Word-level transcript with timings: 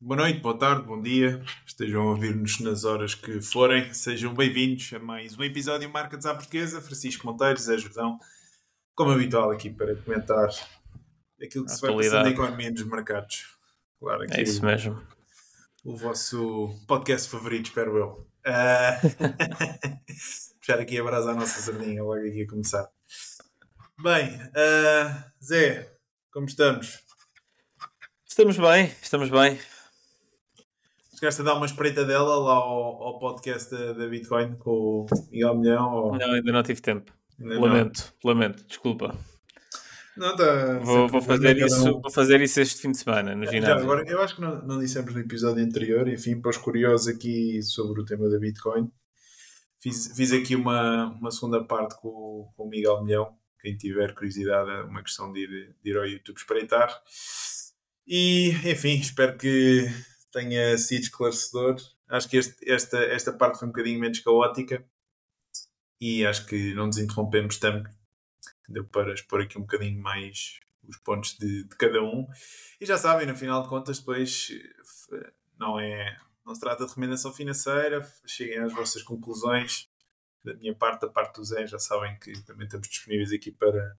Boa 0.00 0.16
noite, 0.16 0.40
boa 0.40 0.56
tarde, 0.56 0.86
bom 0.86 1.00
dia. 1.00 1.42
Estejam 1.66 2.02
a 2.02 2.10
ouvir-nos 2.10 2.60
nas 2.60 2.84
horas 2.84 3.14
que 3.14 3.40
forem. 3.40 3.92
Sejam 3.92 4.32
bem-vindos 4.34 4.92
a 4.92 4.98
mais 4.98 5.36
um 5.36 5.42
episódio 5.42 5.90
Marca 5.90 6.16
à 6.16 6.34
Portuguesa. 6.34 6.80
Francisco 6.80 7.26
Monteiro, 7.26 7.58
Zé 7.58 7.76
Jordão, 7.78 8.18
como 8.94 9.10
habitual 9.10 9.50
aqui 9.50 9.70
para 9.70 9.96
comentar 9.96 10.48
aquilo 11.42 11.64
que 11.64 11.72
a 11.72 11.74
se 11.74 11.80
vai 11.80 11.94
passando 11.94 12.24
na 12.24 12.30
economia 12.30 12.72
dos 12.72 12.84
mercados. 12.84 13.46
Claro, 13.98 14.24
é 14.30 14.42
isso 14.42 14.64
mesmo 14.64 15.02
o 15.88 15.96
vosso 15.96 16.68
podcast 16.86 17.30
favorito, 17.30 17.66
espero 17.66 17.96
eu. 17.96 18.26
Uh... 18.46 18.98
Puxar 20.60 20.80
aqui 20.80 20.98
a 20.98 21.04
brasa 21.04 21.30
à 21.30 21.34
nossa 21.34 21.60
sardinha, 21.60 22.02
logo 22.02 22.20
aqui 22.20 22.42
a 22.42 22.48
começar. 22.48 22.86
Bem, 24.02 24.36
uh... 24.36 25.24
Zé, 25.42 25.90
como 26.30 26.46
estamos? 26.46 26.98
Estamos 28.26 28.58
bem, 28.58 28.92
estamos 29.02 29.30
bem. 29.30 29.58
Chegaste 31.18 31.40
a 31.40 31.44
dar 31.46 31.54
uma 31.54 31.66
espreitadela 31.66 32.36
lá 32.36 32.54
ao, 32.54 33.02
ao 33.02 33.18
podcast 33.18 33.74
da, 33.74 34.06
Bitcoin 34.06 34.52
com 34.52 34.70
o 34.70 35.06
Miguel 35.32 35.56
Milhão? 35.56 35.92
Ou... 35.92 36.16
Não, 36.16 36.30
ainda 36.32 36.52
não 36.52 36.62
tive 36.62 36.80
tempo. 36.80 37.12
Ainda 37.40 37.58
lamento, 37.58 38.14
não. 38.22 38.32
lamento, 38.32 38.64
desculpa. 38.64 39.18
Não, 40.16 40.36
tá 40.36 40.78
vou, 40.78 41.08
vou 41.08 41.20
fazer 41.20 41.56
isso, 41.58 41.88
um... 41.88 42.00
vou 42.00 42.10
fazer 42.12 42.40
isso 42.40 42.60
este 42.60 42.82
fim 42.82 42.92
de 42.92 42.98
semana 42.98 43.34
no 43.34 43.46
ginásio. 43.46 43.78
Já, 43.78 43.82
agora, 43.82 44.08
eu 44.08 44.22
acho 44.22 44.36
que 44.36 44.40
não, 44.40 44.62
não 44.64 44.78
dissemos 44.78 45.12
no 45.12 45.18
episódio 45.18 45.64
anterior, 45.64 46.06
enfim, 46.06 46.40
para 46.40 46.50
os 46.50 46.56
curiosos 46.56 47.08
aqui 47.08 47.60
sobre 47.64 48.00
o 48.00 48.04
tema 48.04 48.28
da 48.28 48.38
Bitcoin, 48.38 48.88
fiz, 49.80 50.16
fiz 50.16 50.32
aqui 50.32 50.54
uma, 50.54 51.06
uma 51.20 51.32
segunda 51.32 51.64
parte 51.64 51.96
com, 52.00 52.48
com 52.56 52.62
o 52.62 52.68
Miguel 52.68 53.02
Milhão. 53.02 53.34
Quem 53.60 53.76
tiver 53.76 54.14
curiosidade, 54.14 54.70
é 54.70 54.82
uma 54.82 55.02
questão 55.02 55.32
de 55.32 55.40
ir, 55.40 55.74
de 55.82 55.90
ir 55.90 55.96
ao 55.96 56.06
YouTube 56.06 56.36
espreitar. 56.36 56.96
E, 58.06 58.50
enfim, 58.64 59.00
espero 59.00 59.36
que 59.36 59.88
tenha 60.32 60.76
sido 60.78 61.02
esclarecedor. 61.02 61.76
Acho 62.08 62.28
que 62.28 62.36
este, 62.36 62.70
esta, 62.70 62.98
esta 62.98 63.32
parte 63.32 63.58
foi 63.58 63.68
um 63.68 63.70
bocadinho 63.70 64.00
menos 64.00 64.20
caótica 64.20 64.84
e 66.00 66.24
acho 66.24 66.46
que 66.46 66.74
não 66.74 66.86
nos 66.86 66.98
interrompemos 66.98 67.58
tanto 67.58 67.90
deu 68.68 68.84
para 68.84 69.14
expor 69.14 69.40
aqui 69.40 69.58
um 69.58 69.62
bocadinho 69.62 70.00
mais 70.00 70.60
os 70.86 70.96
pontos 70.98 71.36
de, 71.38 71.64
de, 71.64 71.76
cada 71.76 72.02
um. 72.02 72.26
E 72.80 72.86
já 72.86 72.98
sabem, 72.98 73.26
no 73.26 73.34
final 73.34 73.62
de 73.62 73.68
contas, 73.68 73.98
depois 73.98 74.50
não 75.58 75.80
é. 75.80 76.18
Não 76.44 76.54
se 76.54 76.60
trata 76.60 76.84
de 76.84 76.88
recomendação 76.88 77.32
financeira, 77.32 78.06
cheguem 78.26 78.58
às 78.58 78.72
vossas 78.72 79.02
conclusões. 79.02 79.88
Da 80.42 80.54
minha 80.54 80.74
parte, 80.74 81.02
da 81.02 81.08
parte 81.08 81.36
do 81.36 81.44
Zé, 81.44 81.66
já 81.66 81.78
sabem 81.78 82.18
que 82.18 82.32
também 82.42 82.66
estamos 82.66 82.88
disponíveis 82.88 83.32
aqui 83.32 83.50
para 83.50 83.96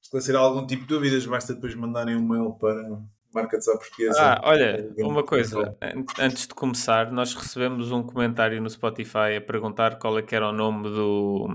esclarecer 0.00 0.36
algum 0.36 0.64
tipo 0.66 0.82
de 0.82 0.88
dúvidas. 0.88 1.26
Basta 1.26 1.54
depois 1.54 1.74
mandarem 1.74 2.14
um 2.14 2.28
mail 2.28 2.52
para 2.52 3.02
marca 3.34 3.58
de 3.58 3.64
portuguesa. 3.64 4.20
Ah, 4.20 4.40
olha, 4.44 4.92
uma 4.98 5.22
coisa, 5.22 5.76
antes 6.18 6.46
de 6.46 6.54
começar, 6.54 7.10
nós 7.12 7.34
recebemos 7.34 7.92
um 7.92 8.02
comentário 8.02 8.60
no 8.60 8.68
Spotify 8.68 9.36
a 9.36 9.40
perguntar 9.40 9.98
qual 9.98 10.18
é 10.18 10.22
que 10.22 10.34
era 10.34 10.48
o 10.48 10.52
nome 10.52 10.88
do 10.88 11.48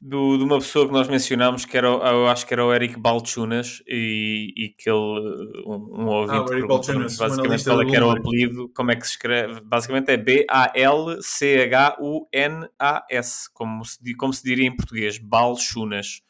do, 0.00 0.38
de 0.38 0.44
uma 0.44 0.58
pessoa 0.58 0.86
que 0.86 0.92
nós 0.92 1.06
mencionámos, 1.08 1.66
que 1.66 1.76
era, 1.76 1.88
eu 1.88 2.26
acho 2.26 2.46
que 2.46 2.54
era 2.54 2.64
o 2.64 2.72
Eric 2.72 2.98
Balchunas, 2.98 3.82
e, 3.86 4.50
e 4.56 4.70
que 4.70 4.88
ele, 4.88 4.96
um, 5.66 6.04
um 6.04 6.06
ouvinte, 6.06 6.54
ah, 6.54 6.66
Balchunas, 6.66 7.18
basicamente 7.18 7.64
qual 7.64 7.82
é 7.82 7.84
que 7.84 7.96
era 7.96 8.06
o 8.06 8.10
apelido, 8.10 8.70
como 8.74 8.90
é 8.90 8.96
que 8.96 9.06
se 9.06 9.12
escreve, 9.12 9.60
basicamente 9.60 10.10
é 10.10 10.16
B-A-L-C-H-U-N-A-S, 10.16 11.12
como 13.52 13.84
se, 13.84 14.14
como 14.14 14.32
se 14.32 14.42
diria 14.42 14.66
em 14.66 14.74
português, 14.74 15.18
Balchunas. 15.18 16.22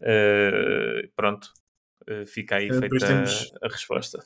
Uh, 0.00 1.08
pronto, 1.16 1.52
fica 2.26 2.56
aí 2.56 2.68
é, 2.68 2.72
feita 2.72 3.06
temos... 3.06 3.52
a, 3.62 3.66
a, 3.66 3.70
resposta. 3.70 4.22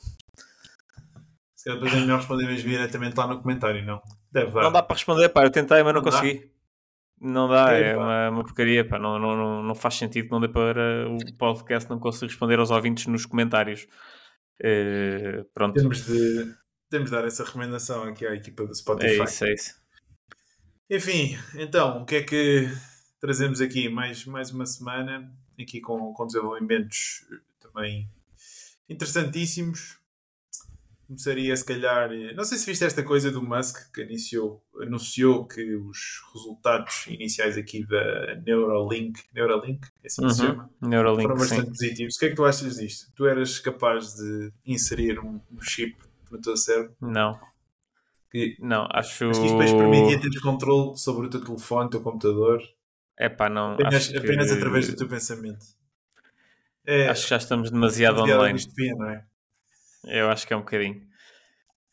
Se 1.55 1.65
calhar 1.65 1.79
depois 1.79 1.93
é 1.93 2.01
melhor 2.01 2.17
responder 2.17 2.55
diretamente 2.55 3.15
lá 3.15 3.27
no 3.27 3.41
comentário, 3.41 3.85
não? 3.85 4.01
Deve 4.31 4.51
dar. 4.51 4.63
Não 4.63 4.71
dá 4.71 4.83
para 4.83 4.95
responder, 4.95 5.29
pá, 5.29 5.43
eu 5.43 5.51
tentei, 5.51 5.83
mas 5.83 5.93
não, 5.93 6.01
não 6.01 6.11
consegui. 6.11 6.39
Dá. 6.39 6.53
Não 7.21 7.47
dá, 7.47 7.71
é, 7.71 7.95
uma, 7.95 8.29
uma, 8.29 8.43
porcaria, 8.43 8.85
pá. 8.85 8.99
Não, 8.99 9.17
não, 9.17 9.63
não 9.63 9.75
faz 9.75 9.95
sentido, 9.95 10.29
não 10.29 10.41
dê 10.41 10.49
para 10.49 11.07
o 11.09 11.37
podcast 11.37 11.89
não 11.89 11.99
conseguir 11.99 12.27
responder 12.27 12.59
aos 12.59 12.69
ouvintes 12.69 13.07
nos 13.07 13.25
comentários. 13.25 13.87
Uh, 14.61 15.43
pronto. 15.53 15.73
Temos 15.73 16.05
de, 16.05 16.53
temos 16.89 17.09
de 17.09 17.15
dar 17.15 17.25
essa 17.25 17.43
recomendação 17.43 18.03
aqui 18.03 18.27
à 18.27 18.35
equipa 18.35 18.65
do 18.65 18.75
Spotify. 18.75 19.21
É 19.21 19.23
isso, 19.23 19.45
é 19.45 19.53
isso. 19.53 19.83
Enfim, 20.89 21.37
então, 21.55 22.01
o 22.01 22.05
que 22.05 22.15
é 22.15 22.23
que 22.23 22.69
trazemos 23.19 23.61
aqui? 23.61 23.87
Mais, 23.89 24.25
mais 24.25 24.51
uma 24.51 24.65
semana, 24.65 25.31
aqui 25.59 25.79
com, 25.79 26.13
com 26.13 26.27
desenvolvimentos 26.27 27.25
também 27.73 28.09
interessantíssimos 28.87 30.03
começaria 31.07 31.55
se 31.55 31.65
calhar. 31.65 32.09
Não 32.35 32.43
sei 32.43 32.57
se 32.57 32.65
viste 32.65 32.83
esta 32.83 33.03
coisa 33.03 33.31
do 33.31 33.41
Musk 33.41 33.91
que 33.93 34.01
iniciou, 34.01 34.63
anunciou 34.81 35.45
que 35.45 35.75
os 35.75 36.21
resultados 36.33 37.05
iniciais 37.07 37.57
aqui 37.57 37.85
da 37.85 38.35
Neuralink, 38.45 39.21
Neuralink, 39.33 39.87
é 40.03 40.07
assim 40.07 40.21
que 40.21 40.27
uhum. 40.27 40.33
se 40.33 40.41
chama, 40.41 40.69
Neuralink, 40.81 41.21
foram 41.23 41.37
bastante 41.37 41.65
sim. 41.65 41.69
positivos. 41.69 42.15
O 42.15 42.19
que 42.19 42.25
é 42.25 42.29
que 42.29 42.35
tu 42.35 42.45
achas 42.45 42.75
disto? 42.77 43.11
Tu 43.15 43.25
eras 43.27 43.59
capaz 43.59 44.15
de 44.15 44.51
inserir 44.65 45.19
um, 45.19 45.39
um 45.51 45.61
chip 45.61 45.95
no 46.31 46.41
teu 46.41 46.57
cérebro? 46.57 46.95
Não. 46.99 47.39
Que, 48.31 48.55
não, 48.59 48.87
acho. 48.91 49.29
Acho 49.29 49.39
que 49.39 49.45
isto 49.45 49.57
depois 49.57 49.71
permitia 49.71 50.19
ter 50.19 50.41
controle 50.41 50.97
sobre 50.97 51.27
o 51.27 51.29
teu 51.29 51.43
telefone, 51.43 51.85
o 51.85 51.89
teu 51.89 52.01
computador. 52.01 52.61
É 53.17 53.29
pá, 53.29 53.47
não. 53.47 53.73
Apenas, 53.73 54.07
que... 54.07 54.17
apenas 54.17 54.51
através 54.51 54.87
do 54.87 54.95
teu 54.95 55.07
pensamento. 55.07 55.63
É, 56.85 57.07
acho 57.07 57.23
que 57.23 57.29
já 57.29 57.37
estamos 57.37 57.71
demasiado, 57.71 58.15
demasiado 58.15 58.39
online. 58.39 58.57
Distopia, 58.57 58.93
não 58.95 59.09
é? 59.09 59.25
Eu 60.05 60.29
acho 60.29 60.45
que 60.45 60.53
é 60.53 60.57
um 60.57 60.61
bocadinho. 60.61 61.01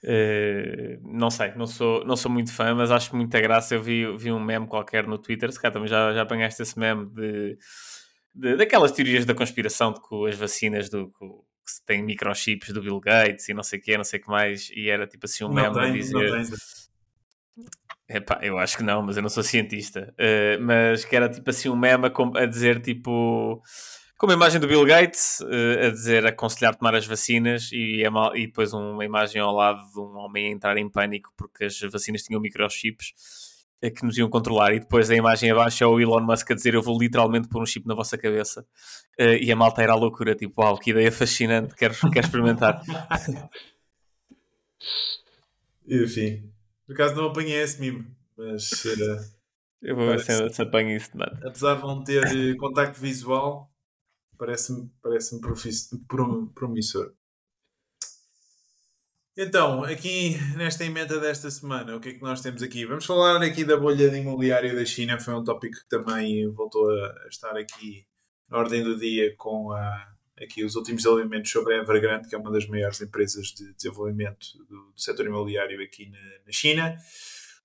Uh, 0.03 0.99
não 1.03 1.31
sei, 1.31 1.53
não 1.55 1.67
sou, 1.67 2.05
não 2.07 2.17
sou 2.17 2.31
muito 2.31 2.53
fã, 2.53 2.75
mas 2.75 2.91
acho 2.91 3.15
muita 3.15 3.41
graça. 3.41 3.75
Eu 3.75 3.83
vi, 3.83 4.05
vi 4.17 4.33
um 4.33 4.41
meme 4.41 4.67
qualquer 4.67 5.07
no 5.07 5.19
Twitter, 5.19 5.53
se 5.53 5.61
cá 5.61 5.71
também 5.71 5.89
já, 5.89 6.13
já 6.13 6.23
apanhaste 6.23 6.63
esse 6.63 6.79
meme 6.79 7.07
de, 7.07 7.59
de, 8.35 8.57
daquelas 8.57 8.93
teorias 8.93 9.25
da 9.25 9.35
conspiração 9.35 9.93
de 9.93 10.01
que 10.01 10.29
as 10.29 10.37
vacinas 10.37 10.89
do, 10.89 11.09
que, 11.09 11.27
que 11.27 11.87
têm 11.87 12.03
microchips 12.03 12.73
do 12.73 12.83
Bill 12.83 12.99
Gates 12.99 13.49
e 13.49 13.55
não 13.55 13.63
sei 13.63 13.79
o 13.79 13.83
que, 13.83 13.97
não 13.97 14.05
sei 14.05 14.19
o 14.19 14.23
que 14.23 14.29
mais, 14.31 14.71
e 14.71 14.89
era 14.89 15.07
tipo 15.07 15.27
assim 15.27 15.45
um 15.45 15.53
meme 15.53 15.75
tem, 15.75 15.83
a 15.83 15.93
dizer. 15.93 16.51
Epá, 18.09 18.41
eu 18.43 18.59
acho 18.59 18.79
que 18.79 18.83
não, 18.83 19.03
mas 19.03 19.17
eu 19.17 19.23
não 19.23 19.29
sou 19.29 19.43
cientista. 19.43 20.13
Uh, 20.19 20.61
mas 20.63 21.05
que 21.05 21.15
era 21.15 21.29
tipo 21.29 21.49
assim 21.51 21.69
um 21.69 21.77
meme 21.77 22.07
a, 22.07 22.43
a 22.43 22.47
dizer 22.47 22.81
tipo 22.81 23.63
com 24.21 24.27
uma 24.27 24.35
imagem 24.35 24.61
do 24.61 24.69
Bill 24.69 24.85
Gates 24.85 25.41
uh, 25.41 25.87
a 25.87 25.89
dizer 25.89 26.27
aconselhar 26.27 26.77
tomar 26.77 26.95
as 26.95 27.07
vacinas 27.07 27.71
e, 27.73 28.03
e 28.35 28.47
depois 28.47 28.75
uma 28.75 29.03
imagem 29.03 29.41
ao 29.41 29.55
lado 29.55 29.81
de 29.91 29.99
um 29.99 30.15
homem 30.19 30.49
a 30.49 30.51
entrar 30.51 30.77
em 30.77 30.91
pânico 30.91 31.33
porque 31.39 31.65
as 31.65 31.81
vacinas 31.91 32.23
tinham 32.23 32.39
microchips 32.39 33.15
uh, 33.83 33.91
que 33.91 34.05
nos 34.05 34.19
iam 34.19 34.29
controlar 34.29 34.75
e 34.75 34.81
depois 34.81 35.11
a 35.11 35.15
imagem 35.15 35.51
abaixo 35.51 35.83
é 35.83 35.87
o 35.87 35.99
Elon 35.99 36.21
Musk 36.21 36.51
a 36.51 36.55
dizer 36.55 36.75
eu 36.75 36.83
vou 36.83 36.99
literalmente 36.99 37.49
pôr 37.49 37.63
um 37.63 37.67
chip 37.67 37.89
na 37.89 37.95
vossa 37.95 38.19
cabeça 38.19 38.61
uh, 39.19 39.41
e 39.41 39.51
a 39.51 39.57
malta 39.57 39.83
era 39.83 39.93
a 39.93 39.97
loucura, 39.97 40.35
tipo, 40.35 40.61
uau, 40.61 40.77
que 40.77 40.91
ideia 40.91 41.11
fascinante, 41.11 41.75
quero, 41.75 41.95
quero 42.13 42.27
experimentar. 42.27 42.83
Enfim, 45.89 46.53
por 46.87 46.93
acaso 46.93 47.15
não 47.15 47.29
apanhei 47.29 47.63
esse 47.63 47.81
mimo, 47.81 48.05
mas... 48.37 48.85
eu 49.81 49.97
vou 49.97 50.09
ver 50.09 50.21
se, 50.21 50.51
se 50.51 50.61
apanho 50.61 50.95
isso, 50.95 51.09
mano. 51.17 51.39
Apesar 51.43 51.77
de 51.77 51.83
não 51.85 52.05
ter 52.05 52.55
contacto 52.59 53.01
visual, 53.01 53.70
Parece-me 54.41 54.91
parece 55.03 55.39
promissor. 56.55 57.13
Então, 59.37 59.85
aqui 59.85 60.35
nesta 60.57 60.83
emenda 60.83 61.21
desta 61.21 61.51
semana, 61.51 61.95
o 61.95 62.01
que 62.01 62.09
é 62.09 62.15
que 62.15 62.23
nós 62.23 62.41
temos 62.41 62.63
aqui? 62.63 62.87
Vamos 62.87 63.05
falar 63.05 63.43
aqui 63.43 63.65
da 63.65 63.77
bolha 63.77 64.17
imobiliária 64.17 64.75
da 64.75 64.83
China. 64.83 65.21
Foi 65.21 65.35
um 65.35 65.45
tópico 65.45 65.77
que 65.77 65.89
também 65.91 66.51
voltou 66.53 66.91
a 66.91 67.29
estar 67.29 67.55
aqui 67.55 68.07
na 68.49 68.57
ordem 68.57 68.83
do 68.83 68.99
dia 68.99 69.37
com 69.37 69.73
a, 69.73 70.11
aqui 70.43 70.65
os 70.65 70.75
últimos 70.75 71.03
desenvolvimentos 71.03 71.51
sobre 71.51 71.75
a 71.75 71.83
Evergrande, 71.83 72.27
que 72.27 72.35
é 72.35 72.39
uma 72.39 72.51
das 72.51 72.67
maiores 72.67 72.99
empresas 73.03 73.49
de 73.49 73.75
desenvolvimento 73.75 74.57
do, 74.67 74.91
do 74.91 75.01
setor 75.01 75.27
imobiliário 75.27 75.83
aqui 75.83 76.09
na, 76.09 76.19
na, 76.47 76.51
China. 76.51 76.97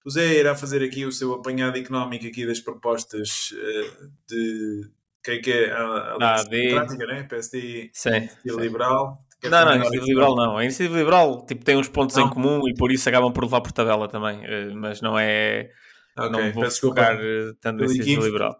O 0.05 0.09
Zé 0.09 0.39
irá 0.39 0.53
fazer 0.55 0.83
aqui 0.83 1.05
o 1.05 1.11
seu 1.11 1.33
apanhado 1.35 1.77
económico 1.77 2.27
aqui 2.27 2.45
das 2.45 2.59
propostas 2.59 3.51
uh, 3.51 4.11
de 4.27 4.91
que 5.25 5.31
é 5.31 5.37
que 5.39 5.51
é 5.51 5.71
a, 5.71 6.17
a 6.19 6.35
AD. 6.35 6.49
democrática, 6.49 7.07
né? 7.07 7.23
PSD 7.23 7.89
Sim. 7.91 8.29
e 8.45 8.51
liberal. 8.51 9.17
Não, 9.43 9.49
não, 9.49 9.71
a 9.71 9.75
iniciativa 9.75 10.05
liberal 10.05 10.35
não. 10.35 10.57
A 10.57 10.63
iniciativa 10.63 10.97
liberal 10.97 11.45
tipo, 11.45 11.65
tem 11.65 11.77
uns 11.77 11.89
pontos 11.89 12.15
não. 12.15 12.27
em 12.27 12.29
comum 12.29 12.61
e 12.67 12.75
por 12.75 12.91
isso 12.91 13.09
acabam 13.09 13.33
por 13.33 13.43
levar 13.43 13.61
por 13.61 13.71
tabela 13.71 14.07
também. 14.07 14.45
Eh, 14.45 14.73
mas 14.75 15.01
não 15.01 15.17
é. 15.17 15.71
Okay, 16.17 16.29
não 16.29 16.53
vou 16.53 16.71
focar 16.71 17.17
eh, 17.19 17.53
tanto 17.59 17.81
nesse 17.81 18.15
liberal. 18.15 18.55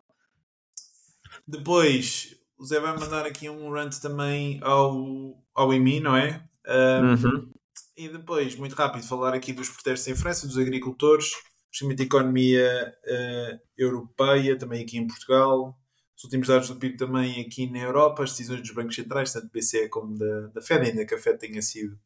Depois, 1.48 2.36
o 2.58 2.66
Zé 2.66 2.80
vai 2.80 2.98
mandar 2.98 3.26
aqui 3.26 3.48
um 3.48 3.70
rant 3.72 4.00
também 4.02 4.60
ao, 4.64 5.38
ao 5.54 5.74
IMI, 5.74 6.00
não 6.00 6.18
é? 6.18 6.44
Um, 6.68 7.12
uhum. 7.12 7.52
E 7.96 8.10
depois, 8.10 8.56
muito 8.56 8.74
rápido, 8.74 9.06
falar 9.06 9.34
aqui 9.36 9.54
dos 9.54 9.70
protestos 9.70 10.08
em 10.08 10.16
França, 10.16 10.48
dos 10.48 10.58
agricultores, 10.58 11.32
crescimento 11.70 12.00
da 12.00 12.04
economia 12.04 12.94
uh, 13.06 13.60
europeia, 13.78 14.58
também 14.58 14.84
aqui 14.84 14.98
em 14.98 15.06
Portugal, 15.06 15.78
os 16.18 16.24
últimos 16.24 16.48
dados 16.48 16.70
do 16.70 16.78
PIB 16.78 16.98
também 16.98 17.42
aqui 17.42 17.70
na 17.70 17.80
Europa, 17.80 18.24
as 18.24 18.32
decisões 18.32 18.62
dos 18.62 18.72
bancos 18.72 18.96
centrais, 18.96 19.34
tanto 19.34 19.48
do 19.48 19.52
BCE 19.52 19.90
como 19.90 20.18
da, 20.18 20.48
da 20.48 20.62
Fed, 20.62 20.88
ainda 20.88 21.06
que 21.06 21.14
a 21.14 21.20
Fed 21.20 21.38
tenha 21.38 21.62
sido 21.62 21.98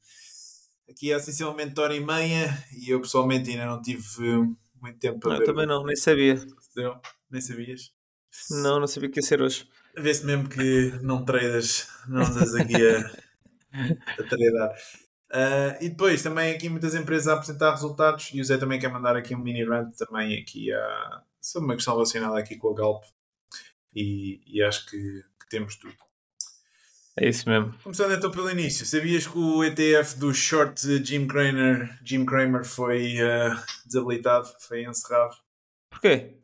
aqui 0.89 1.13
há 1.13 1.19
sensivelmente 1.19 1.79
hora 1.79 1.95
e 1.95 2.00
meia 2.00 2.65
e 2.75 2.89
eu 2.89 3.00
pessoalmente 3.00 3.51
ainda 3.51 3.65
não 3.65 3.81
tive 3.81 4.03
muito 4.81 4.97
tempo 5.00 5.27
a 5.27 5.33
não, 5.33 5.39
ver. 5.39 5.45
também 5.45 5.67
não, 5.67 5.85
nem 5.85 5.95
sabia. 5.95 6.41
Nem 7.29 7.41
sabias? 7.41 7.91
Não, 8.50 8.79
não 8.79 8.88
sabia 8.88 9.09
que 9.09 9.19
ia 9.19 9.23
ser 9.23 9.41
hoje. 9.41 9.67
Vê-se 9.95 10.25
mesmo 10.25 10.50
que 10.50 10.91
não 11.01 11.23
tradas, 11.23 11.88
não 12.07 12.23
andas 12.23 12.55
aqui 12.55 12.75
a, 12.75 13.00
a 14.17 14.23
tradar. 14.23 14.75
Uh, 15.31 15.77
e 15.83 15.89
depois 15.89 16.23
também 16.23 16.55
aqui 16.55 16.69
muitas 16.69 16.95
empresas 16.95 17.27
a 17.27 17.33
apresentar 17.33 17.71
resultados 17.71 18.31
e 18.33 18.41
o 18.41 18.44
Zé 18.44 18.57
também 18.57 18.79
quer 18.79 18.91
mandar 18.91 19.15
aqui 19.15 19.35
um 19.35 19.39
mini 19.39 19.63
rant 19.63 19.95
também 19.95 20.39
aqui 20.41 20.71
a, 20.73 21.21
sobre 21.39 21.67
uma 21.67 21.75
questão 21.75 21.94
relacionada 21.94 22.39
aqui 22.39 22.55
com 22.55 22.71
a 22.71 22.73
Galp 22.73 23.03
e, 23.95 24.41
e 24.45 24.62
acho 24.62 24.86
que, 24.86 24.97
que, 24.97 25.50
temos 25.50 25.75
tudo. 25.75 25.95
É 27.18 27.27
isso 27.27 27.50
mesmo. 27.50 27.74
Começando 27.83 28.13
então 28.13 28.31
pelo 28.31 28.50
início, 28.50 28.86
sabias 28.86 29.27
que 29.27 29.38
o 29.38 29.63
ETF 29.63 30.18
do 30.18 30.33
short 30.33 31.03
Jim 31.03 31.27
Cramer, 31.27 32.00
Jim 32.03 32.25
Cramer 32.25 32.63
foi 32.63 33.15
uh, 33.15 33.62
desabilitado, 33.86 34.47
foi 34.59 34.83
encerrado? 34.83 35.36
Porquê? 35.89 36.38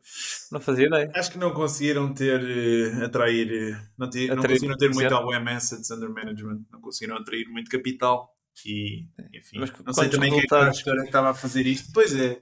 Não 0.52 0.60
fazia 0.60 0.86
ideia. 0.86 1.10
Acho 1.14 1.30
que 1.30 1.38
não 1.38 1.52
conseguiram 1.52 2.12
ter, 2.12 2.40
uh, 2.40 3.04
atrair, 3.04 3.74
uh, 3.74 3.88
não, 3.96 4.10
te, 4.10 4.30
atrair, 4.30 4.36
não 4.36 4.42
conseguiram 4.42 4.76
ter 4.76 4.90
muito 4.90 5.14
AUM 5.14 5.48
Assets 5.48 5.90
Under 5.90 6.10
Management, 6.10 6.66
não 6.70 6.80
conseguiram 6.80 7.16
atrair 7.16 7.48
muito 7.48 7.70
capital 7.70 8.34
e, 8.64 9.06
enfim, 9.34 9.58
Mas, 9.60 9.72
não 9.84 9.92
sei 9.92 10.08
também 10.08 10.30
resultados... 10.30 10.82
quem 10.82 10.92
é 10.92 10.96
que 10.96 11.02
estava 11.04 11.30
a 11.30 11.34
fazer 11.34 11.66
isto. 11.66 11.90
Pois 11.92 12.14
é, 12.14 12.40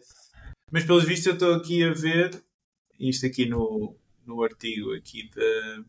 mas 0.70 0.84
pelos 0.84 1.04
vistos 1.04 1.26
eu 1.26 1.34
estou 1.34 1.54
aqui 1.54 1.84
a 1.84 1.92
ver 1.92 2.42
isto 2.98 3.26
aqui 3.26 3.46
no, 3.46 3.96
no 4.26 4.42
artigo 4.42 4.94
aqui 4.94 5.30
da. 5.34 5.84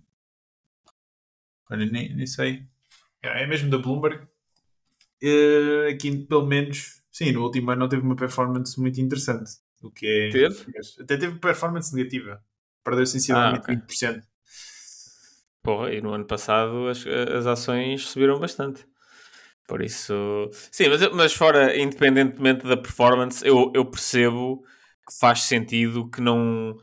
Olha, 1.70 1.86
nem, 1.86 2.16
nem 2.16 2.28
sei. 2.28 2.66
É, 3.22 3.44
é 3.44 3.48
mesmo 3.48 3.70
da 3.70 3.78
Bloomberg. 3.78 4.28
Uh, 5.24 5.90
aqui, 5.92 6.16
pelo 6.26 6.46
menos, 6.46 7.02
sim, 7.12 7.32
no 7.32 7.44
último 7.44 7.72
ano 7.72 7.82
não 7.82 7.90
teve 7.90 8.04
uma 8.04 8.16
performance 8.16 8.80
muito 8.80 9.02
interessante. 9.02 9.52
O 9.82 9.90
que 9.90 10.06
é. 10.06 10.30
Teve? 10.30 10.66
Até 11.00 11.18
teve 11.18 11.40
performance 11.40 11.96
negativa. 11.96 12.44
Perdeu 12.84 13.06
sensivelmente 13.06 13.72
ah, 13.72 13.74
okay. 13.74 13.76
20%. 13.76 14.24
Porra, 15.64 15.94
e 15.94 16.02
no 16.02 16.14
ano 16.14 16.26
passado 16.26 16.88
as, 16.88 17.06
as 17.08 17.48
ações 17.48 18.08
subiram 18.08 18.40
bastante. 18.40 18.86
Por 19.68 19.82
isso. 19.82 20.14
Sim, 20.72 20.90
mas, 20.90 21.12
mas 21.12 21.34
fora, 21.34 21.76
independentemente 21.76 22.68
da 22.68 22.78
performance, 22.78 23.46
eu, 23.46 23.72
eu 23.74 23.84
percebo 23.86 24.64
que 25.08 25.18
faz 25.20 25.44
sentido 25.44 26.10
que 26.10 26.22
não 26.22 26.78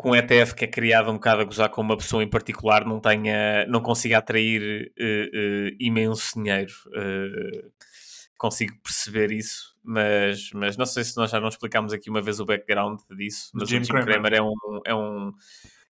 com 0.00 0.12
um 0.12 0.16
ETF 0.16 0.54
que 0.54 0.64
é 0.64 0.66
criado 0.66 1.10
um 1.10 1.14
bocado 1.14 1.42
a 1.42 1.44
gozar 1.44 1.68
com 1.68 1.82
uma 1.82 1.94
pessoa 1.94 2.22
em 2.22 2.28
particular 2.28 2.86
não 2.86 2.98
tenha, 2.98 3.66
não 3.66 3.82
consiga 3.82 4.16
atrair 4.16 4.90
uh, 4.98 5.02
uh, 5.02 5.76
imenso 5.78 6.42
dinheiro. 6.42 6.72
Uh, 6.86 7.70
consigo 8.38 8.72
perceber 8.82 9.30
isso, 9.30 9.76
mas, 9.84 10.50
mas 10.54 10.78
não 10.78 10.86
sei 10.86 11.04
se 11.04 11.14
nós 11.18 11.30
já 11.30 11.38
não 11.38 11.48
explicámos 11.48 11.92
aqui 11.92 12.08
uma 12.08 12.22
vez 12.22 12.40
o 12.40 12.46
background 12.46 12.98
disso, 13.14 13.50
mas 13.52 13.68
Jim 13.68 13.80
o 13.80 13.84
Jim 13.84 13.90
Cramer, 13.92 14.06
Cramer 14.06 14.32
é, 14.32 14.42
um, 14.42 14.54
é 14.86 14.94
um 14.94 15.32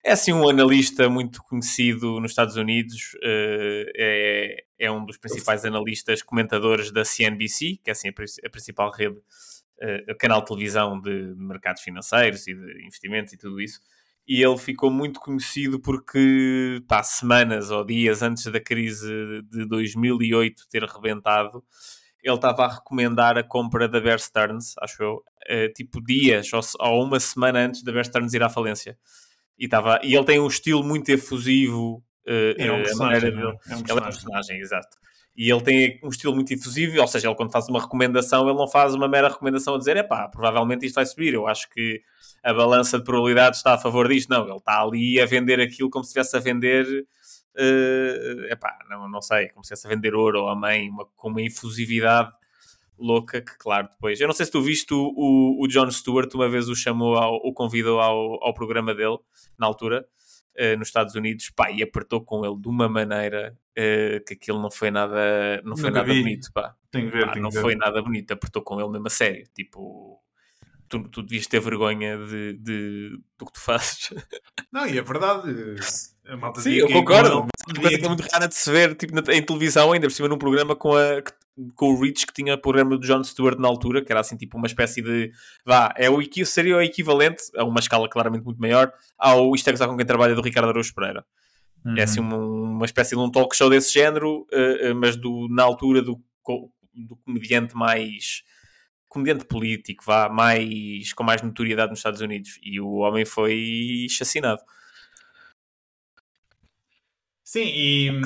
é 0.03 0.11
assim 0.13 0.33
um 0.33 0.49
analista 0.49 1.07
muito 1.07 1.43
conhecido 1.43 2.19
nos 2.19 2.31
Estados 2.31 2.55
Unidos, 2.55 3.11
é, 3.21 4.63
é 4.79 4.89
um 4.91 5.05
dos 5.05 5.17
principais 5.17 5.65
analistas 5.65 6.23
comentadores 6.23 6.91
da 6.91 7.05
CNBC, 7.05 7.79
que 7.83 7.91
é 7.91 7.91
assim 7.91 8.07
a, 8.07 8.11
a 8.11 8.49
principal 8.49 8.89
rede, 8.89 9.17
uh, 9.17 10.15
canal 10.17 10.39
de 10.41 10.47
televisão 10.47 10.99
de 10.99 11.35
mercados 11.37 11.83
financeiros 11.83 12.47
e 12.47 12.55
de 12.55 12.83
investimentos 12.87 13.33
e 13.33 13.37
tudo 13.37 13.61
isso 13.61 13.79
e 14.29 14.43
ele 14.43 14.57
ficou 14.59 14.91
muito 14.91 15.19
conhecido 15.19 15.79
porque, 15.79 16.83
pá, 16.87 17.01
semanas 17.01 17.71
ou 17.71 17.83
dias 17.83 18.21
antes 18.21 18.45
da 18.45 18.59
crise 18.59 19.41
de 19.49 19.65
2008 19.65 20.67
ter 20.69 20.83
rebentado, 20.83 21.63
ele 22.21 22.35
estava 22.35 22.65
a 22.65 22.75
recomendar 22.75 23.39
a 23.39 23.43
compra 23.43 23.89
da 23.89 23.99
Bear 23.99 24.19
Stearns, 24.19 24.75
acho 24.77 25.01
eu, 25.01 25.13
uh, 25.15 25.73
tipo 25.73 25.99
dias 25.99 26.53
ou, 26.53 26.61
ou, 26.79 27.05
uma 27.05 27.19
semana 27.19 27.61
antes 27.61 27.81
da 27.81 27.91
Bear 27.91 28.05
Stearns 28.05 28.31
ir 28.35 28.43
à 28.43 28.49
falência. 28.49 28.95
E, 29.57 29.67
tava, 29.67 29.99
e 30.03 30.13
ele 30.13 30.25
tem 30.25 30.39
um 30.39 30.47
estilo 30.47 30.83
muito 30.83 31.09
efusivo. 31.09 32.03
Uh, 32.23 32.53
é 32.55 32.71
um 32.71 32.83
personagem. 32.83 33.31
É 33.31 33.35
um 33.35 33.57
personagem. 33.57 33.83
Ele 33.83 33.91
é 33.91 33.93
um 33.95 34.01
personagem, 34.03 34.59
exato. 34.59 34.95
E 35.39 35.49
ele 35.49 35.61
tem 35.61 35.99
um 36.03 36.09
estilo 36.09 36.35
muito 36.35 36.53
efusivo, 36.53 36.99
ou 36.99 37.07
seja, 37.07 37.29
ele 37.29 37.35
quando 37.35 37.49
faz 37.49 37.69
uma 37.69 37.79
recomendação, 37.79 38.45
ele 38.49 38.57
não 38.57 38.67
faz 38.67 38.93
uma 38.93 39.07
mera 39.07 39.29
recomendação 39.29 39.73
a 39.73 39.77
dizer, 39.77 39.95
é 39.95 40.03
pá, 40.03 40.27
provavelmente 40.27 40.85
isto 40.85 40.95
vai 40.95 41.05
subir, 41.05 41.33
eu 41.33 41.47
acho 41.47 41.69
que 41.69 42.01
a 42.43 42.53
balança 42.53 42.97
de 42.97 43.05
probabilidades 43.05 43.59
está 43.59 43.75
a 43.75 43.77
favor 43.77 44.09
disto. 44.09 44.29
Não, 44.29 44.45
ele 44.45 44.57
está 44.57 44.81
ali 44.81 45.17
a 45.17 45.25
vender 45.25 45.61
aquilo 45.61 45.89
como 45.89 46.03
se 46.03 46.09
estivesse 46.09 46.35
a 46.35 46.41
vender, 46.41 46.85
uh, 46.85 48.51
epá, 48.51 48.77
não, 48.89 49.07
não 49.07 49.21
sei, 49.21 49.47
como 49.47 49.63
se 49.63 49.73
estivesse 49.73 49.87
a 49.87 49.95
vender 49.95 50.13
ouro 50.13 50.41
ou 50.41 50.49
a 50.49 50.55
mãe, 50.57 50.89
uma, 50.89 51.05
com 51.15 51.29
uma 51.29 51.41
efusividade 51.41 52.33
louca 52.97 53.39
que, 53.39 53.57
claro, 53.57 53.87
depois... 53.89 54.19
Eu 54.19 54.27
não 54.27 54.33
sei 54.33 54.45
se 54.45 54.51
tu 54.51 54.61
viste 54.61 54.93
o, 54.93 55.13
o, 55.15 55.63
o 55.63 55.67
John 55.69 55.89
Stewart, 55.89 56.33
uma 56.33 56.49
vez 56.49 56.67
o 56.67 56.75
chamou, 56.75 57.15
ao, 57.15 57.35
o 57.35 57.53
convidou 57.53 58.01
ao, 58.01 58.43
ao 58.43 58.53
programa 58.53 58.93
dele, 58.93 59.17
na 59.57 59.65
altura, 59.67 60.05
uh, 60.59 60.77
nos 60.77 60.89
Estados 60.89 61.15
Unidos, 61.15 61.49
pá, 61.49 61.71
e 61.71 61.81
apertou 61.81 62.21
com 62.21 62.45
ele 62.45 62.57
de 62.57 62.67
uma 62.67 62.89
maneira 62.89 63.57
uh, 63.71 64.23
que 64.25 64.33
aquilo 64.33 64.61
não 64.61 64.69
foi 64.69 64.91
nada, 64.91 65.61
não 65.63 65.77
foi 65.77 65.89
nada 65.89 66.13
bonito, 66.13 66.51
pá. 66.53 66.75
Tenho 66.91 67.09
que 67.09 67.17
ver, 67.17 67.27
pá, 67.27 67.35
não 67.37 67.49
ver. 67.49 67.61
foi 67.61 67.75
nada 67.75 68.01
bonito, 68.01 68.31
apertou 68.31 68.61
com 68.61 68.79
ele 68.79 68.89
mesmo 68.89 69.07
a 69.07 69.09
sério, 69.09 69.47
tipo 69.53 70.21
tu, 70.89 71.07
tu 71.07 71.21
devias 71.21 71.47
ter 71.47 71.61
vergonha 71.61 72.17
de, 72.17 72.53
de, 72.53 73.19
do 73.37 73.45
que 73.45 73.53
tu 73.53 73.59
fazes. 73.61 74.09
Não, 74.73 74.85
e 74.87 74.97
é 74.97 75.01
verdade. 75.01 75.77
Sim, 76.57 76.73
eu 76.73 76.89
concordo. 76.89 77.41
Uma 77.41 77.81
coisa 77.81 77.97
que 77.97 78.05
é 78.05 78.07
muito 78.07 78.27
rara 78.31 78.47
de 78.47 78.55
se 78.55 78.71
ver 78.71 78.95
tipo, 78.95 79.17
em 79.31 79.43
televisão, 79.43 79.91
ainda 79.91 80.07
por 80.07 80.13
cima 80.13 80.27
num 80.27 80.37
programa 80.37 80.75
com, 80.75 80.95
a, 80.95 81.21
com 81.75 81.93
o 81.93 82.01
Rich, 82.01 82.25
que 82.25 82.33
tinha 82.33 82.55
o 82.55 82.61
programa 82.61 82.97
do 82.97 83.05
John 83.05 83.23
Stewart 83.23 83.57
na 83.59 83.67
altura, 83.67 84.03
que 84.03 84.11
era 84.11 84.21
assim 84.21 84.37
tipo 84.37 84.57
uma 84.57 84.67
espécie 84.67 85.01
de. 85.01 85.31
Vá, 85.65 85.93
é 85.97 86.09
o, 86.09 86.19
seria 86.45 86.77
o 86.77 86.81
equivalente, 86.81 87.43
a 87.55 87.63
uma 87.63 87.79
escala 87.79 88.09
claramente 88.09 88.43
muito 88.43 88.59
maior, 88.59 88.91
ao 89.17 89.53
Isto 89.53 89.69
é 89.69 89.87
com 89.87 89.97
quem 89.97 90.05
trabalha 90.05 90.35
do 90.35 90.41
Ricardo 90.41 90.69
Araújo 90.69 90.93
Pereira. 90.93 91.25
Uhum. 91.85 91.97
É 91.97 92.03
assim 92.03 92.19
uma, 92.19 92.37
uma 92.37 92.85
espécie 92.85 93.15
de 93.15 93.21
um 93.21 93.31
talk 93.31 93.55
show 93.55 93.69
desse 93.69 93.93
género, 93.93 94.47
uh, 94.53 94.91
uh, 94.91 94.95
mas 94.95 95.15
do, 95.15 95.47
na 95.49 95.63
altura 95.63 96.01
do, 96.01 96.21
do 96.93 97.15
comediante 97.25 97.75
mais 97.75 98.43
comediante 99.07 99.43
político, 99.43 100.03
vá, 100.05 100.29
mais, 100.29 101.13
com 101.13 101.23
mais 101.23 101.41
notoriedade 101.41 101.89
nos 101.89 101.99
Estados 101.99 102.21
Unidos. 102.21 102.59
E 102.61 102.79
o 102.79 102.97
homem 102.97 103.25
foi 103.25 104.05
assassinado. 104.09 104.61
Sim, 107.49 107.65
e 107.65 108.11
hum, 108.11 108.21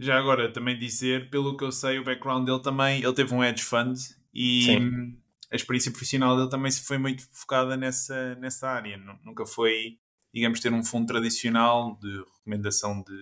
já 0.00 0.18
agora 0.18 0.52
também 0.52 0.76
dizer, 0.76 1.30
pelo 1.30 1.56
que 1.56 1.62
eu 1.62 1.70
sei, 1.70 2.00
o 2.00 2.02
background 2.02 2.44
dele 2.44 2.60
também, 2.60 3.00
ele 3.00 3.12
teve 3.12 3.32
um 3.32 3.44
hedge 3.44 3.62
fund 3.62 3.96
e 4.34 4.64
Sim. 4.64 4.78
Hum, 4.80 5.16
a 5.52 5.54
experiência 5.54 5.92
profissional 5.92 6.36
dele 6.36 6.50
também 6.50 6.72
foi 6.72 6.98
muito 6.98 7.22
focada 7.30 7.76
nessa, 7.76 8.34
nessa 8.34 8.68
área. 8.68 9.00
Nunca 9.24 9.46
foi, 9.46 9.96
digamos, 10.34 10.58
ter 10.58 10.72
um 10.72 10.82
fundo 10.82 11.06
tradicional 11.06 11.96
de 12.02 12.10
recomendação 12.18 13.00
de, 13.00 13.16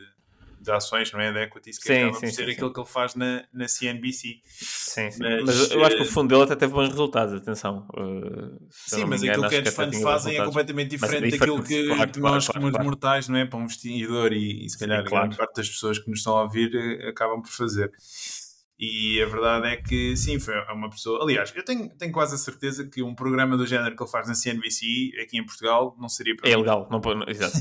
de 0.67 0.73
ações, 0.73 1.13
não 1.13 1.21
é? 1.21 1.33
De 1.33 1.39
equities, 1.39 1.79
que 1.79 1.87
sim, 1.87 1.95
acaba 1.95 2.15
sim, 2.15 2.27
por 2.27 2.33
ser 2.33 2.45
sim, 2.45 2.51
aquilo 2.51 2.73
que 2.73 2.81
ele 2.81 2.89
faz 2.89 3.15
na, 3.15 3.45
na 3.55 3.69
CNBC. 3.69 4.41
Sim, 4.45 5.11
sim. 5.11 5.19
Mas, 5.21 5.45
mas, 5.45 5.71
eu 5.71 5.85
acho 5.85 5.97
que 5.97 6.03
o 6.03 6.07
fundo 6.07 6.29
dele 6.29 6.43
até 6.43 6.57
teve 6.57 6.73
bons 6.73 6.89
resultados, 6.89 7.35
atenção. 7.35 7.87
Uh, 7.97 8.59
sim, 8.71 9.05
mas 9.05 9.23
engano, 9.23 9.45
aquilo 9.45 9.63
que 9.63 9.69
hedge 9.69 9.71
funds 9.71 10.03
fazem 10.03 10.37
é 10.37 10.45
completamente 10.45 10.91
diferente 10.91 11.31
daquilo 11.39 11.63
que 11.63 11.87
claro, 11.87 12.11
nós, 12.17 12.47
claro, 12.47 12.61
como 12.61 12.73
claro, 12.73 12.85
mortais, 12.85 13.29
não 13.29 13.39
é? 13.39 13.47
Para 13.47 13.59
um 13.59 13.63
investidor 13.63 14.33
e, 14.33 14.67
e 14.67 14.69
se 14.69 14.79
calhar 14.79 15.01
a 15.01 15.03
grande 15.03 15.37
parte 15.37 15.57
das 15.57 15.69
pessoas 15.69 15.99
que 15.99 16.11
nos 16.11 16.19
estão 16.19 16.37
a 16.37 16.43
ouvir 16.43 16.75
eh, 16.75 17.09
acabam 17.09 17.41
por 17.41 17.51
fazer. 17.51 17.93
E 18.79 19.23
a 19.23 19.27
verdade 19.27 19.69
é 19.69 19.77
que 19.77 20.15
sim, 20.17 20.39
foi 20.39 20.55
uma 20.71 20.91
pessoa. 20.91 21.23
Aliás, 21.23 21.51
eu 21.57 21.65
tenho, 21.65 21.89
tenho 21.97 22.13
quase 22.13 22.35
a 22.35 22.39
certeza 22.39 22.87
que 22.87 23.03
um 23.03 23.15
programa 23.15 23.57
do 23.57 23.67
género 23.67 23.97
que 23.97 24.03
ele 24.03 24.11
faz 24.11 24.29
na 24.29 24.35
CNBC 24.35 25.13
aqui 25.23 25.39
em 25.39 25.47
Portugal 25.47 25.97
não 25.99 26.11
seria 26.11 26.37
para. 26.37 26.51
É 26.51 26.53
ilegal, 26.53 26.87
não 26.91 27.01
pode. 27.01 27.31
Exato. 27.31 27.57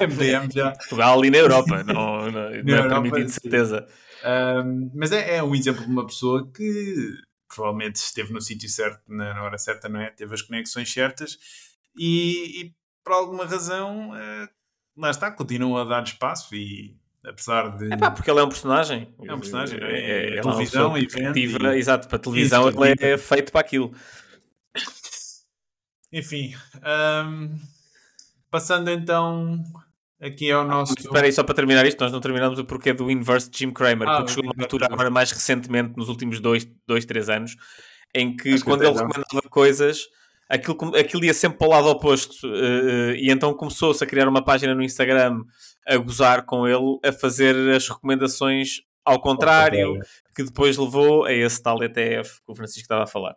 MDM 0.00 0.50
já. 0.52 0.72
Portugal 0.72 1.24
e 1.24 1.30
na 1.30 1.38
Europa, 1.38 1.84
não, 1.84 2.30
não, 2.32 2.50
não 2.64 2.76
é 2.76 2.88
permitido 2.88 3.26
de 3.26 3.32
certeza. 3.32 3.86
Um, 4.24 4.90
mas 4.94 5.12
é, 5.12 5.36
é 5.36 5.42
um 5.42 5.54
exemplo 5.54 5.84
de 5.84 5.90
uma 5.90 6.06
pessoa 6.06 6.50
que 6.52 7.12
provavelmente 7.54 7.96
esteve 7.96 8.32
no 8.32 8.40
sítio 8.40 8.68
certo, 8.68 9.00
na, 9.08 9.40
hora 9.42 9.58
certa, 9.58 9.88
não 9.88 10.00
é? 10.00 10.10
Teve 10.10 10.34
as 10.34 10.42
conexões 10.42 10.92
certas 10.92 11.38
e, 11.96 12.62
e 12.62 12.74
por 13.04 13.12
alguma 13.12 13.44
razão, 13.44 14.10
uh, 14.10 14.48
lá 14.96 15.10
está, 15.10 15.30
continua 15.30 15.82
a 15.82 15.84
dar 15.84 16.02
espaço 16.02 16.54
e 16.54 16.96
apesar 17.24 17.76
de. 17.76 17.92
É 17.92 17.96
pá, 17.96 18.10
porque 18.10 18.30
ele 18.30 18.40
é 18.40 18.42
um 18.42 18.48
personagem. 18.48 19.14
É 19.24 19.34
um 19.34 19.40
personagem, 19.40 19.78
é? 19.80 19.84
é, 19.84 20.34
é, 20.34 20.38
é 20.38 20.40
televisão 20.40 20.96
e 20.98 21.06
vende. 21.06 21.40
E... 21.40 21.78
Exato, 21.78 22.08
para 22.08 22.18
televisão 22.18 22.68
ele 22.68 22.96
é 23.00 23.18
feito 23.18 23.52
para 23.52 23.60
aquilo. 23.60 23.92
enfim, 26.12 26.54
um, 27.26 27.54
passando 28.50 28.90
então 28.90 29.62
aqui 30.20 30.50
ao 30.50 30.64
nosso. 30.64 30.94
Espera 30.98 31.26
aí, 31.26 31.32
só 31.32 31.42
para 31.42 31.54
terminar 31.54 31.84
isto, 31.86 32.00
nós 32.00 32.12
não 32.12 32.20
terminamos 32.20 32.58
o 32.58 32.64
porquê 32.64 32.92
do 32.92 33.10
inverse 33.10 33.50
de 33.50 33.58
Jim 33.58 33.70
Cramer, 33.70 34.08
ah, 34.08 34.16
porque 34.18 34.32
chegou 34.32 34.52
uma 34.54 34.64
altura 34.64 34.86
agora 34.86 35.10
mais 35.10 35.30
recentemente, 35.32 35.96
nos 35.96 36.08
últimos 36.08 36.40
dois, 36.40 36.66
dois 36.86 37.04
três 37.04 37.28
anos, 37.28 37.56
em 38.14 38.36
que 38.36 38.54
Acho 38.54 38.64
quando 38.64 38.80
que 38.80 38.86
ele 38.86 38.94
recomendava 38.94 39.48
coisas, 39.50 40.06
aquilo, 40.48 40.96
aquilo 40.96 41.24
ia 41.24 41.34
sempre 41.34 41.58
para 41.58 41.66
o 41.66 41.70
lado 41.70 41.88
oposto, 41.88 42.46
uh, 42.46 43.14
e 43.14 43.30
então 43.30 43.52
começou-se 43.54 44.02
a 44.02 44.06
criar 44.06 44.28
uma 44.28 44.44
página 44.44 44.74
no 44.74 44.82
Instagram 44.82 45.42
a 45.86 45.96
gozar 45.96 46.44
com 46.44 46.66
ele, 46.66 46.98
a 47.04 47.12
fazer 47.12 47.56
as 47.74 47.88
recomendações 47.88 48.80
ao 49.04 49.20
contrário, 49.20 49.98
que 50.34 50.44
depois 50.44 50.76
levou 50.76 51.24
a 51.24 51.32
esse 51.32 51.60
tal 51.60 51.82
ETF 51.82 52.40
que 52.44 52.52
o 52.52 52.54
Francisco 52.54 52.82
estava 52.82 53.04
a 53.04 53.06
falar. 53.06 53.36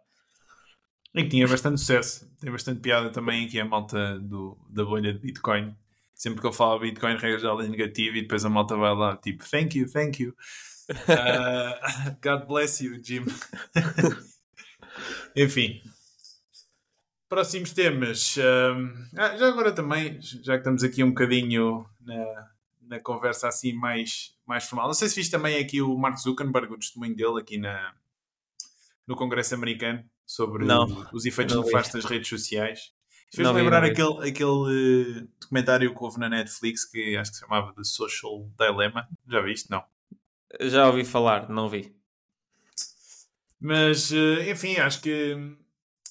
E 1.13 1.23
que 1.23 1.29
tinha 1.29 1.47
bastante 1.47 1.79
sucesso. 1.79 2.29
Tem 2.39 2.51
bastante 2.51 2.81
piada 2.81 3.09
também 3.09 3.45
aqui 3.45 3.59
a 3.59 3.65
malta 3.65 4.19
do, 4.19 4.57
da 4.69 4.83
bolha 4.83 5.13
de 5.13 5.19
Bitcoin. 5.19 5.75
Sempre 6.13 6.41
que 6.41 6.47
eu 6.47 6.53
falo 6.53 6.79
Bitcoin, 6.79 7.15
regra 7.15 7.39
já 7.39 7.51
é 7.51 7.67
negativo 7.67 8.17
e 8.17 8.21
depois 8.21 8.45
a 8.45 8.49
malta 8.49 8.75
vai 8.75 8.93
lá 8.93 9.17
tipo 9.17 9.43
thank 9.49 9.77
you, 9.77 9.89
thank 9.89 10.21
you. 10.21 10.35
Uh, 10.89 12.15
God 12.21 12.47
bless 12.47 12.83
you, 12.83 13.01
Jim. 13.01 13.25
Enfim. 15.35 15.81
Próximos 17.35 17.73
temas. 17.73 18.37
Uh, 18.37 18.95
já 19.13 19.49
agora 19.49 19.69
também, 19.73 20.17
já 20.21 20.53
que 20.53 20.59
estamos 20.59 20.85
aqui 20.85 21.03
um 21.03 21.09
bocadinho 21.09 21.85
na, 21.99 22.49
na 22.83 22.99
conversa 23.01 23.49
assim 23.49 23.73
mais, 23.73 24.33
mais 24.47 24.63
formal. 24.63 24.87
Não 24.87 24.93
sei 24.93 25.09
se 25.09 25.17
viste 25.17 25.31
também 25.31 25.57
aqui 25.57 25.81
o 25.81 25.97
Mark 25.97 26.17
Zuckerberg, 26.17 26.71
o 26.71 26.77
testemunho 26.77 27.13
dele 27.13 27.41
aqui 27.41 27.57
na, 27.57 27.93
no 29.05 29.17
Congresso 29.17 29.53
americano 29.53 30.01
sobre 30.25 30.63
não, 30.63 31.09
os 31.11 31.25
efeitos 31.25 31.57
nefastos 31.57 32.03
das 32.03 32.09
redes 32.09 32.29
sociais. 32.29 32.93
Fez-me 33.33 33.53
lembrar 33.53 33.81
vi, 33.81 33.89
aquele, 33.89 34.29
aquele 34.29 35.19
uh, 35.19 35.27
documentário 35.37 35.93
que 35.93 36.01
houve 36.01 36.17
na 36.17 36.29
Netflix 36.29 36.85
que 36.85 37.17
acho 37.17 37.31
que 37.31 37.35
se 37.35 37.43
chamava 37.43 37.73
The 37.73 37.83
Social 37.83 38.49
Dilemma. 38.57 39.09
Já 39.27 39.41
viste? 39.41 39.69
Não. 39.69 39.83
Já 40.61 40.87
ouvi 40.87 41.03
falar, 41.03 41.49
não 41.49 41.67
vi. 41.67 41.93
Mas, 43.59 44.09
uh, 44.11 44.49
enfim, 44.49 44.77
acho 44.77 45.01
que 45.01 45.57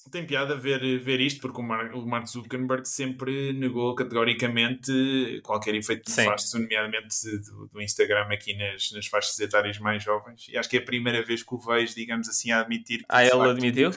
tem 0.09 0.25
piada 0.25 0.55
ver, 0.55 0.99
ver 0.99 1.19
isto, 1.19 1.41
porque 1.41 1.59
o, 1.59 1.63
Mark, 1.63 1.95
o 1.95 2.05
Mark 2.05 2.27
Zuckerberg 2.27 2.87
sempre 2.87 3.53
negou 3.53 3.95
categoricamente 3.95 5.41
qualquer 5.43 5.75
efeito 5.75 6.09
nefasto, 6.09 6.59
nomeadamente 6.59 7.07
do, 7.39 7.67
do, 7.67 7.81
Instagram 7.81 8.27
aqui 8.31 8.55
nas, 8.55 8.91
nas 8.91 9.07
faixas 9.07 9.39
etárias 9.39 9.79
mais 9.79 10.03
jovens. 10.03 10.47
E 10.49 10.57
acho 10.57 10.69
que 10.69 10.77
é 10.77 10.79
a 10.79 10.85
primeira 10.85 11.23
vez 11.23 11.43
que 11.43 11.53
o 11.53 11.57
vejo, 11.57 11.95
digamos 11.95 12.29
assim, 12.29 12.51
a 12.51 12.61
admitir 12.61 12.99
que. 12.99 13.05
Ah, 13.09 13.23
ele 13.23 13.31
facto, 13.31 13.49
admitiu? 13.49 13.91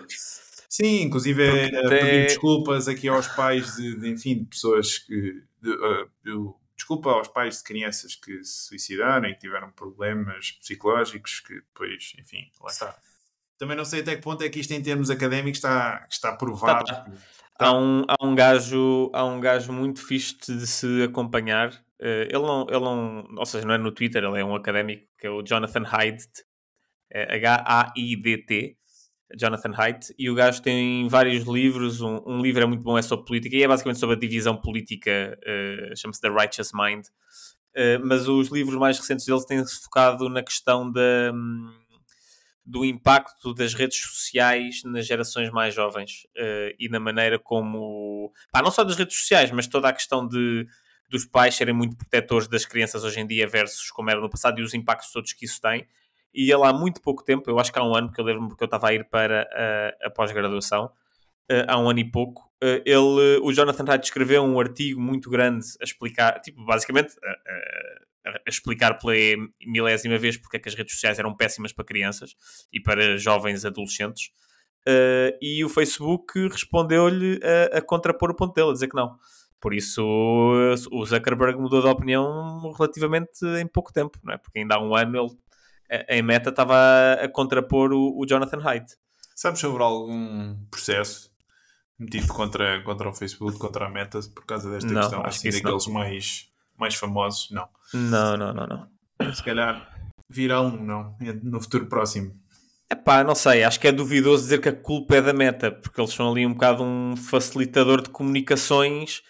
Sim, 0.68 1.02
inclusive 1.02 1.42
é, 1.42 1.68
pedir 1.68 2.26
desculpas 2.26 2.88
aqui 2.88 3.08
aos 3.08 3.26
pais 3.28 3.76
de, 3.76 3.96
de 3.98 4.08
enfim, 4.08 4.38
de 4.38 4.44
pessoas 4.46 4.98
que. 4.98 5.42
De, 5.60 5.70
uh, 5.70 6.54
desculpa 6.76 7.10
aos 7.10 7.28
pais 7.28 7.58
de 7.58 7.64
crianças 7.64 8.14
que 8.14 8.42
se 8.44 8.68
suicidaram 8.68 9.28
e 9.28 9.34
que 9.34 9.40
tiveram 9.40 9.70
problemas 9.72 10.52
psicológicos, 10.52 11.40
que 11.40 11.54
depois, 11.54 12.12
enfim, 12.18 12.50
lá 12.60 12.70
está 12.70 12.96
também 13.58 13.76
não 13.76 13.84
sei 13.84 14.00
até 14.00 14.14
que 14.14 14.22
ponto 14.22 14.42
é 14.42 14.48
que 14.48 14.60
isto 14.60 14.72
em 14.72 14.82
termos 14.82 15.10
académicos 15.10 15.58
está, 15.58 16.06
está 16.08 16.32
provado. 16.36 16.84
Tá, 16.84 16.94
tá. 17.04 17.12
Há, 17.58 17.76
um, 17.76 18.04
há, 18.06 18.24
um 18.24 18.34
gajo, 18.34 19.10
há 19.12 19.24
um 19.24 19.40
gajo 19.40 19.72
muito 19.72 20.00
fixe 20.00 20.36
de 20.46 20.66
se 20.66 21.02
acompanhar. 21.02 21.72
Uh, 22.00 22.22
ele, 22.28 22.38
não, 22.38 22.66
ele 22.68 22.80
não, 22.80 23.26
ou 23.36 23.44
seja, 23.44 23.66
não 23.66 23.74
é 23.74 23.78
no 23.78 23.90
Twitter, 23.90 24.22
ele 24.22 24.40
é 24.40 24.44
um 24.44 24.54
académico, 24.54 25.04
que 25.18 25.26
é 25.26 25.30
o 25.30 25.42
Jonathan 25.42 25.82
Haidt, 25.84 26.28
é 27.10 27.34
H-A-I-D-T, 27.34 28.76
Jonathan 29.36 29.72
Haidt, 29.76 30.14
e 30.16 30.30
o 30.30 30.34
gajo 30.34 30.62
tem 30.62 31.08
vários 31.08 31.44
livros. 31.44 32.00
Um, 32.00 32.22
um, 32.24 32.40
livro 32.40 32.62
é 32.62 32.66
muito 32.66 32.82
bom, 32.82 32.96
é 32.96 33.02
sobre 33.02 33.26
política, 33.26 33.56
e 33.56 33.62
é 33.64 33.68
basicamente 33.68 33.98
sobre 33.98 34.14
a 34.14 34.18
divisão 34.18 34.56
política, 34.56 35.36
uh, 35.42 35.96
chama-se 35.96 36.20
The 36.20 36.28
Righteous 36.28 36.70
Mind. 36.72 37.06
Uh, 37.76 38.04
mas 38.04 38.28
os 38.28 38.48
livros 38.48 38.76
mais 38.76 38.98
recentes 38.98 39.26
dele 39.26 39.44
têm-se 39.44 39.82
focado 39.82 40.28
na 40.28 40.42
questão 40.42 40.90
da. 40.90 41.32
Um, 41.34 41.87
do 42.68 42.84
impacto 42.84 43.54
das 43.54 43.72
redes 43.72 43.98
sociais 43.98 44.82
nas 44.84 45.06
gerações 45.06 45.50
mais 45.50 45.74
jovens 45.74 46.26
uh, 46.36 46.76
e 46.78 46.86
na 46.90 47.00
maneira 47.00 47.38
como, 47.38 48.30
pá, 48.52 48.60
não 48.60 48.70
só 48.70 48.84
das 48.84 48.96
redes 48.96 49.16
sociais, 49.16 49.50
mas 49.50 49.66
toda 49.66 49.88
a 49.88 49.92
questão 49.92 50.26
de 50.28 50.66
dos 51.08 51.24
pais 51.24 51.54
serem 51.54 51.72
muito 51.72 51.96
protetores 51.96 52.46
das 52.46 52.66
crianças 52.66 53.02
hoje 53.02 53.18
em 53.18 53.26
dia 53.26 53.48
versus 53.48 53.90
como 53.90 54.10
era 54.10 54.20
no 54.20 54.28
passado 54.28 54.60
e 54.60 54.62
os 54.62 54.74
impactos 54.74 55.10
todos 55.10 55.32
que 55.32 55.46
isso 55.46 55.58
tem. 55.58 55.88
E 56.34 56.52
ele 56.52 56.62
há 56.62 56.72
muito 56.74 57.00
pouco 57.00 57.24
tempo, 57.24 57.50
eu 57.50 57.58
acho 57.58 57.72
que 57.72 57.78
há 57.78 57.82
um 57.82 57.94
ano, 57.94 58.08
porque 58.08 58.20
eu 58.20 58.24
lembro-me 58.26 58.48
porque 58.50 58.62
eu 58.62 58.66
estava 58.66 58.88
a 58.88 58.92
ir 58.92 59.08
para 59.08 59.48
a, 59.50 60.08
a 60.08 60.10
pós-graduação, 60.10 60.84
uh, 61.50 61.64
há 61.66 61.78
um 61.78 61.88
ano 61.88 62.00
e 62.00 62.04
pouco, 62.04 62.42
uh, 62.62 62.82
ele, 62.84 63.40
o 63.42 63.50
Jonathan 63.50 63.90
Haidt 63.90 64.04
escreveu 64.04 64.42
um 64.42 64.60
artigo 64.60 65.00
muito 65.00 65.30
grande 65.30 65.64
a 65.80 65.84
explicar, 65.84 66.38
tipo, 66.42 66.62
basicamente, 66.66 67.14
a 68.28 68.48
explicar 68.50 68.98
pela 68.98 69.14
milésima 69.66 70.18
vez 70.18 70.36
porque 70.36 70.56
é 70.56 70.60
que 70.60 70.68
as 70.68 70.74
redes 70.74 70.94
sociais 70.94 71.18
eram 71.18 71.36
péssimas 71.36 71.72
para 71.72 71.84
crianças 71.84 72.34
e 72.72 72.80
para 72.80 73.16
jovens 73.16 73.64
adolescentes. 73.64 74.30
Uh, 74.86 75.36
e 75.42 75.64
o 75.64 75.68
Facebook 75.68 76.48
respondeu-lhe 76.48 77.40
a, 77.42 77.78
a, 77.78 77.82
contrapor 77.82 78.30
o 78.30 78.34
ponto 78.34 78.54
dele, 78.54 78.70
a 78.70 78.72
dizer 78.72 78.88
que 78.88 78.96
não. 78.96 79.16
Por 79.60 79.74
isso 79.74 80.02
o 80.02 81.04
Zuckerberg 81.04 81.58
mudou 81.58 81.82
de 81.82 81.88
opinião 81.88 82.72
relativamente 82.72 83.44
em 83.60 83.66
pouco 83.66 83.92
tempo, 83.92 84.18
não 84.22 84.32
é? 84.32 84.38
porque 84.38 84.60
ainda 84.60 84.76
há 84.76 84.80
um 84.80 84.94
ano 84.94 85.18
ele, 85.18 85.36
em 86.08 86.22
meta, 86.22 86.50
estava 86.50 86.74
a, 86.74 87.24
a 87.24 87.28
contrapor 87.28 87.92
o, 87.92 88.18
o, 88.18 88.26
Jonathan 88.26 88.60
Haidt. 88.62 88.96
Sabes 89.34 89.60
sobre 89.60 89.82
algum 89.82 90.54
processo 90.70 91.30
metido 91.98 92.28
contra, 92.28 92.82
contra 92.82 93.08
o 93.08 93.14
Facebook, 93.14 93.58
contra 93.58 93.86
a 93.86 93.90
meta, 93.90 94.20
por 94.34 94.46
causa 94.46 94.70
desta 94.70 94.90
não, 94.90 95.00
questão? 95.00 95.20
Acho 95.20 95.38
assim, 95.38 95.50
que 95.50 95.56
daqueles 95.56 95.86
não. 95.86 95.94
mais 95.94 96.47
mais 96.78 96.94
famosos, 96.94 97.50
não. 97.50 97.68
Não, 97.92 98.36
não, 98.36 98.52
não, 98.52 98.66
não. 98.66 99.34
Se 99.34 99.42
calhar 99.42 99.88
virá 100.28 100.60
um, 100.60 100.76
não, 100.76 101.16
no 101.42 101.60
futuro 101.60 101.86
próximo. 101.86 102.32
É 102.90 102.94
pá, 102.94 103.22
não 103.22 103.34
sei, 103.34 103.64
acho 103.64 103.78
que 103.78 103.88
é 103.88 103.92
duvidoso 103.92 104.44
dizer 104.44 104.60
que 104.60 104.68
a 104.68 104.72
culpa 104.72 105.16
é 105.16 105.22
da 105.22 105.32
meta, 105.32 105.70
porque 105.70 106.00
eles 106.00 106.12
são 106.12 106.30
ali 106.30 106.46
um 106.46 106.54
bocado 106.54 106.82
um 106.82 107.16
facilitador 107.16 108.00
de 108.00 108.08
comunicações. 108.08 109.22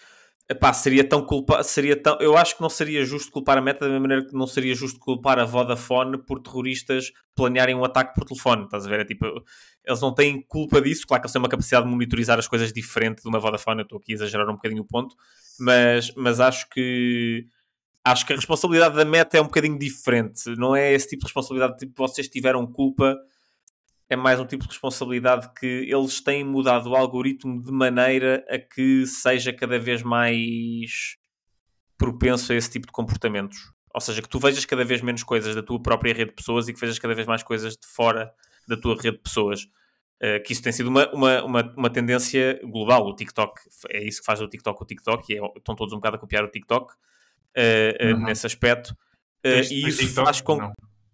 Epá, 0.51 0.73
seria 0.73 1.07
tão 1.07 1.23
culpa, 1.23 1.61
seria 1.61 1.95
tão, 1.95 2.17
eu 2.19 2.35
acho 2.35 2.55
que 2.55 2.61
não 2.61 2.71
seria 2.71 3.05
justo 3.05 3.31
culpar 3.31 3.59
a 3.59 3.61
meta 3.61 3.81
da 3.81 3.85
mesma 3.85 3.99
maneira 3.99 4.25
que 4.25 4.33
não 4.33 4.47
seria 4.47 4.73
justo 4.73 4.99
culpar 4.99 5.37
a 5.37 5.45
Vodafone 5.45 6.17
por 6.17 6.41
terroristas 6.41 7.11
planearem 7.35 7.75
um 7.75 7.83
ataque 7.83 8.15
por 8.15 8.25
telefone, 8.25 8.63
estás 8.63 8.83
a 8.83 8.89
ver? 8.89 9.01
É 9.01 9.05
tipo, 9.05 9.27
eles 9.85 10.01
não 10.01 10.11
têm 10.11 10.41
culpa 10.41 10.81
disso, 10.81 11.05
claro 11.05 11.21
que 11.21 11.27
eles 11.27 11.33
têm 11.33 11.39
uma 11.39 11.49
capacidade 11.49 11.85
de 11.85 11.91
monitorizar 11.91 12.39
as 12.39 12.47
coisas 12.47 12.73
diferente 12.73 13.21
de 13.21 13.29
uma 13.29 13.39
Vodafone, 13.39 13.81
eu 13.81 13.83
estou 13.83 13.99
aqui 13.99 14.13
a 14.13 14.15
exagerar 14.15 14.49
um 14.49 14.53
bocadinho 14.53 14.81
o 14.81 14.87
ponto, 14.87 15.15
mas, 15.59 16.11
mas 16.15 16.39
acho 16.39 16.67
que 16.71 17.45
acho 18.03 18.25
que 18.25 18.33
a 18.33 18.35
responsabilidade 18.35 18.95
da 18.95 19.05
meta 19.05 19.37
é 19.37 19.41
um 19.41 19.45
bocadinho 19.45 19.77
diferente. 19.77 20.49
Não 20.57 20.75
é 20.75 20.91
esse 20.93 21.09
tipo 21.09 21.19
de 21.21 21.27
responsabilidade 21.27 21.77
tipo 21.77 21.93
vocês 21.95 22.27
tiveram 22.27 22.65
culpa, 22.65 23.15
é 24.09 24.15
mais 24.15 24.39
um 24.39 24.45
tipo 24.45 24.63
de 24.63 24.69
responsabilidade 24.69 25.53
que 25.53 25.65
eles 25.65 26.19
têm 26.19 26.43
mudado 26.43 26.89
o 26.89 26.95
algoritmo 26.95 27.61
de 27.61 27.71
maneira 27.71 28.43
a 28.49 28.57
que 28.57 29.05
seja 29.05 29.53
cada 29.53 29.77
vez 29.77 30.01
mais 30.01 31.15
propenso 31.95 32.51
a 32.51 32.55
esse 32.55 32.71
tipo 32.71 32.87
de 32.87 32.91
comportamentos. 32.91 33.71
Ou 33.93 34.01
seja, 34.01 34.21
que 34.21 34.29
tu 34.29 34.39
vejas 34.39 34.65
cada 34.65 34.83
vez 34.83 35.01
menos 35.01 35.21
coisas 35.21 35.55
da 35.55 35.61
tua 35.61 35.79
própria 35.81 36.13
rede 36.13 36.31
de 36.31 36.35
pessoas 36.35 36.67
e 36.67 36.73
que 36.73 36.79
vejas 36.79 36.97
cada 36.97 37.13
vez 37.13 37.27
mais 37.27 37.43
coisas 37.43 37.73
de 37.73 37.85
fora 37.87 38.33
da 38.67 38.75
tua 38.75 38.95
rede 38.95 39.17
de 39.17 39.23
pessoas. 39.23 39.63
Uh, 40.21 40.41
que 40.43 40.53
isso 40.53 40.61
tem 40.61 40.71
sido 40.73 40.89
uma, 40.89 41.09
uma, 41.13 41.43
uma, 41.43 41.73
uma, 41.77 41.89
tendência 41.89 42.59
global. 42.63 43.05
O 43.05 43.15
TikTok 43.15 43.53
é 43.89 44.03
isso 44.03 44.19
que 44.19 44.25
faz 44.25 44.41
o 44.41 44.47
TikTok 44.49 44.81
o 44.81 44.85
TikTok, 44.85 45.31
e 45.31 45.37
é, 45.37 45.41
estão 45.55 45.75
todos 45.75 45.93
um 45.93 45.97
bocado 45.97 46.17
a 46.17 46.19
copiar 46.19 46.43
o 46.43 46.49
TikTok 46.49 46.93
uh, 46.93 48.15
uhum. 48.15 48.25
nesse 48.25 48.45
aspecto. 48.45 48.93
e 49.43 49.87
isso 49.87 49.99
TikTok? 49.99 50.25
faz 50.25 50.41
com 50.41 50.57
não. 50.57 50.73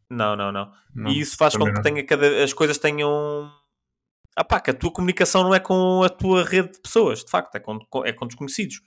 Não, 0.09 0.35
não, 0.35 0.51
não. 0.51 0.71
não 0.93 1.11
e 1.11 1.19
isso 1.19 1.35
faz 1.35 1.55
com 1.55 1.65
que 1.65 1.81
tenha 1.81 2.05
cada, 2.05 2.43
as 2.43 2.53
coisas 2.53 2.77
tenham. 2.77 3.51
Ah 4.35 4.43
pá, 4.43 4.59
que 4.59 4.71
a 4.71 4.73
tua 4.73 4.91
comunicação 4.91 5.43
não 5.43 5.55
é 5.55 5.59
com 5.59 6.03
a 6.03 6.09
tua 6.09 6.43
rede 6.43 6.73
de 6.73 6.81
pessoas, 6.81 7.23
de 7.23 7.31
facto, 7.31 7.55
é 7.55 7.59
com, 7.59 7.79
é 8.03 8.11
com 8.11 8.27
desconhecidos. 8.27 8.81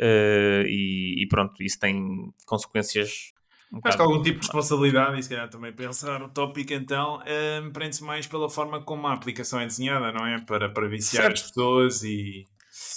Uh, 0.00 0.62
e, 0.66 1.22
e, 1.22 1.26
pronto, 1.28 1.60
isso 1.60 1.78
tem 1.80 2.32
consequências 2.46 3.32
um 3.72 3.80
Acho 3.84 3.98
que 3.98 4.02
algum 4.02 4.22
tipo 4.22 4.40
de 4.40 4.46
responsabilidade, 4.46 5.18
e 5.18 5.22
se 5.22 5.28
calhar 5.28 5.48
também 5.48 5.72
pensar 5.72 6.22
o 6.22 6.28
tópico 6.28 6.72
então, 6.72 7.20
um, 7.62 7.70
prende-se 7.70 8.02
mais 8.02 8.26
pela 8.26 8.48
forma 8.48 8.82
como 8.82 9.06
a 9.06 9.12
aplicação 9.12 9.60
é 9.60 9.66
desenhada, 9.66 10.10
não 10.10 10.26
é? 10.26 10.40
Para, 10.40 10.70
para 10.70 10.88
viciar 10.88 11.24
certo. 11.24 11.34
as 11.34 11.42
pessoas 11.42 12.02
e. 12.02 12.46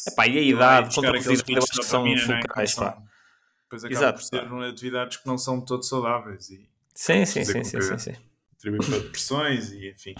Epá, 0.07 0.27
e 0.27 0.37
a 0.37 0.41
idade, 0.41 0.95
contra 0.95 1.17
acho 1.17 1.43
que 1.43 1.83
são 1.83 2.05
fulcrais, 2.17 2.75
pá. 2.75 2.97
Depois 3.63 3.83
acaba 3.83 3.99
Exato, 3.99 4.19
por 4.19 4.25
ser 4.25 4.49
pá. 4.49 4.67
atividades 4.67 5.17
que 5.17 5.27
não 5.27 5.37
são 5.37 5.59
todos 5.63 5.89
saudáveis. 5.89 6.49
E, 6.49 6.69
sim, 6.93 7.25
sim, 7.25 7.43
sim, 7.43 7.63
sim, 7.63 7.81
sim, 7.81 7.97
sim. 7.97 8.15
Contribui 8.51 8.85
para 8.85 8.99
depressões 8.99 9.71
e 9.71 9.89
enfim, 9.89 10.15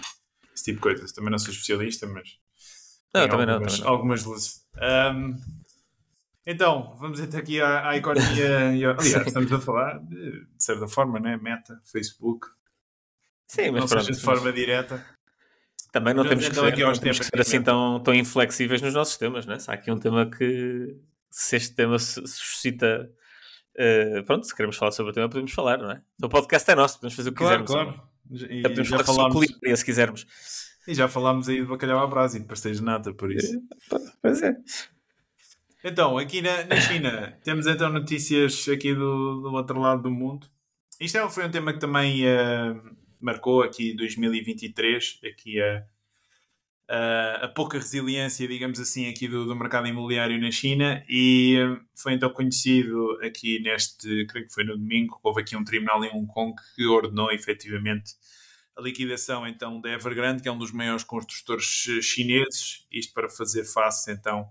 esse 0.54 0.64
tipo 0.66 0.78
de 0.78 0.82
coisas. 0.82 1.12
Também 1.12 1.32
não 1.32 1.40
sou 1.40 1.52
especialista, 1.52 2.08
mas. 2.08 2.40
Não, 3.14 3.28
também 3.28 3.48
algumas, 3.48 3.48
não, 3.48 3.60
também 3.60 3.80
não. 3.80 3.88
Algumas 3.88 4.24
luzes. 4.24 4.66
Um, 4.78 5.40
então, 6.46 6.96
vamos 7.00 7.20
então 7.20 7.40
aqui 7.40 7.62
à, 7.62 7.90
à 7.90 7.98
economia. 7.98 8.74
e, 8.76 8.86
aliás, 8.86 9.28
estamos 9.28 9.52
a 9.52 9.60
falar, 9.60 10.00
de, 10.00 10.46
de, 10.46 10.64
certa 10.64 10.88
forma, 10.88 11.20
né? 11.20 11.38
Meta, 11.38 11.80
Facebook. 11.84 12.48
Sim, 13.48 13.72
mas 13.72 13.82
não 13.82 13.88
pronto, 13.88 14.06
seja 14.06 14.18
de 14.18 14.26
forma 14.26 14.52
direta. 14.52 15.06
Também 15.92 16.14
não 16.14 16.28
temos 16.28 16.48
que 16.48 16.56
ser, 16.56 16.62
não 16.62 16.94
temos 16.94 17.20
que 17.20 17.26
ser 17.26 17.42
assim 17.42 17.62
tão, 17.62 18.00
tão 18.00 18.16
inflexíveis 18.16 18.82
nos 18.82 18.94
nossos 18.94 19.18
temas, 19.18 19.46
né? 19.46 19.60
Se 19.60 19.70
há 19.70 19.74
aqui 19.74 19.92
um 19.92 20.00
tema 20.00 20.26
que, 20.26 20.98
se 21.30 21.58
este 21.58 21.76
tema 21.76 22.00
suscita. 22.00 23.12
Uh, 23.76 24.24
pronto, 24.26 24.46
se 24.46 24.56
queremos 24.56 24.76
falar 24.76 24.92
sobre 24.92 25.12
o 25.12 25.14
tema, 25.14 25.30
podemos 25.30 25.52
falar, 25.52 25.78
não 25.78 25.92
é? 25.92 26.02
O 26.22 26.30
podcast 26.30 26.70
é 26.70 26.76
nosso, 26.76 26.96
podemos 26.98 27.16
fazer 27.16 27.30
o 27.30 27.32
que 27.32 27.38
claro, 27.38 27.64
quisermos. 27.64 27.96
Claro, 27.96 28.12
e 28.50 28.62
podemos 28.62 28.88
já 28.88 29.00
falar 29.00 29.06
falámos... 29.06 29.48
sobre 29.48 29.78
se 29.78 29.86
quisermos. 29.86 30.28
E 30.88 30.96
já 30.96 31.08
falámos 31.08 31.48
aí 31.48 31.62
de 31.62 31.68
bacalhau 31.68 32.00
à 32.00 32.08
brasa 32.08 32.38
e 32.38 32.42
de 32.42 32.48
pastéis 32.48 32.78
de 32.78 32.84
nata, 32.84 33.14
por 33.14 33.32
isso. 33.32 33.62
Pois 34.22 34.42
é. 34.42 34.56
Então, 35.84 36.18
aqui 36.18 36.42
na, 36.42 36.64
na 36.66 36.80
China, 36.80 37.38
temos 37.44 37.66
então 37.68 37.92
notícias 37.92 38.68
aqui 38.70 38.94
do, 38.94 39.42
do 39.42 39.52
outro 39.54 39.80
lado 39.80 40.04
do 40.04 40.12
mundo. 40.12 40.48
Isto 41.00 41.18
é, 41.18 41.30
foi 41.30 41.46
um 41.46 41.52
tema 41.52 41.74
que 41.74 41.80
também 41.80 42.24
uh, 42.26 42.96
marcou 43.20 43.64
aqui 43.64 43.96
2023, 43.96 45.20
aqui 45.32 45.60
a, 45.60 45.78
a, 45.78 45.84
a, 46.92 47.48
pouca 47.48 47.78
resiliência, 47.78 48.46
digamos 48.46 48.78
assim, 48.78 49.08
aqui 49.08 49.26
do, 49.26 49.46
do, 49.46 49.56
mercado 49.56 49.88
imobiliário 49.88 50.40
na 50.40 50.52
China. 50.52 51.02
E 51.08 51.58
uh, 51.58 51.80
foi 51.96 52.14
então 52.14 52.30
conhecido 52.30 53.18
aqui 53.24 53.60
neste, 53.62 54.26
creio 54.26 54.46
que 54.46 54.54
foi 54.54 54.66
no 54.66 54.78
domingo, 54.78 55.18
houve 55.24 55.42
aqui 55.42 55.56
um 55.56 55.64
tribunal 55.64 56.04
em 56.04 56.10
Hong 56.14 56.28
Kong 56.28 56.54
que 56.76 56.86
ordenou 56.86 57.32
efetivamente 57.32 58.14
a 58.76 58.82
liquidação 58.82 59.48
então 59.48 59.80
da 59.80 59.90
Evergrande, 59.92 60.42
que 60.42 60.50
é 60.50 60.52
um 60.52 60.58
dos 60.58 60.74
maiores 60.74 61.04
construtores 61.04 61.86
eh, 61.90 62.02
chineses, 62.02 62.86
isto 62.92 63.14
para 63.14 63.30
fazer 63.30 63.64
face 63.64 64.12
então 64.12 64.50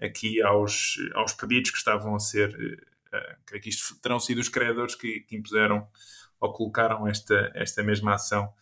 aqui 0.00 0.40
aos, 0.42 0.96
aos 1.14 1.32
pedidos 1.32 1.72
que 1.72 1.78
estavam 1.78 2.14
a 2.14 2.20
ser, 2.20 2.50
uh, 2.50 3.36
creio 3.44 3.62
que 3.62 3.68
isto 3.68 3.96
terão 4.00 4.20
sido 4.20 4.38
os 4.38 4.48
credores 4.48 4.94
que, 4.94 5.20
que, 5.20 5.36
impuseram 5.36 5.86
ou 6.40 6.52
colocaram 6.52 7.06
esta, 7.08 7.50
esta 7.54 7.82
mesma 7.82 8.14
ação 8.14 8.52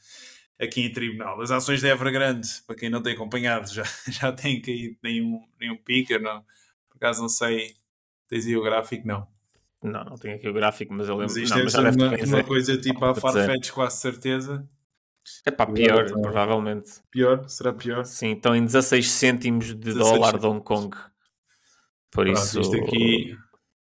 aqui 0.61 0.83
em 0.83 0.93
tribunal. 0.93 1.41
As 1.41 1.51
ações 1.51 1.81
da 1.81 1.89
Evergrande, 1.89 2.49
para 2.67 2.77
quem 2.77 2.91
não 2.91 3.03
tem 3.03 3.15
acompanhado, 3.15 3.73
já, 3.73 3.85
já 4.11 4.33
têm 4.33 4.61
caído 4.61 4.97
nenhum, 5.03 5.41
nenhum 5.61 5.77
pica, 5.77 6.19
não, 6.19 6.43
por 6.89 6.97
acaso 6.97 7.23
não 7.23 7.29
sei, 7.29 7.77
tens 8.29 8.47
aí 8.47 8.57
o 8.57 8.63
gráfico? 8.63 9.07
Não. 9.07 9.27
Não, 9.81 10.05
não 10.05 10.17
tenho 10.17 10.35
aqui 10.35 10.49
o 10.49 10.53
gráfico, 10.53 10.93
mas 10.93 11.09
eu 11.09 11.17
lembro. 11.17 11.33
Mas 11.33 11.37
isto 11.37 11.81
não, 11.81 11.87
é 11.87 11.91
uma, 11.91 12.25
uma, 12.39 12.45
coisa 12.45 12.77
tipo 12.77 13.05
a 13.05 13.15
Farfetch, 13.15 13.71
quase 13.71 13.99
certeza. 13.99 14.69
É 15.45 15.51
pá, 15.51 15.67
pior, 15.67 16.07
pior 16.07 16.21
provavelmente. 16.21 16.91
Pior? 17.11 17.49
Será 17.49 17.73
pior? 17.73 18.05
Sim, 18.05 18.33
estão 18.33 18.57
em 18.57 18.65
16 18.65 19.09
cêntimos 19.09 19.67
de 19.67 19.75
16 19.75 20.11
dólar 20.11 20.39
de 20.39 20.47
Hong 20.47 20.65
Kong. 20.65 20.97
Por 22.11 22.25
Pronto, 22.25 22.33
isso. 22.33 22.61
Isto 22.61 22.77
aqui 22.77 23.37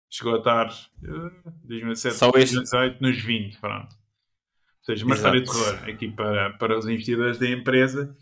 chegou 0.09 0.35
a 0.35 0.37
estar 0.39 0.67
uh, 0.67 1.51
2007, 1.63 2.15
Só 2.15 2.31
2018 2.31 3.01
nos 3.01 3.21
20. 3.21 3.59
Pronto. 3.59 3.95
Ou 4.87 4.93
seja, 4.93 5.03
uma 5.03 5.15
história 5.15 5.41
de 5.41 5.51
terror 5.51 5.89
aqui 5.89 6.11
para, 6.11 6.51
para 6.57 6.77
os 6.77 6.85
investidores 6.85 7.39
da 7.39 7.49
empresa. 7.49 8.15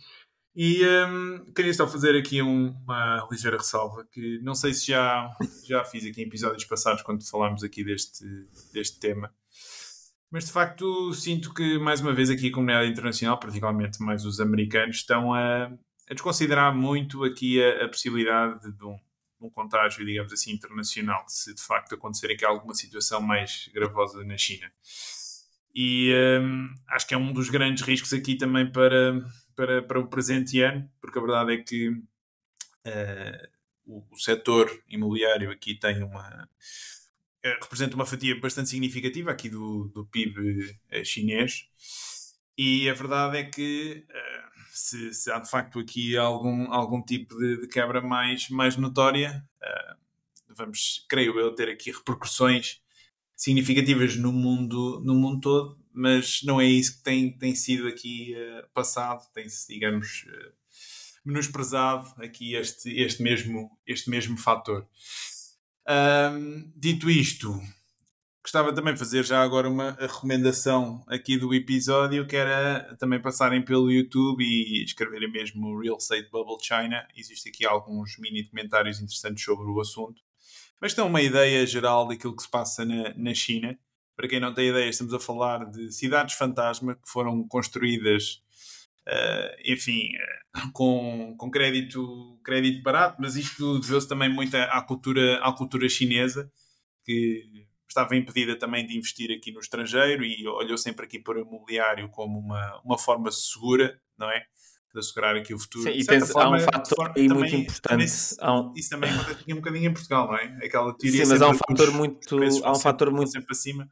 E 0.56 0.82
um, 0.86 1.52
queria 1.54 1.74
só 1.74 1.86
fazer 1.86 2.16
aqui 2.16 2.42
um, 2.42 2.70
uma 2.86 3.28
ligeira 3.30 3.58
ressalva 3.58 4.08
que 4.10 4.40
não 4.42 4.56
sei 4.56 4.74
se 4.74 4.88
já, 4.88 5.30
já 5.68 5.84
fiz 5.84 6.06
aqui 6.06 6.22
em 6.22 6.26
episódios 6.26 6.64
passados 6.64 7.02
quando 7.02 7.28
falámos 7.28 7.64
aqui 7.64 7.84
deste, 7.84 8.24
deste 8.72 8.98
tema. 8.98 9.34
Mas 10.32 10.46
de 10.46 10.52
facto 10.54 11.14
sinto 11.14 11.54
que 11.54 11.78
mais 11.80 12.00
uma 12.00 12.14
vez 12.14 12.30
aqui 12.30 12.48
a 12.48 12.52
comunidade 12.52 12.90
internacional, 12.90 13.38
particularmente 13.38 14.02
mais 14.02 14.26
os 14.26 14.40
americanos, 14.40 14.98
estão 14.98 15.34
a, 15.34 15.66
a 15.66 16.14
desconsiderar 16.14 16.74
muito 16.74 17.26
aqui 17.26 17.62
a, 17.62 17.86
a 17.86 17.90
possibilidade 17.90 18.72
de 18.72 18.86
um, 18.86 18.98
um 19.42 19.50
contágio, 19.50 20.06
digamos 20.06 20.32
assim, 20.32 20.54
internacional, 20.54 21.26
se 21.28 21.54
de 21.54 21.62
facto 21.62 21.96
acontecer 21.96 22.32
aqui 22.32 22.46
alguma 22.46 22.74
situação 22.74 23.22
mais 23.22 23.70
gravosa 23.74 24.24
na 24.24 24.38
China. 24.38 24.72
E 25.74 26.14
um, 26.40 26.70
acho 26.90 27.08
que 27.08 27.14
é 27.14 27.18
um 27.18 27.34
dos 27.34 27.50
grandes 27.50 27.84
riscos 27.84 28.14
aqui 28.14 28.36
também 28.36 28.72
para, 28.72 29.24
para, 29.56 29.82
para 29.82 30.00
o 30.00 30.08
presente 30.08 30.62
ano, 30.62 30.88
porque 31.02 31.18
a 31.18 31.22
verdade 31.22 31.54
é 31.54 31.58
que 31.58 31.90
uh, 31.90 33.48
o, 33.86 34.04
o 34.12 34.18
setor 34.18 34.70
imobiliário 34.88 35.50
aqui 35.50 35.74
tem 35.74 36.04
uma. 36.04 36.48
Uh, 37.44 37.60
representa 37.62 37.96
uma 37.96 38.06
fatia 38.06 38.40
bastante 38.40 38.70
significativa 38.70 39.32
aqui 39.32 39.50
do, 39.50 39.90
do 39.90 40.06
PIB 40.06 40.40
uh, 40.40 40.76
eh, 40.92 41.04
chinês. 41.04 41.68
E 42.56 42.88
a 42.88 42.94
verdade 42.94 43.38
é 43.38 43.44
que 43.44 44.06
se, 44.70 45.12
se, 45.12 45.32
há 45.32 45.40
de 45.40 45.50
facto 45.50 45.80
aqui 45.80 46.16
algum, 46.16 46.72
algum 46.72 47.02
tipo 47.02 47.36
de, 47.36 47.62
de 47.62 47.68
quebra 47.68 48.00
mais, 48.00 48.48
mais 48.50 48.78
notória, 48.78 49.44
vamos, 50.50 51.04
creio 51.10 51.40
eu, 51.40 51.56
ter 51.56 51.68
aqui 51.68 51.90
repercussões 51.90 52.83
significativas 53.44 54.16
no 54.16 54.32
mundo, 54.32 55.02
no 55.04 55.14
mundo 55.14 55.42
todo, 55.42 55.78
mas 55.92 56.42
não 56.44 56.62
é 56.62 56.66
isso 56.66 56.98
que 56.98 57.04
tem, 57.04 57.38
tem 57.38 57.54
sido 57.54 57.90
aqui 57.90 58.34
uh, 58.36 58.70
passado, 58.74 59.30
tem-se, 59.34 59.68
digamos, 59.68 60.26
uh, 60.28 60.54
menosprezado 61.26 62.10
aqui 62.24 62.56
este, 62.56 62.90
este, 62.98 63.22
mesmo, 63.22 63.70
este 63.86 64.10
mesmo 64.10 64.38
fator. 64.38 64.88
dito 66.78 67.10
isto, 67.10 67.62
Gostava 68.42 68.74
também 68.74 68.94
de 68.94 69.00
fazer 69.00 69.24
já 69.24 69.42
agora 69.42 69.70
uma 69.70 69.92
recomendação 69.92 71.02
aqui 71.08 71.38
do 71.38 71.54
episódio, 71.54 72.28
que 72.28 72.36
era 72.36 72.94
também 72.98 73.22
passarem 73.22 73.64
pelo 73.64 73.90
YouTube 73.90 74.44
e 74.44 74.84
escreverem 74.84 75.32
mesmo 75.32 75.80
Real 75.80 75.96
Estate 75.96 76.30
Bubble 76.30 76.58
China. 76.62 77.08
Existem 77.16 77.54
aqui 77.54 77.66
alguns 77.66 78.18
mini 78.20 78.44
comentários 78.44 79.00
interessantes 79.00 79.46
sobre 79.46 79.66
o 79.66 79.80
assunto. 79.80 80.22
Mas 80.82 80.94
tem 80.94 81.04
uma 81.04 81.22
ideia 81.22 81.66
geral 81.66 82.08
daquilo 82.08 82.36
que 82.36 82.44
se 82.44 82.50
passa 82.50 82.86
na, 82.86 83.14
na 83.16 83.34
China. 83.34 83.78
Para 84.16 84.28
quem 84.28 84.40
não 84.40 84.54
tem 84.54 84.70
ideia, 84.70 84.90
estamos 84.90 85.14
a 85.14 85.20
falar 85.20 85.66
de 85.70 85.92
cidades 85.92 86.36
fantasma 86.36 86.96
que 86.96 87.10
foram 87.10 87.48
construídas, 87.48 88.44
uh, 89.08 89.56
enfim, 89.66 90.10
uh, 90.56 90.72
com, 90.74 91.36
com 91.38 91.50
crédito, 91.50 92.40
crédito 92.44 92.84
barato, 92.84 93.18
mas 93.20 93.36
isto 93.36 93.80
deveu-se 93.80 94.08
também 94.08 94.30
muito 94.30 94.56
à, 94.56 94.82
cultura, 94.82 95.40
à 95.40 95.52
cultura 95.52 95.90
chinesa, 95.90 96.52
que 97.04 97.66
estava 97.88 98.16
impedida 98.16 98.58
também 98.58 98.86
de 98.86 98.98
investir 98.98 99.32
aqui 99.32 99.52
no 99.52 99.60
estrangeiro 99.60 100.24
e 100.24 100.48
olhou 100.48 100.78
sempre 100.78 101.06
aqui 101.06 101.20
para 101.20 101.38
o 101.38 101.42
imobiliário 101.42 102.10
como 102.10 102.40
uma, 102.40 102.82
uma 102.84 102.98
forma 102.98 103.32
segura, 103.32 104.00
não 104.18 104.30
é? 104.30 104.46
De 104.94 105.00
assegurar 105.00 105.36
aqui 105.36 105.54
o 105.54 105.60
futuro. 105.60 105.92
Sim, 105.92 106.00
e 106.00 106.06
penso, 106.06 106.32
forma, 106.32 106.58
há 106.58 106.60
um 106.60 106.60
fator 106.60 107.14
aí 107.18 107.28
também, 107.28 107.30
muito 107.30 107.56
importante. 107.56 108.36
Também, 108.36 108.62
um... 108.62 108.74
Isso 108.76 108.90
também 108.90 109.10
acontece 109.10 109.52
um 109.52 109.56
bocadinho 109.56 109.90
em 109.90 109.94
Portugal, 109.94 110.28
não 110.28 110.38
é? 110.38 110.60
Aquela 110.64 110.94
teoria 110.94 111.26
Sim, 111.26 111.32
mas 111.32 111.42
há 111.42 111.50
um 111.50 111.56
fator 111.56 111.92
muito. 111.92 112.64
Há 112.64 112.72
um 112.72 112.80
fator 112.80 113.12
muito. 113.12 113.32
Sempre 113.32 113.52
acima. 113.52 113.90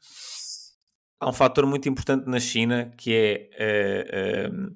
Há 1.19 1.29
um 1.29 1.33
fator 1.33 1.65
muito 1.65 1.89
importante 1.89 2.27
na 2.27 2.39
China 2.39 2.91
que 2.97 3.13
é. 3.13 4.47
Uh, 4.47 4.67
uh, 4.67 4.75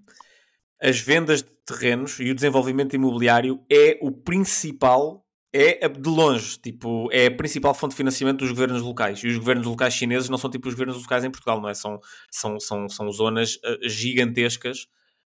as 0.82 1.00
vendas 1.00 1.42
de 1.42 1.50
terrenos 1.66 2.20
e 2.20 2.30
o 2.30 2.36
desenvolvimento 2.36 2.96
imobiliário 2.96 3.64
é 3.72 3.98
o 4.02 4.12
principal 4.12 5.26
é 5.58 5.88
de 5.88 6.10
longe, 6.10 6.60
tipo, 6.60 7.10
é 7.14 7.28
a 7.28 7.32
principal 7.32 7.74
fonte 7.74 7.92
de 7.92 7.98
financiamento 7.98 8.40
dos 8.40 8.50
governos 8.50 8.82
locais. 8.82 9.20
E 9.24 9.28
os 9.28 9.38
governos 9.38 9.66
locais 9.66 9.94
chineses 9.94 10.28
não 10.28 10.38
são 10.38 10.50
tipo 10.50 10.68
os 10.68 10.74
governos 10.74 11.02
locais 11.02 11.24
em 11.24 11.32
Portugal, 11.32 11.62
não 11.62 11.70
é? 11.70 11.74
São, 11.74 11.98
são, 12.30 12.60
são, 12.60 12.90
são 12.90 13.10
zonas 13.10 13.56
uh, 13.56 13.88
gigantescas. 13.88 14.88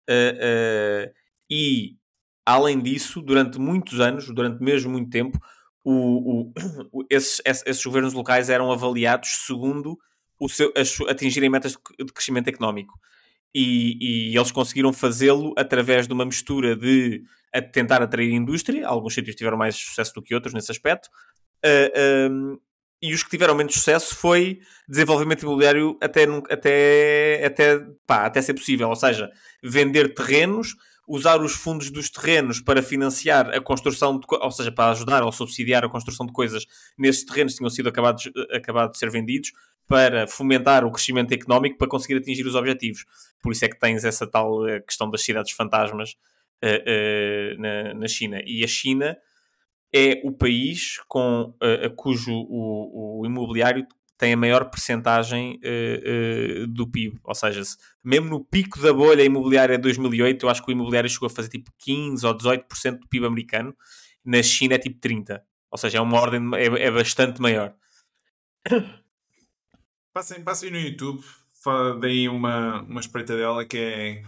Uh, 0.09 1.07
uh, 1.09 1.13
e, 1.49 1.95
além 2.45 2.81
disso, 2.81 3.21
durante 3.21 3.59
muitos 3.59 3.99
anos, 3.99 4.27
durante 4.27 4.61
mesmo 4.61 4.91
muito 4.91 5.09
tempo, 5.09 5.39
o, 5.83 6.51
o, 6.91 7.05
esses, 7.09 7.41
esses 7.45 7.83
governos 7.83 8.13
locais 8.13 8.49
eram 8.49 8.71
avaliados 8.71 9.45
segundo 9.45 9.97
o 10.39 10.49
seu, 10.49 10.73
atingirem 11.07 11.49
metas 11.49 11.77
de 11.99 12.13
crescimento 12.13 12.47
económico. 12.47 12.99
E, 13.55 14.31
e 14.31 14.37
eles 14.37 14.51
conseguiram 14.51 14.91
fazê-lo 14.91 15.53
através 15.55 16.07
de 16.07 16.13
uma 16.13 16.25
mistura 16.25 16.75
de 16.75 17.23
tentar 17.71 18.01
atrair 18.01 18.31
indústria. 18.31 18.87
Alguns 18.87 19.13
sítios 19.13 19.35
tiveram 19.35 19.57
mais 19.57 19.75
sucesso 19.75 20.13
do 20.15 20.23
que 20.23 20.33
outros 20.33 20.53
nesse 20.53 20.71
aspecto. 20.71 21.07
Uh, 21.63 22.59
e 23.03 23.13
os 23.13 23.21
que 23.21 23.29
tiveram 23.29 23.53
menos 23.53 23.73
sucesso 23.73 24.15
foi 24.15 24.61
desenvolvimento 24.87 25.41
imobiliário 25.41 25.97
até, 25.99 26.23
até, 26.49 27.45
até, 27.45 27.79
pá, 28.07 28.25
até 28.25 28.41
ser 28.41 28.53
possível. 28.53 28.87
Ou 28.87 28.95
seja, 28.95 29.29
vender 29.61 30.13
terrenos, 30.13 30.73
usar 31.05 31.41
os 31.41 31.51
fundos 31.51 31.91
dos 31.91 32.09
terrenos 32.09 32.61
para 32.61 32.81
financiar 32.81 33.49
a 33.49 33.59
construção, 33.59 34.17
de, 34.17 34.25
ou 34.29 34.51
seja, 34.51 34.71
para 34.71 34.91
ajudar 34.91 35.21
ou 35.21 35.33
subsidiar 35.33 35.83
a 35.83 35.89
construção 35.89 36.25
de 36.25 36.31
coisas 36.31 36.65
nesses 36.97 37.25
terrenos 37.25 37.51
que 37.51 37.57
tinham 37.57 37.69
sido 37.69 37.89
acabados, 37.89 38.31
acabados 38.53 38.93
de 38.93 38.99
ser 38.99 39.11
vendidos, 39.11 39.51
para 39.85 40.25
fomentar 40.25 40.85
o 40.85 40.91
crescimento 40.91 41.33
económico 41.33 41.77
para 41.77 41.89
conseguir 41.89 42.19
atingir 42.19 42.47
os 42.47 42.55
objetivos. 42.55 43.03
Por 43.41 43.51
isso 43.51 43.65
é 43.65 43.67
que 43.67 43.77
tens 43.77 44.05
essa 44.05 44.25
tal 44.25 44.65
eh, 44.65 44.79
questão 44.79 45.11
das 45.11 45.21
cidades 45.21 45.51
fantasmas 45.51 46.11
uh, 46.63 47.61
na, 47.61 47.93
na 47.95 48.07
China. 48.07 48.41
E 48.45 48.63
a 48.63 48.67
China 48.67 49.17
é 49.93 50.21
o 50.23 50.31
país 50.31 50.97
com, 51.07 51.53
uh, 51.61 51.95
cujo 51.95 52.33
o, 52.33 53.21
o, 53.21 53.25
imobiliário 53.25 53.85
tem 54.17 54.33
a 54.33 54.37
maior 54.37 54.65
percentagem 54.69 55.59
uh, 55.63 56.63
uh, 56.63 56.67
do 56.67 56.89
PIB. 56.89 57.19
Ou 57.23 57.35
seja, 57.35 57.63
se, 57.63 57.77
mesmo 58.03 58.29
no 58.29 58.43
pico 58.43 58.79
da 58.81 58.91
bolha 58.91 59.23
imobiliária 59.23 59.77
de 59.77 59.83
2008, 59.83 60.45
eu 60.45 60.49
acho 60.49 60.63
que 60.63 60.71
o 60.71 60.73
imobiliário 60.73 61.09
chegou 61.09 61.27
a 61.27 61.29
fazer 61.29 61.49
tipo 61.49 61.71
15 61.77 62.25
ou 62.25 62.35
18% 62.35 62.99
do 62.99 63.07
PIB 63.07 63.25
americano. 63.25 63.75
Na 64.25 64.41
China 64.41 64.75
é 64.75 64.79
tipo 64.79 64.99
30%. 64.99 65.41
Ou 65.69 65.77
seja, 65.77 65.97
é 65.97 66.01
uma 66.01 66.19
ordem, 66.19 66.41
é, 66.55 66.85
é 66.85 66.91
bastante 66.91 67.41
maior. 67.41 67.73
Passem, 70.13 70.43
passem 70.43 70.69
no 70.69 70.77
YouTube, 70.77 71.23
deem 71.99 72.29
uma, 72.29 72.83
uma 72.83 72.99
espreita 72.99 73.35
dela 73.35 73.65
que 73.65 73.77
é 73.77 74.23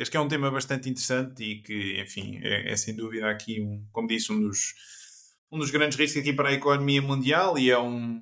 acho 0.00 0.10
que 0.10 0.16
é 0.16 0.20
um 0.20 0.28
tema 0.28 0.50
bastante 0.50 0.88
interessante 0.88 1.42
e 1.42 1.62
que, 1.62 2.00
enfim, 2.00 2.40
é, 2.42 2.72
é 2.72 2.76
sem 2.76 2.94
dúvida 2.94 3.30
aqui, 3.30 3.60
um, 3.60 3.84
como 3.92 4.08
disse, 4.08 4.32
um 4.32 4.40
dos, 4.40 4.74
um 5.54 5.58
dos 5.58 5.70
grandes 5.70 5.96
riscos 5.96 6.20
aqui 6.20 6.32
para 6.32 6.48
a 6.48 6.52
economia 6.52 7.00
mundial 7.00 7.56
e 7.56 7.70
é 7.70 7.78
um, 7.78 8.20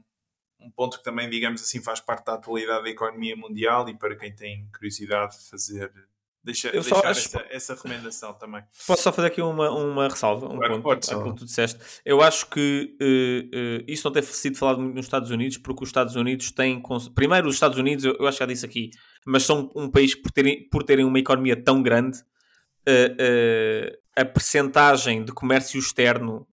um 0.60 0.70
ponto 0.70 0.98
que 0.98 1.04
também, 1.04 1.30
digamos 1.30 1.62
assim, 1.62 1.82
faz 1.82 1.98
parte 1.98 2.26
da 2.26 2.34
atualidade 2.34 2.84
da 2.84 2.90
economia 2.90 3.34
mundial 3.34 3.88
e 3.88 3.96
para 3.96 4.14
quem 4.14 4.34
tem 4.34 4.68
curiosidade 4.70 5.38
de 5.38 5.48
fazer 5.48 5.90
Deixa, 6.44 6.68
eu 6.68 6.82
deixar 6.82 7.06
acho... 7.06 7.20
essa, 7.20 7.46
essa, 7.50 7.74
recomendação 7.74 8.34
também. 8.34 8.64
Posso 8.84 9.02
só 9.04 9.12
fazer 9.12 9.28
aqui 9.28 9.40
uma, 9.40 9.70
uma 9.70 10.08
ressalva, 10.08 10.46
um 10.46 10.56
claro, 10.58 10.82
ponto 10.82 10.92
àquilo 10.92 11.32
que 11.34 11.38
tu 11.38 11.44
disseste. 11.44 11.78
Eu 12.04 12.20
acho 12.20 12.50
que 12.50 12.96
uh, 13.00 13.80
uh, 13.80 13.84
isso 13.86 14.04
não 14.04 14.12
tem 14.12 14.22
sido 14.24 14.58
falado 14.58 14.80
muito 14.80 14.96
nos 14.96 15.06
Estados 15.06 15.30
Unidos, 15.30 15.58
porque 15.58 15.84
os 15.84 15.88
Estados 15.88 16.16
Unidos 16.16 16.50
têm. 16.50 16.82
Primeiro, 17.14 17.46
os 17.46 17.54
Estados 17.54 17.78
Unidos, 17.78 18.04
eu, 18.04 18.16
eu 18.18 18.26
acho 18.26 18.38
que 18.38 18.42
já 18.42 18.46
disse 18.48 18.66
aqui, 18.66 18.90
mas 19.24 19.44
são 19.44 19.70
um 19.76 19.88
país 19.88 20.16
por 20.16 20.32
terem, 20.32 20.68
por 20.68 20.82
terem 20.82 21.04
uma 21.04 21.18
economia 21.18 21.54
tão 21.54 21.80
grande, 21.80 22.18
uh, 22.18 23.96
a 24.16 24.24
percentagem 24.24 25.24
de 25.24 25.32
comércio 25.32 25.78
externo 25.78 26.44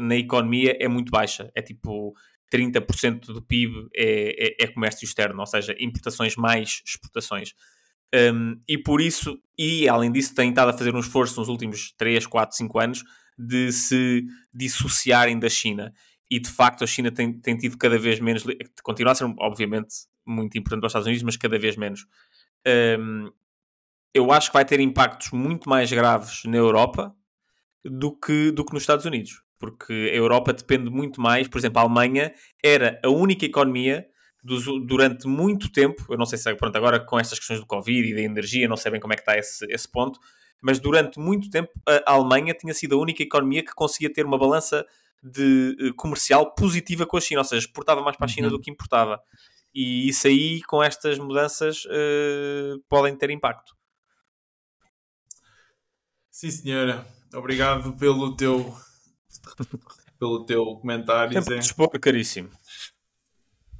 na 0.00 0.16
economia 0.16 0.76
é 0.80 0.88
muito 0.88 1.10
baixa. 1.10 1.50
É 1.54 1.62
tipo 1.62 2.14
30% 2.52 3.26
do 3.26 3.42
PIB 3.42 3.88
é, 3.96 4.46
é, 4.46 4.64
é 4.64 4.66
comércio 4.66 5.04
externo, 5.04 5.40
ou 5.40 5.46
seja, 5.46 5.74
importações 5.80 6.36
mais 6.36 6.82
exportações. 6.86 7.54
Um, 8.14 8.60
e 8.68 8.76
por 8.76 9.00
isso, 9.00 9.38
e 9.56 9.88
além 9.88 10.12
disso, 10.12 10.34
têm 10.34 10.50
estado 10.50 10.68
a 10.68 10.76
fazer 10.76 10.94
um 10.94 11.00
esforço 11.00 11.40
nos 11.40 11.48
últimos 11.48 11.94
3, 11.96 12.26
4, 12.26 12.56
5 12.56 12.78
anos 12.78 13.04
de 13.38 13.72
se 13.72 14.26
dissociarem 14.52 15.38
da 15.38 15.48
China. 15.48 15.92
E 16.30 16.38
de 16.38 16.50
facto, 16.50 16.84
a 16.84 16.86
China 16.86 17.10
tem, 17.10 17.32
tem 17.32 17.56
tido 17.56 17.78
cada 17.78 17.98
vez 17.98 18.20
menos. 18.20 18.44
Continua 18.82 19.12
a 19.12 19.14
ser, 19.14 19.24
obviamente, 19.38 19.94
muito 20.26 20.56
importante 20.58 20.80
para 20.80 20.86
os 20.86 20.90
Estados 20.90 21.06
Unidos, 21.06 21.22
mas 21.22 21.36
cada 21.36 21.58
vez 21.58 21.76
menos. 21.76 22.06
Um, 22.98 23.30
eu 24.14 24.30
acho 24.30 24.50
que 24.50 24.54
vai 24.54 24.64
ter 24.64 24.78
impactos 24.78 25.30
muito 25.30 25.68
mais 25.68 25.90
graves 25.90 26.42
na 26.44 26.58
Europa 26.58 27.14
do 27.82 28.14
que, 28.14 28.50
do 28.50 28.64
que 28.64 28.74
nos 28.74 28.82
Estados 28.82 29.06
Unidos. 29.06 29.41
Porque 29.62 29.92
a 29.92 30.16
Europa 30.16 30.52
depende 30.52 30.90
muito 30.90 31.20
mais. 31.20 31.46
Por 31.46 31.58
exemplo, 31.58 31.78
a 31.78 31.82
Alemanha 31.82 32.34
era 32.60 33.00
a 33.04 33.08
única 33.08 33.46
economia 33.46 34.04
durante 34.84 35.28
muito 35.28 35.70
tempo, 35.70 36.04
eu 36.10 36.18
não 36.18 36.26
sei 36.26 36.36
se 36.36 36.50
é, 36.50 36.54
pronto, 36.56 36.74
agora 36.74 36.98
com 36.98 37.16
estas 37.16 37.38
questões 37.38 37.60
do 37.60 37.66
Covid 37.66 38.08
e 38.08 38.12
da 38.12 38.22
energia, 38.22 38.66
não 38.66 38.76
sei 38.76 38.90
bem 38.90 39.00
como 39.00 39.12
é 39.12 39.16
que 39.16 39.22
está 39.22 39.38
esse, 39.38 39.64
esse 39.72 39.88
ponto, 39.88 40.18
mas 40.60 40.80
durante 40.80 41.20
muito 41.20 41.48
tempo 41.48 41.70
a 41.86 42.12
Alemanha 42.12 42.52
tinha 42.52 42.74
sido 42.74 42.96
a 42.96 42.98
única 43.00 43.22
economia 43.22 43.64
que 43.64 43.72
conseguia 43.72 44.12
ter 44.12 44.26
uma 44.26 44.36
balança 44.36 44.84
de 45.22 45.76
eh, 45.78 45.92
comercial 45.96 46.52
positiva 46.56 47.06
com 47.06 47.16
a 47.16 47.20
China, 47.20 47.42
ou 47.42 47.44
seja, 47.44 47.64
exportava 47.64 48.02
mais 48.02 48.16
para 48.16 48.24
a 48.24 48.28
China 48.28 48.48
uhum. 48.48 48.54
do 48.54 48.60
que 48.60 48.72
importava. 48.72 49.20
E 49.72 50.08
isso 50.08 50.26
aí, 50.26 50.60
com 50.62 50.82
estas 50.82 51.18
mudanças, 51.18 51.84
uh, 51.86 52.82
podem 52.88 53.16
ter 53.16 53.30
impacto. 53.30 53.74
Sim, 56.30 56.50
senhora. 56.50 57.06
Obrigado 57.32 57.92
pelo 57.96 58.36
teu, 58.36 58.74
pelo 60.18 60.46
teu 60.46 60.64
comentário. 60.76 61.32
Tempo 61.32 61.50
de 61.50 61.58
dispor, 61.58 61.88
caríssimo. 62.00 62.50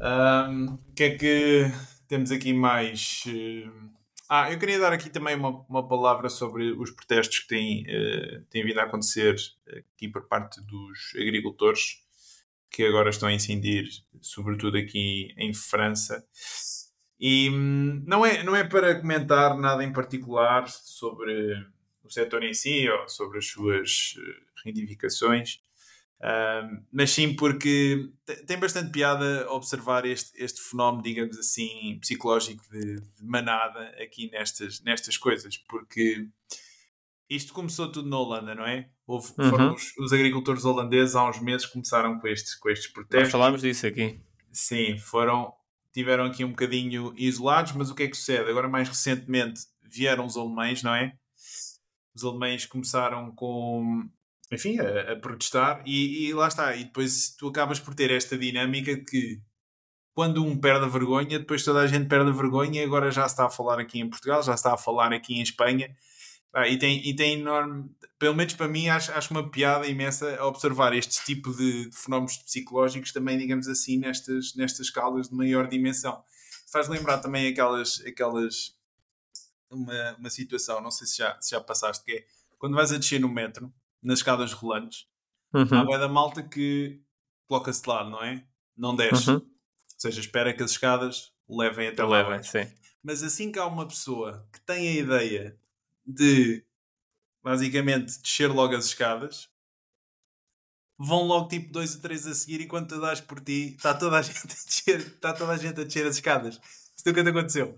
O 0.01 0.94
que 0.94 1.05
é 1.05 1.16
que 1.16 1.72
temos 2.09 2.33
aqui 2.33 2.53
mais? 2.53 3.25
Ah, 4.29 4.51
eu 4.51 4.59
queria 4.59 4.79
dar 4.79 4.92
aqui 4.92 5.11
também 5.11 5.37
uma, 5.37 5.64
uma 5.68 5.87
palavra 5.87 6.29
sobre 6.31 6.72
os 6.72 6.90
protestos 6.90 7.40
que 7.40 7.48
têm, 7.48 7.83
uh, 7.83 8.42
têm 8.51 8.64
vindo 8.64 8.81
a 8.81 8.85
acontecer 8.85 9.37
aqui 9.94 10.09
por 10.09 10.27
parte 10.27 10.59
dos 10.62 11.12
agricultores, 11.14 11.98
que 12.70 12.83
agora 12.83 13.11
estão 13.11 13.29
a 13.29 13.33
incidir, 13.33 13.87
sobretudo 14.22 14.79
aqui 14.79 15.35
em 15.37 15.53
França. 15.53 16.25
E 17.20 17.51
hum, 17.51 18.03
não 18.07 18.25
é, 18.25 18.42
não 18.42 18.57
é 18.57 18.64
para 18.64 18.98
comentar 18.98 19.57
nada 19.57 19.85
em 19.85 19.92
particular 19.92 20.66
sobre 20.66 21.55
o 22.03 22.11
setor 22.11 22.42
em 22.42 22.55
si 22.55 22.88
ou 22.88 23.09
sobre 23.09 23.38
as 23.38 23.46
suas 23.46 24.14
reivindicações, 24.64 25.61
mas 26.92 27.11
sim 27.11 27.35
porque 27.35 28.09
tem 28.46 28.59
bastante 28.59 28.92
piada 28.92 29.51
observar 29.51 30.07
este, 30.07 30.31
este 30.42 30.61
fenómeno, 30.61 31.03
digamos 31.03 31.37
assim, 31.38 31.98
psicológico 32.01 32.62
de, 32.70 33.01
de, 33.01 33.25
manada 33.25 33.81
aqui 34.01 34.31
nestas, 34.31 34.81
nestas 34.83 35.16
coisas, 35.16 35.57
porque 35.57 36.29
isto 37.29 37.53
começou 37.53 37.90
tudo 37.90 38.09
na 38.09 38.18
Holanda, 38.18 38.55
não 38.55 38.66
é? 38.66 38.88
Houve, 39.07 39.33
uhum. 39.38 39.51
Foram 39.51 39.75
os, 39.75 39.96
os, 39.98 40.12
agricultores 40.12 40.64
holandeses 40.64 41.16
há 41.16 41.29
uns 41.29 41.40
meses 41.40 41.66
começaram 41.66 42.18
com 42.18 42.29
estes, 42.29 42.55
com 42.55 42.70
estes 42.70 42.92
protestos. 42.92 43.33
Nós 43.33 43.33
falámos 43.33 43.62
disso 43.62 43.87
aqui. 43.87 44.20
Sim, 44.53 44.98
foram, 44.98 45.53
tiveram 45.92 46.27
aqui 46.27 46.44
um 46.44 46.51
bocadinho 46.51 47.12
isolados, 47.16 47.72
mas 47.72 47.90
o 47.90 47.94
que 47.94 48.05
é 48.05 48.09
que 48.09 48.16
sucede? 48.16 48.51
Agora, 48.51 48.68
mais 48.68 48.88
recentemente, 48.88 49.62
vieram 49.83 50.27
os 50.27 50.37
alemães, 50.37 50.83
não 50.83 50.94
é? 50.94 51.16
Os 52.14 52.22
alemães 52.22 52.66
começaram 52.66 53.33
com 53.33 54.09
enfim, 54.53 54.79
a, 54.79 55.12
a 55.12 55.17
protestar, 55.17 55.83
e, 55.87 56.27
e, 56.27 56.35
lá 56.35 56.49
está. 56.49 56.77
E 56.77 56.85
depois 56.85 57.35
tu 57.38 57.49
acabas 57.49 57.81
por 57.81 57.95
ter 57.95 58.11
esta 58.11 58.37
dinâmica 58.37 58.97
que 58.97 59.41
quando 60.15 60.45
um 60.45 60.59
perde 60.59 60.85
a 60.85 60.88
vergonha, 60.88 61.38
depois 61.38 61.65
toda 61.65 61.81
a 61.81 61.87
gente 61.87 62.07
perde 62.09 62.31
a 62.31 62.35
vergonha, 62.35 62.83
e 62.83 62.85
agora 62.85 63.11
já 63.11 63.27
se 63.29 63.35
está 63.35 63.47
a 63.47 63.51
falar 63.51 63.81
aqui 63.81 63.99
em 64.01 64.11
Portugal, 64.11 64.43
já 64.43 64.53
se 64.53 64.61
está 64.61 64.75
a 64.75 64.79
falar 64.79 65.12
aqui 65.12 65.35
em 65.35 65.43
Espanha. 65.43 65.97
Ah, 66.55 66.69
e, 66.69 66.79
tem, 66.79 67.07
e 67.09 67.17
tem 67.17 67.41
enorme, 67.41 67.91
pelo 68.19 68.35
menos 68.35 68.53
para 68.53 68.69
mim, 68.69 68.88
acho, 68.88 69.11
acho 69.12 69.31
uma 69.31 69.51
piada 69.51 69.87
imensa 69.87 70.45
observar 70.45 70.93
este 70.93 71.25
tipo 71.25 71.51
de, 71.55 71.88
de 71.88 71.97
fenómenos 71.97 72.37
psicológicos 72.37 73.11
também, 73.11 73.38
digamos 73.38 73.67
assim, 73.69 73.97
nestas, 73.97 74.55
nestas 74.55 74.87
escalas 74.88 75.31
de 75.31 75.35
maior 75.35 75.67
dimensão. 75.67 76.23
Faz 76.71 76.88
lembrar 76.88 77.19
também 77.19 77.49
aquelas, 77.49 78.03
aquelas 78.07 78.77
uma, 79.71 80.17
uma 80.19 80.31
situação, 80.31 80.81
não 80.83 80.91
sei 80.91 81.07
se 81.07 81.19
já, 81.19 81.41
se 81.41 81.53
já 81.53 81.61
passaste, 81.61 82.05
que 82.05 82.12
é 82.12 82.25
quando 82.59 82.77
vais 82.77 82.93
a 82.93 82.99
descer 82.99 83.19
no 83.19 83.31
metro 83.31 83.73
nas 84.03 84.19
escadas 84.19 84.53
rolantes, 84.53 85.07
uhum. 85.53 85.93
há 85.93 85.99
da 85.99 86.09
malta 86.09 86.43
que 86.43 87.01
coloca-se 87.47 87.83
de 87.83 87.88
lado, 87.88 88.11
não 88.11 88.23
é? 88.23 88.45
Não 88.77 88.97
desce. 88.97 89.31
Uhum. 89.31 89.37
Ou 89.37 89.45
seja, 89.99 90.21
espera 90.21 90.53
que 90.53 90.62
as 90.62 90.73
escadas 90.73 91.33
levem 91.49 91.88
até 91.88 92.03
lá. 92.03 92.29
Levem, 92.29 92.43
sim. 92.43 92.71
Mas 93.03 93.23
assim 93.23 93.53
que 93.53 93.59
há 93.59 93.67
uma 93.67 93.87
pessoa 93.87 94.47
que 94.53 94.61
tem 94.61 94.88
a 94.88 94.93
ideia 94.93 95.59
de 96.07 96.65
basicamente 97.43 98.19
descer 98.21 98.51
logo 98.51 98.75
as 98.75 98.87
escadas, 98.87 99.49
vão 100.99 101.25
logo 101.25 101.49
tipo 101.49 101.73
dois 101.73 101.95
ou 101.97 102.01
três 102.01 102.27
a 102.27 102.35
seguir 102.35 102.61
e 102.61 102.67
quando 102.67 102.88
tu 102.88 103.01
dás 103.01 103.21
por 103.21 103.41
ti, 103.41 103.75
está 103.77 103.93
toda 103.95 104.19
a 104.19 104.23
gente 104.23 104.45
a 104.45 104.47
descer, 104.47 105.01
está 105.01 105.33
toda 105.33 105.53
a 105.53 105.57
gente 105.57 105.81
a 105.81 105.85
descer 105.85 106.07
as 106.07 106.17
escadas. 106.17 106.61
Isso 106.97 107.09
é 107.09 107.11
o 107.11 107.15
que 107.15 107.21
aconteceu. 107.21 107.77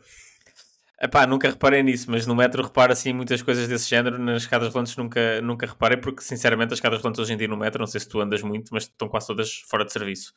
Epá, 1.05 1.27
nunca 1.27 1.51
reparei 1.51 1.83
nisso, 1.83 2.11
mas 2.11 2.27
no 2.27 2.35
metro 2.35 2.63
reparo 2.63 2.91
assim 2.91 3.13
muitas 3.13 3.43
coisas 3.43 3.69
desse 3.69 3.91
género. 3.91 4.19
Nas 4.19 4.45
escadas 4.45 4.73
rolantes 4.73 4.97
nunca, 4.97 5.39
nunca 5.43 5.67
reparei, 5.67 5.99
porque 5.99 6.23
sinceramente 6.23 6.73
as 6.73 6.79
escadas 6.79 6.99
rolantes 7.03 7.21
hoje 7.21 7.35
em 7.35 7.37
dia 7.37 7.47
no 7.47 7.59
metro, 7.59 7.79
não 7.79 7.87
sei 7.87 8.01
se 8.01 8.09
tu 8.09 8.23
andas 8.23 8.41
muito, 8.41 8.71
mas 8.73 8.85
estão 8.85 9.07
quase 9.07 9.27
todas 9.27 9.53
fora 9.69 9.85
de 9.85 9.93
serviço. 9.93 10.33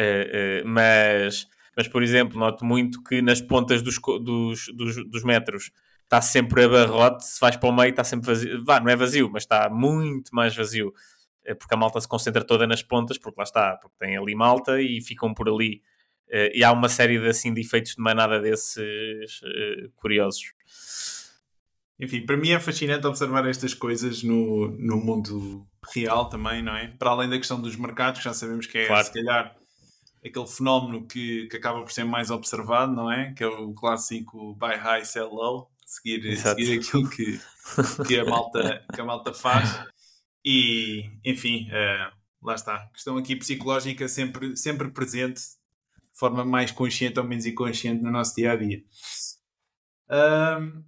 Uh, 0.00 0.64
uh, 0.64 0.66
mas, 0.66 1.46
mas, 1.76 1.88
por 1.88 2.02
exemplo, 2.02 2.38
noto 2.38 2.64
muito 2.64 3.02
que 3.02 3.20
nas 3.20 3.42
pontas 3.42 3.82
dos, 3.82 3.98
dos, 3.98 4.68
dos, 4.74 5.10
dos 5.10 5.24
metros 5.24 5.72
está 6.04 6.22
sempre 6.22 6.64
abarrote, 6.64 7.26
se 7.26 7.38
vais 7.38 7.56
para 7.58 7.68
o 7.68 7.76
meio 7.76 7.90
está 7.90 8.02
sempre 8.02 8.28
vazio. 8.28 8.64
Vá, 8.64 8.80
não 8.80 8.88
é 8.90 8.96
vazio, 8.96 9.28
mas 9.30 9.42
está 9.42 9.68
muito 9.68 10.34
mais 10.34 10.56
vazio. 10.56 10.94
Eh, 11.44 11.54
porque 11.54 11.74
a 11.74 11.76
malta 11.76 12.00
se 12.00 12.08
concentra 12.08 12.42
toda 12.42 12.66
nas 12.66 12.82
pontas, 12.82 13.18
porque 13.18 13.38
lá 13.38 13.44
está, 13.44 13.76
porque 13.76 13.96
tem 13.98 14.16
ali 14.16 14.34
malta 14.34 14.80
e 14.80 15.02
ficam 15.02 15.34
por 15.34 15.50
ali 15.50 15.82
Uh, 16.28 16.52
e 16.54 16.62
há 16.62 16.70
uma 16.72 16.88
série 16.88 17.18
de, 17.18 17.26
assim, 17.26 17.54
de 17.54 17.62
efeitos 17.62 17.94
de 17.94 18.02
manada 18.02 18.38
desses 18.40 19.40
uh, 19.42 19.90
curiosos. 19.96 20.52
Enfim, 21.98 22.24
para 22.24 22.36
mim 22.36 22.50
é 22.50 22.60
fascinante 22.60 23.06
observar 23.06 23.48
estas 23.48 23.74
coisas 23.74 24.22
no, 24.22 24.68
no 24.78 24.98
mundo 24.98 25.66
real 25.92 26.28
também, 26.28 26.62
não 26.62 26.76
é? 26.76 26.88
Para 26.98 27.10
além 27.10 27.28
da 27.28 27.38
questão 27.38 27.60
dos 27.60 27.74
mercados, 27.76 28.22
já 28.22 28.32
sabemos 28.32 28.66
que 28.66 28.78
é, 28.78 28.86
claro. 28.86 29.04
se 29.04 29.12
calhar, 29.12 29.56
aquele 30.24 30.46
fenómeno 30.46 31.06
que, 31.06 31.48
que 31.48 31.56
acaba 31.56 31.80
por 31.80 31.90
ser 31.90 32.04
mais 32.04 32.30
observado, 32.30 32.92
não 32.92 33.10
é? 33.10 33.32
Que 33.32 33.42
é 33.42 33.48
o 33.48 33.72
clássico 33.72 34.54
buy 34.54 34.76
high, 34.76 35.04
sell 35.04 35.28
low, 35.28 35.70
seguir, 35.84 36.36
seguir 36.36 36.78
aquilo 36.78 37.08
que, 37.10 37.40
que, 38.06 38.18
a 38.18 38.24
malta, 38.24 38.84
que 38.94 39.00
a 39.00 39.04
malta 39.04 39.32
faz. 39.32 39.84
E, 40.44 41.10
enfim, 41.24 41.68
uh, 41.70 42.12
lá 42.42 42.54
está. 42.54 42.86
Questão 42.92 43.16
aqui 43.16 43.34
psicológica 43.34 44.06
sempre, 44.06 44.56
sempre 44.56 44.88
presente 44.90 45.57
forma 46.18 46.44
mais 46.44 46.70
consciente 46.72 47.18
ou 47.18 47.24
menos 47.24 47.46
inconsciente 47.46 48.02
no 48.02 48.10
nosso 48.10 48.34
dia 48.34 48.52
a 48.52 48.56
dia. 48.56 48.82
Um, 50.10 50.84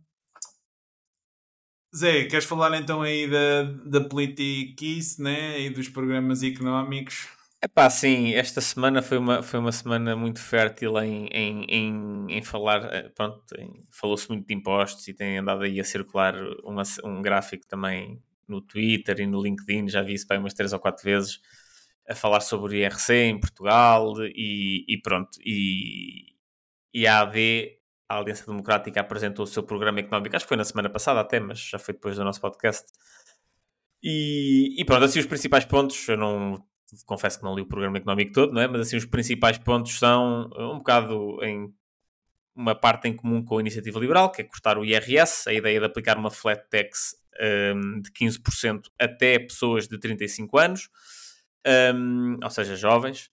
Zé, 1.95 2.25
queres 2.27 2.45
falar 2.45 2.77
então 2.79 3.03
aí 3.03 3.29
da, 3.29 3.63
da 3.85 4.01
politiquice 4.01 5.21
né? 5.21 5.61
e 5.61 5.71
dos 5.71 5.89
programas 5.89 6.43
económicos? 6.43 7.29
É 7.63 7.69
pá, 7.69 7.91
sim, 7.91 8.33
esta 8.33 8.61
semana 8.61 9.03
foi 9.03 9.19
uma, 9.19 9.43
foi 9.43 9.61
uma 9.61 9.73
semana 9.73 10.17
muito 10.17 10.41
fértil 10.41 10.97
em, 10.99 11.27
em, 11.27 11.65
em, 11.69 12.27
em 12.31 12.43
falar, 12.43 12.85
eh, 12.95 13.11
pronto, 13.11 13.43
falou-se 13.91 14.27
muito 14.31 14.47
de 14.47 14.55
impostos 14.55 15.07
e 15.09 15.13
tem 15.13 15.37
andado 15.37 15.63
aí 15.63 15.79
a 15.79 15.85
circular 15.85 16.35
uma, 16.65 16.83
um 17.05 17.21
gráfico 17.21 17.67
também 17.67 18.23
no 18.49 18.63
Twitter 18.63 19.21
e 19.21 19.27
no 19.27 19.43
LinkedIn, 19.43 19.91
já 19.91 20.01
vi 20.01 20.15
isso 20.15 20.27
para 20.27 20.39
umas 20.39 20.55
três 20.55 20.73
ou 20.73 20.79
quatro 20.79 21.05
vezes, 21.05 21.39
a 22.11 22.15
falar 22.15 22.41
sobre 22.41 22.75
o 22.75 22.77
IRC 22.77 23.15
em 23.15 23.41
Portugal 23.41 24.15
e, 24.21 24.85
e 24.89 25.01
pronto. 25.01 25.31
E, 25.45 26.35
e 26.93 27.07
a 27.07 27.21
AD 27.21 27.79
a 28.09 28.19
Aliança 28.19 28.45
Democrática 28.45 29.01
apresentou 29.01 29.45
o 29.45 29.47
seu 29.47 29.63
programa 29.63 30.01
económico, 30.01 30.35
acho 30.35 30.45
que 30.45 30.49
foi 30.49 30.57
na 30.57 30.65
semana 30.65 30.91
passada 30.91 31.21
até, 31.21 31.39
mas 31.39 31.61
já 31.61 31.79
foi 31.79 31.95
depois 31.95 32.17
do 32.17 32.25
nosso 32.25 32.41
podcast. 32.41 32.91
E, 34.03 34.75
e 34.77 34.85
pronto, 34.85 35.05
assim 35.05 35.21
os 35.21 35.27
principais 35.27 35.65
pontos, 35.65 36.09
eu 36.09 36.17
não 36.17 36.61
confesso 37.07 37.39
que 37.39 37.45
não 37.45 37.55
li 37.55 37.63
o 37.63 37.69
programa 37.69 37.99
económico 37.99 38.33
todo, 38.33 38.53
não 38.53 38.61
é? 38.61 38.67
mas 38.67 38.81
assim 38.81 38.97
os 38.97 39.07
principais 39.07 39.59
pontos 39.59 39.97
são 39.97 40.51
um 40.59 40.79
bocado 40.79 41.39
em 41.45 41.73
uma 42.53 42.75
parte 42.75 43.07
em 43.07 43.15
comum 43.15 43.45
com 43.45 43.59
a 43.59 43.61
iniciativa 43.61 44.01
liberal, 44.01 44.33
que 44.33 44.43
é 44.43 44.45
cortar 44.45 44.77
o 44.77 44.85
IRS, 44.85 45.49
a 45.49 45.53
ideia 45.53 45.79
de 45.79 45.87
aplicar 45.87 46.19
uma 46.19 46.33
flat 46.33 46.69
tax 46.69 47.15
um, 47.41 48.01
de 48.01 48.11
15% 48.11 48.83
até 48.99 49.39
pessoas 49.39 49.87
de 49.87 49.99
35 49.99 50.59
anos, 50.59 50.89
um, 51.95 52.39
ou 52.43 52.51
seja, 52.51 52.77
jovens. 52.77 53.31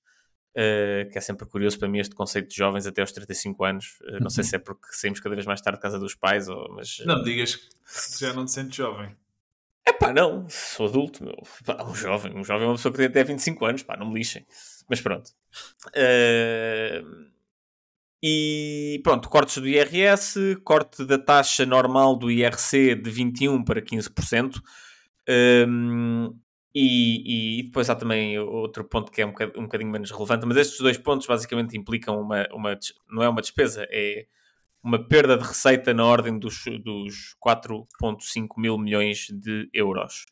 Uh, 0.58 1.08
que 1.12 1.20
é 1.20 1.22
sempre 1.22 1.46
curioso 1.46 1.78
para 1.78 1.88
mim 1.88 2.00
este 2.00 2.16
conceito 2.16 2.50
de 2.50 2.56
jovens 2.56 2.88
até 2.88 3.02
aos 3.02 3.12
35 3.12 3.64
anos. 3.64 4.00
Uh, 4.02 4.14
não 4.14 4.22
uhum. 4.24 4.30
sei 4.32 4.44
se 4.44 4.56
é 4.56 4.60
porque 4.60 4.88
saímos 4.92 5.20
cada 5.20 5.36
vez 5.36 5.46
mais 5.46 5.62
tarde 5.62 5.78
de 5.78 5.84
casa 5.84 6.00
dos 6.00 6.16
pais, 6.16 6.50
ou, 6.50 6.74
mas. 6.74 6.98
Não 7.06 7.22
digas 7.22 7.56
que 7.56 7.70
já 8.20 8.34
não 8.34 8.44
te 8.44 8.52
sentes 8.52 8.76
jovem. 8.76 9.16
É 9.86 9.94
pá, 9.94 10.12
não, 10.12 10.50
sou 10.50 10.88
adulto, 10.88 11.24
meu. 11.24 11.36
Pá, 11.64 11.84
um 11.84 11.94
jovem, 11.94 12.36
um 12.36 12.44
jovem 12.44 12.64
é 12.64 12.68
uma 12.68 12.76
pessoa 12.76 12.92
que 12.92 12.98
tem 12.98 13.08
até 13.08 13.24
25 13.24 13.66
anos, 13.66 13.84
pá, 13.84 13.96
não 13.96 14.10
me 14.10 14.16
lixem. 14.16 14.46
Mas 14.90 15.00
pronto. 15.00 15.30
Uh, 15.90 17.30
e 18.22 19.00
pronto, 19.04 19.30
cortes 19.30 19.60
do 19.60 19.68
IRS, 19.68 20.58
corte 20.64 21.06
da 21.06 21.18
taxa 21.18 21.66
normal 21.66 22.18
do 22.18 22.32
IRC 22.32 22.96
de 22.96 23.12
21% 23.12 23.64
para 23.64 23.82
15%. 23.82 24.60
Um, 25.30 26.38
e, 26.80 27.60
e, 27.60 27.64
depois 27.64 27.90
há 27.90 27.96
também 27.96 28.38
outro 28.38 28.84
ponto 28.84 29.12
que 29.12 29.22
é 29.22 29.26
um 29.26 29.30
bocadinho, 29.30 29.60
um 29.60 29.64
bocadinho, 29.64 29.92
menos 29.92 30.12
relevante, 30.12 30.46
mas 30.46 30.58
estes 30.58 30.80
dois 30.80 30.98
pontos 30.98 31.26
basicamente 31.26 31.76
implicam 31.76 32.22
uma, 32.22 32.48
uma 32.54 32.78
não 33.10 33.24
é 33.24 33.30
uma 33.30 33.42
despesa, 33.42 33.88
é 33.90 34.28
uma 34.84 35.04
perda 35.08 35.36
de 35.38 35.44
receita 35.44 35.92
na 35.94 36.06
ordem 36.06 36.38
dos, 36.38 36.64
dos 36.84 37.36
4,5 37.44 38.48
mil 38.58 38.78
milhões 38.78 39.28
de 39.32 39.68
euros. 39.74 40.26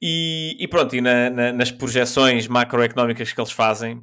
E, 0.00 0.56
e 0.60 0.68
pronto, 0.68 0.94
e 0.94 1.00
na, 1.00 1.28
na, 1.28 1.52
nas 1.52 1.72
projeções 1.72 2.46
macroeconómicas 2.46 3.32
que 3.32 3.40
eles 3.40 3.52
fazem, 3.52 4.00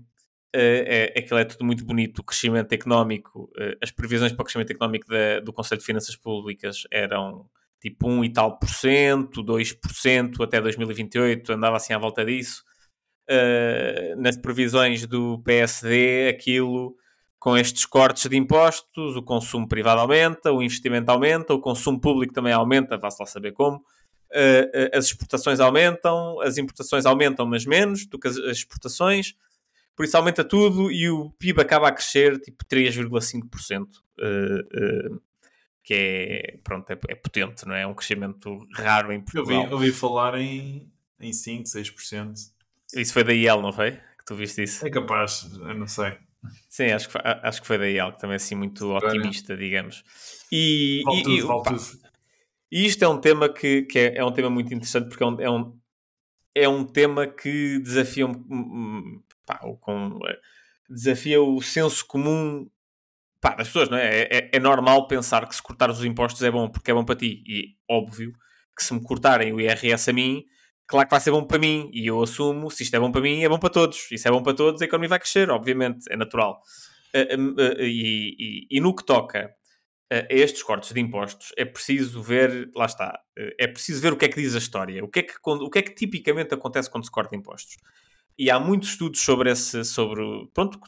é, 0.53 1.13
é, 1.15 1.19
aquilo 1.19 1.39
é 1.39 1.45
tudo 1.45 1.63
muito 1.63 1.85
bonito. 1.85 2.19
O 2.19 2.23
crescimento 2.23 2.73
económico, 2.73 3.49
uh, 3.57 3.77
as 3.81 3.91
previsões 3.91 4.33
para 4.33 4.41
o 4.41 4.45
crescimento 4.45 4.71
económico 4.71 5.07
da, 5.07 5.39
do 5.39 5.53
Conselho 5.53 5.79
de 5.79 5.85
Finanças 5.85 6.15
Públicas 6.15 6.83
eram 6.91 7.49
tipo 7.79 8.09
1 8.09 8.25
e 8.25 8.33
tal 8.33 8.57
por 8.57 8.69
cento, 8.69 9.43
2% 9.43 10.43
até 10.43 10.61
2028, 10.61 11.53
andava 11.53 11.77
assim 11.77 11.93
à 11.93 11.97
volta 11.97 12.25
disso. 12.25 12.63
Uh, 13.29 14.19
nas 14.19 14.35
previsões 14.37 15.05
do 15.05 15.39
PSD, 15.43 16.29
aquilo 16.29 16.95
com 17.37 17.57
estes 17.57 17.85
cortes 17.85 18.29
de 18.29 18.35
impostos, 18.35 19.15
o 19.15 19.23
consumo 19.23 19.67
privado 19.67 20.01
aumenta, 20.01 20.51
o 20.51 20.61
investimento 20.61 21.09
aumenta, 21.09 21.53
o 21.53 21.61
consumo 21.61 22.01
público 22.01 22.33
também 22.33 22.51
aumenta, 22.51 22.97
vá-se 22.97 23.21
lá 23.21 23.25
saber 23.25 23.53
como. 23.53 23.77
Uh, 23.77 24.89
as 24.93 25.05
exportações 25.05 25.59
aumentam, 25.59 26.39
as 26.41 26.57
importações 26.57 27.05
aumentam, 27.05 27.45
mas 27.45 27.65
menos 27.65 28.05
do 28.07 28.19
que 28.19 28.27
as 28.27 28.35
exportações 28.35 29.35
por 29.99 30.05
isso 30.05 30.15
aumenta 30.15 30.45
tudo 30.45 30.89
e 30.89 31.09
o 31.09 31.29
PIB 31.31 31.59
acaba 31.59 31.89
a 31.89 31.91
crescer 31.91 32.39
tipo 32.39 32.63
3,5%. 32.63 33.83
Uh, 34.17 35.21
que 35.83 35.93
é, 35.93 36.57
pronto, 36.63 36.89
é, 36.91 36.99
é, 37.07 37.15
potente, 37.15 37.65
não 37.65 37.73
é? 37.73 37.81
É 37.81 37.87
um 37.87 37.93
crescimento 37.93 38.67
raro 38.73 39.11
em 39.11 39.21
Portugal. 39.21 39.65
Eu 39.65 39.73
ouvi, 39.73 39.91
falar 39.91 40.39
em, 40.39 40.91
em 41.19 41.33
5, 41.33 41.63
6%. 41.63 42.33
Isso 42.95 43.13
foi 43.13 43.23
da 43.23 43.33
IEL, 43.33 43.61
não 43.61 43.71
foi? 43.71 43.91
Que 43.91 44.25
tu 44.25 44.35
viste 44.35 44.63
isso? 44.63 44.85
É 44.85 44.89
capaz, 44.89 45.49
eu 45.53 45.73
não 45.73 45.87
sei. 45.87 46.17
Sim, 46.69 46.91
acho 46.91 47.07
que 47.07 47.13
foi, 47.13 47.21
acho 47.23 47.61
que 47.61 47.67
foi 47.67 47.77
da 47.77 47.87
IEL, 47.87 48.13
que 48.13 48.19
também 48.19 48.33
é 48.33 48.37
assim 48.37 48.55
muito 48.55 48.91
otimista, 48.93 49.55
digamos. 49.57 50.03
E, 50.51 51.01
vale 51.05 51.19
e, 51.19 51.23
tudo, 51.23 51.35
e, 51.35 51.41
vale 51.41 51.63
pá, 51.63 51.73
tudo. 51.73 51.99
e 52.71 52.85
isto 52.85 53.03
é 53.03 53.07
um 53.07 53.19
tema 53.19 53.49
que, 53.49 53.83
que 53.83 53.99
é, 53.99 54.17
é, 54.17 54.25
um 54.25 54.31
tema 54.31 54.49
muito 54.49 54.73
interessante 54.73 55.09
porque 55.09 55.23
é 55.23 55.27
um, 55.27 55.41
é 55.41 55.49
um, 55.49 55.79
é 56.55 56.69
um 56.69 56.85
tema 56.85 57.27
que 57.27 57.79
desafia 57.79 58.25
um, 58.25 59.21
pá, 59.45 59.59
com, 59.81 60.19
eh, 60.27 60.39
desafia 60.89 61.41
o 61.41 61.61
senso 61.61 62.05
comum 62.05 62.69
pá, 63.41 63.55
das 63.55 63.67
pessoas, 63.67 63.89
não 63.89 63.97
é? 63.97 64.07
É, 64.07 64.37
é? 64.37 64.49
é, 64.53 64.59
normal 64.59 65.07
pensar 65.07 65.47
que 65.47 65.55
se 65.55 65.61
cortar 65.61 65.89
os 65.89 66.03
impostos 66.03 66.41
é 66.43 66.51
bom 66.51 66.69
porque 66.69 66.91
é 66.91 66.93
bom 66.93 67.05
para 67.05 67.15
ti. 67.15 67.43
E 67.47 67.75
óbvio 67.89 68.33
que 68.77 68.83
se 68.83 68.93
me 68.93 69.01
cortarem 69.01 69.53
o 69.53 69.59
IRS 69.59 70.09
a 70.09 70.13
mim, 70.13 70.43
claro 70.87 71.07
que 71.07 71.11
vai 71.11 71.19
ser 71.19 71.31
bom 71.31 71.43
para 71.43 71.59
mim. 71.59 71.89
E 71.93 72.07
eu 72.07 72.21
assumo, 72.21 72.69
se 72.69 72.83
isto 72.83 72.95
é 72.95 72.99
bom 72.99 73.11
para 73.11 73.21
mim, 73.21 73.43
é 73.43 73.49
bom 73.49 73.59
para 73.59 73.69
todos. 73.69 74.11
E 74.11 74.17
se 74.17 74.27
é 74.27 74.31
bom 74.31 74.43
para 74.43 74.53
todos, 74.53 74.81
a 74.81 74.85
economia 74.85 75.09
vai 75.09 75.19
crescer, 75.19 75.49
obviamente, 75.49 76.05
é 76.11 76.15
natural. 76.15 76.61
Eh, 77.13 77.33
eh, 77.33 77.85
e, 77.85 78.35
e, 78.39 78.77
e 78.77 78.79
no 78.79 78.95
que 78.95 79.05
toca 79.05 79.51
a 80.11 80.25
estes 80.33 80.63
cortes 80.63 80.91
de 80.91 80.99
impostos, 80.99 81.53
é 81.55 81.63
preciso 81.65 82.21
ver, 82.23 82.71
lá 82.75 82.85
está, 82.85 83.19
é 83.59 83.67
preciso 83.67 84.01
ver 84.01 84.11
o 84.11 84.17
que 84.17 84.25
é 84.25 84.27
que 84.27 84.41
diz 84.41 84.55
a 84.55 84.57
história. 84.57 85.03
O 85.03 85.07
que 85.07 85.19
é 85.19 85.23
que, 85.23 85.35
o 85.45 85.69
que, 85.69 85.79
é 85.79 85.81
que 85.83 85.93
tipicamente 85.93 86.53
acontece 86.53 86.89
quando 86.89 87.05
se 87.05 87.11
corta 87.11 87.35
impostos? 87.35 87.77
e 88.39 88.49
há 88.49 88.57
muitos 88.57 88.91
estudos 88.91 89.19
sobre 89.19 89.51
esse, 89.51 89.83
sobre, 89.83 90.23
pronto, 90.53 90.79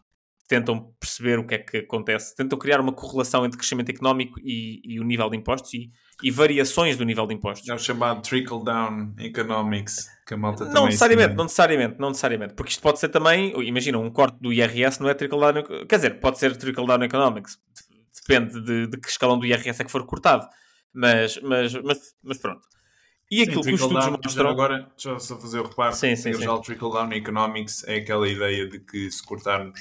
tentam 0.52 0.94
perceber 1.00 1.40
o 1.40 1.48
que 1.48 1.56
é 1.56 1.58
que 1.60 1.78
acontece, 1.78 2.36
tentam 2.36 2.60
criar 2.60 2.82
uma 2.82 2.92
correlação 2.92 3.46
entre 3.46 3.58
crescimento 3.58 3.90
económico 3.90 4.38
e, 4.44 4.82
e 4.84 5.00
o 5.00 5.04
nível 5.06 5.30
de 5.30 5.38
impostos 5.38 5.74
e, 5.74 5.90
e, 6.22 6.30
variações 6.30 6.98
do 6.98 7.06
nível 7.06 7.26
de 7.26 7.34
impostos. 7.34 7.70
É 7.70 7.74
o 7.74 7.80
chamado 7.80 8.22
trickle-down 8.22 9.14
economics, 9.18 10.10
que 10.28 10.34
a 10.34 10.38
malta 10.38 10.66
não 10.66 10.88
necessariamente, 10.88 11.36
não 11.36 11.46
necessariamente, 11.46 11.96
não 11.98 12.10
necessariamente, 12.10 12.54
porque 12.54 12.72
isto 12.72 12.82
pode 12.82 13.00
ser 13.00 13.08
também, 13.08 13.54
imagina, 13.66 13.98
um 13.98 14.12
corte 14.12 14.38
do 14.42 14.52
IRS 14.52 15.00
não 15.00 15.08
é 15.08 15.14
trickle-down, 15.14 15.64
quer 15.88 15.96
dizer, 15.96 16.20
pode 16.20 16.38
ser 16.38 16.58
trickle-down 16.58 17.02
economics, 17.02 17.58
depende 18.28 18.62
de, 18.62 18.88
de 18.88 18.98
que 19.00 19.08
escalão 19.08 19.40
do 19.40 19.46
IRS 19.46 19.82
é 19.82 19.86
que 19.86 19.92
for 19.92 20.06
cortado, 20.06 20.46
mas, 20.94 21.40
mas, 21.42 21.74
mas, 21.76 22.00
mas 22.22 22.38
pronto. 22.40 22.68
E 23.32 23.44
aquilo 23.44 23.64
sim, 23.64 23.70
que 23.70 23.76
os 23.76 23.82
estudos 23.82 24.06
down, 24.06 24.20
mostram... 24.22 24.50
Agora, 24.50 24.92
eu 25.06 25.18
só 25.18 25.40
fazer 25.40 25.62
o 25.62 25.64
reparo. 25.64 25.96
Sim, 25.96 26.18
sim, 26.18 26.34
sim. 26.34 26.46
O 26.46 26.60
trickle-down 26.60 27.14
economics 27.14 27.86
é 27.88 27.96
aquela 27.96 28.28
ideia 28.28 28.68
de 28.68 28.80
que 28.82 29.10
se 29.10 29.24
cortarmos 29.24 29.80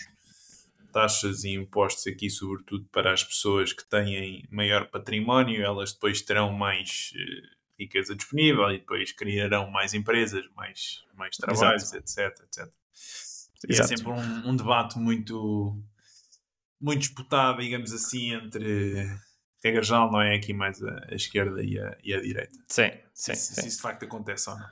taxas 0.90 1.44
e 1.44 1.50
impostos 1.50 2.06
aqui, 2.06 2.28
sobretudo 2.28 2.84
para 2.92 3.12
as 3.12 3.24
pessoas 3.24 3.72
que 3.72 3.88
têm 3.88 4.44
maior 4.50 4.88
património, 4.90 5.62
elas 5.62 5.92
depois 5.92 6.22
terão 6.22 6.52
mais 6.52 7.12
uh, 7.14 7.56
riqueza 7.78 8.14
disponível 8.14 8.70
e 8.70 8.78
depois 8.78 9.12
criarão 9.12 9.70
mais 9.70 9.94
empresas, 9.94 10.46
mais, 10.54 11.04
mais 11.14 11.36
trabalhos, 11.36 11.92
etc, 11.92 12.38
etc. 12.44 12.68
E 13.68 13.72
é 13.72 13.82
sempre 13.82 14.08
um, 14.08 14.48
um 14.48 14.56
debate 14.56 14.98
muito, 14.98 15.76
muito 16.80 17.00
disputado, 17.00 17.60
digamos 17.60 17.92
assim, 17.92 18.32
entre 18.32 19.06
regra 19.62 19.82
geral, 19.82 20.10
não 20.10 20.20
é 20.20 20.34
aqui 20.34 20.52
mais 20.52 20.82
a, 20.82 21.06
a 21.10 21.14
esquerda 21.14 21.62
e 21.62 21.78
a, 21.78 21.96
e 22.02 22.14
a, 22.14 22.20
direita. 22.20 22.58
Sim, 22.68 22.90
sim. 23.12 23.34
Se, 23.34 23.54
sim. 23.54 23.60
se 23.62 23.68
isso 23.68 23.76
de 23.76 23.82
facto 23.82 24.04
acontece 24.04 24.48
ou 24.50 24.58
não. 24.58 24.68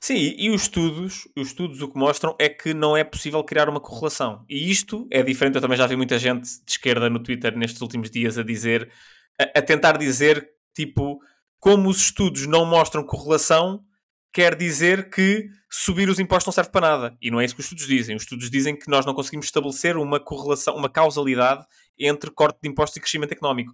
Sim, 0.00 0.34
e 0.38 0.50
os 0.50 0.62
estudos, 0.62 1.28
os 1.36 1.48
estudos 1.48 1.82
o 1.82 1.88
que 1.88 1.98
mostram 1.98 2.34
é 2.38 2.48
que 2.48 2.72
não 2.72 2.96
é 2.96 3.02
possível 3.02 3.42
criar 3.42 3.68
uma 3.68 3.80
correlação. 3.80 4.44
E 4.48 4.70
isto 4.70 5.06
é 5.10 5.22
diferente, 5.22 5.56
eu 5.56 5.60
também 5.60 5.76
já 5.76 5.86
vi 5.86 5.96
muita 5.96 6.18
gente 6.18 6.44
de 6.64 6.70
esquerda 6.70 7.10
no 7.10 7.18
Twitter 7.18 7.56
nestes 7.56 7.80
últimos 7.80 8.10
dias 8.10 8.38
a 8.38 8.42
dizer, 8.42 8.90
a, 9.40 9.58
a 9.58 9.62
tentar 9.62 9.98
dizer, 9.98 10.48
tipo, 10.74 11.20
como 11.58 11.88
os 11.88 12.00
estudos 12.00 12.46
não 12.46 12.64
mostram 12.64 13.02
correlação, 13.02 13.84
quer 14.32 14.54
dizer 14.54 15.10
que 15.10 15.48
subir 15.68 16.08
os 16.08 16.18
impostos 16.18 16.46
não 16.46 16.52
serve 16.52 16.70
para 16.70 16.96
nada. 16.96 17.16
E 17.20 17.30
não 17.30 17.40
é 17.40 17.44
isso 17.44 17.54
que 17.54 17.60
os 17.60 17.66
estudos 17.66 17.86
dizem. 17.86 18.14
Os 18.14 18.22
estudos 18.22 18.50
dizem 18.50 18.78
que 18.78 18.88
nós 18.88 19.04
não 19.04 19.14
conseguimos 19.14 19.46
estabelecer 19.46 19.96
uma 19.96 20.20
correlação, 20.20 20.76
uma 20.76 20.88
causalidade 20.88 21.66
entre 21.98 22.30
corte 22.30 22.58
de 22.62 22.68
impostos 22.68 22.96
e 22.96 23.00
crescimento 23.00 23.32
económico. 23.32 23.72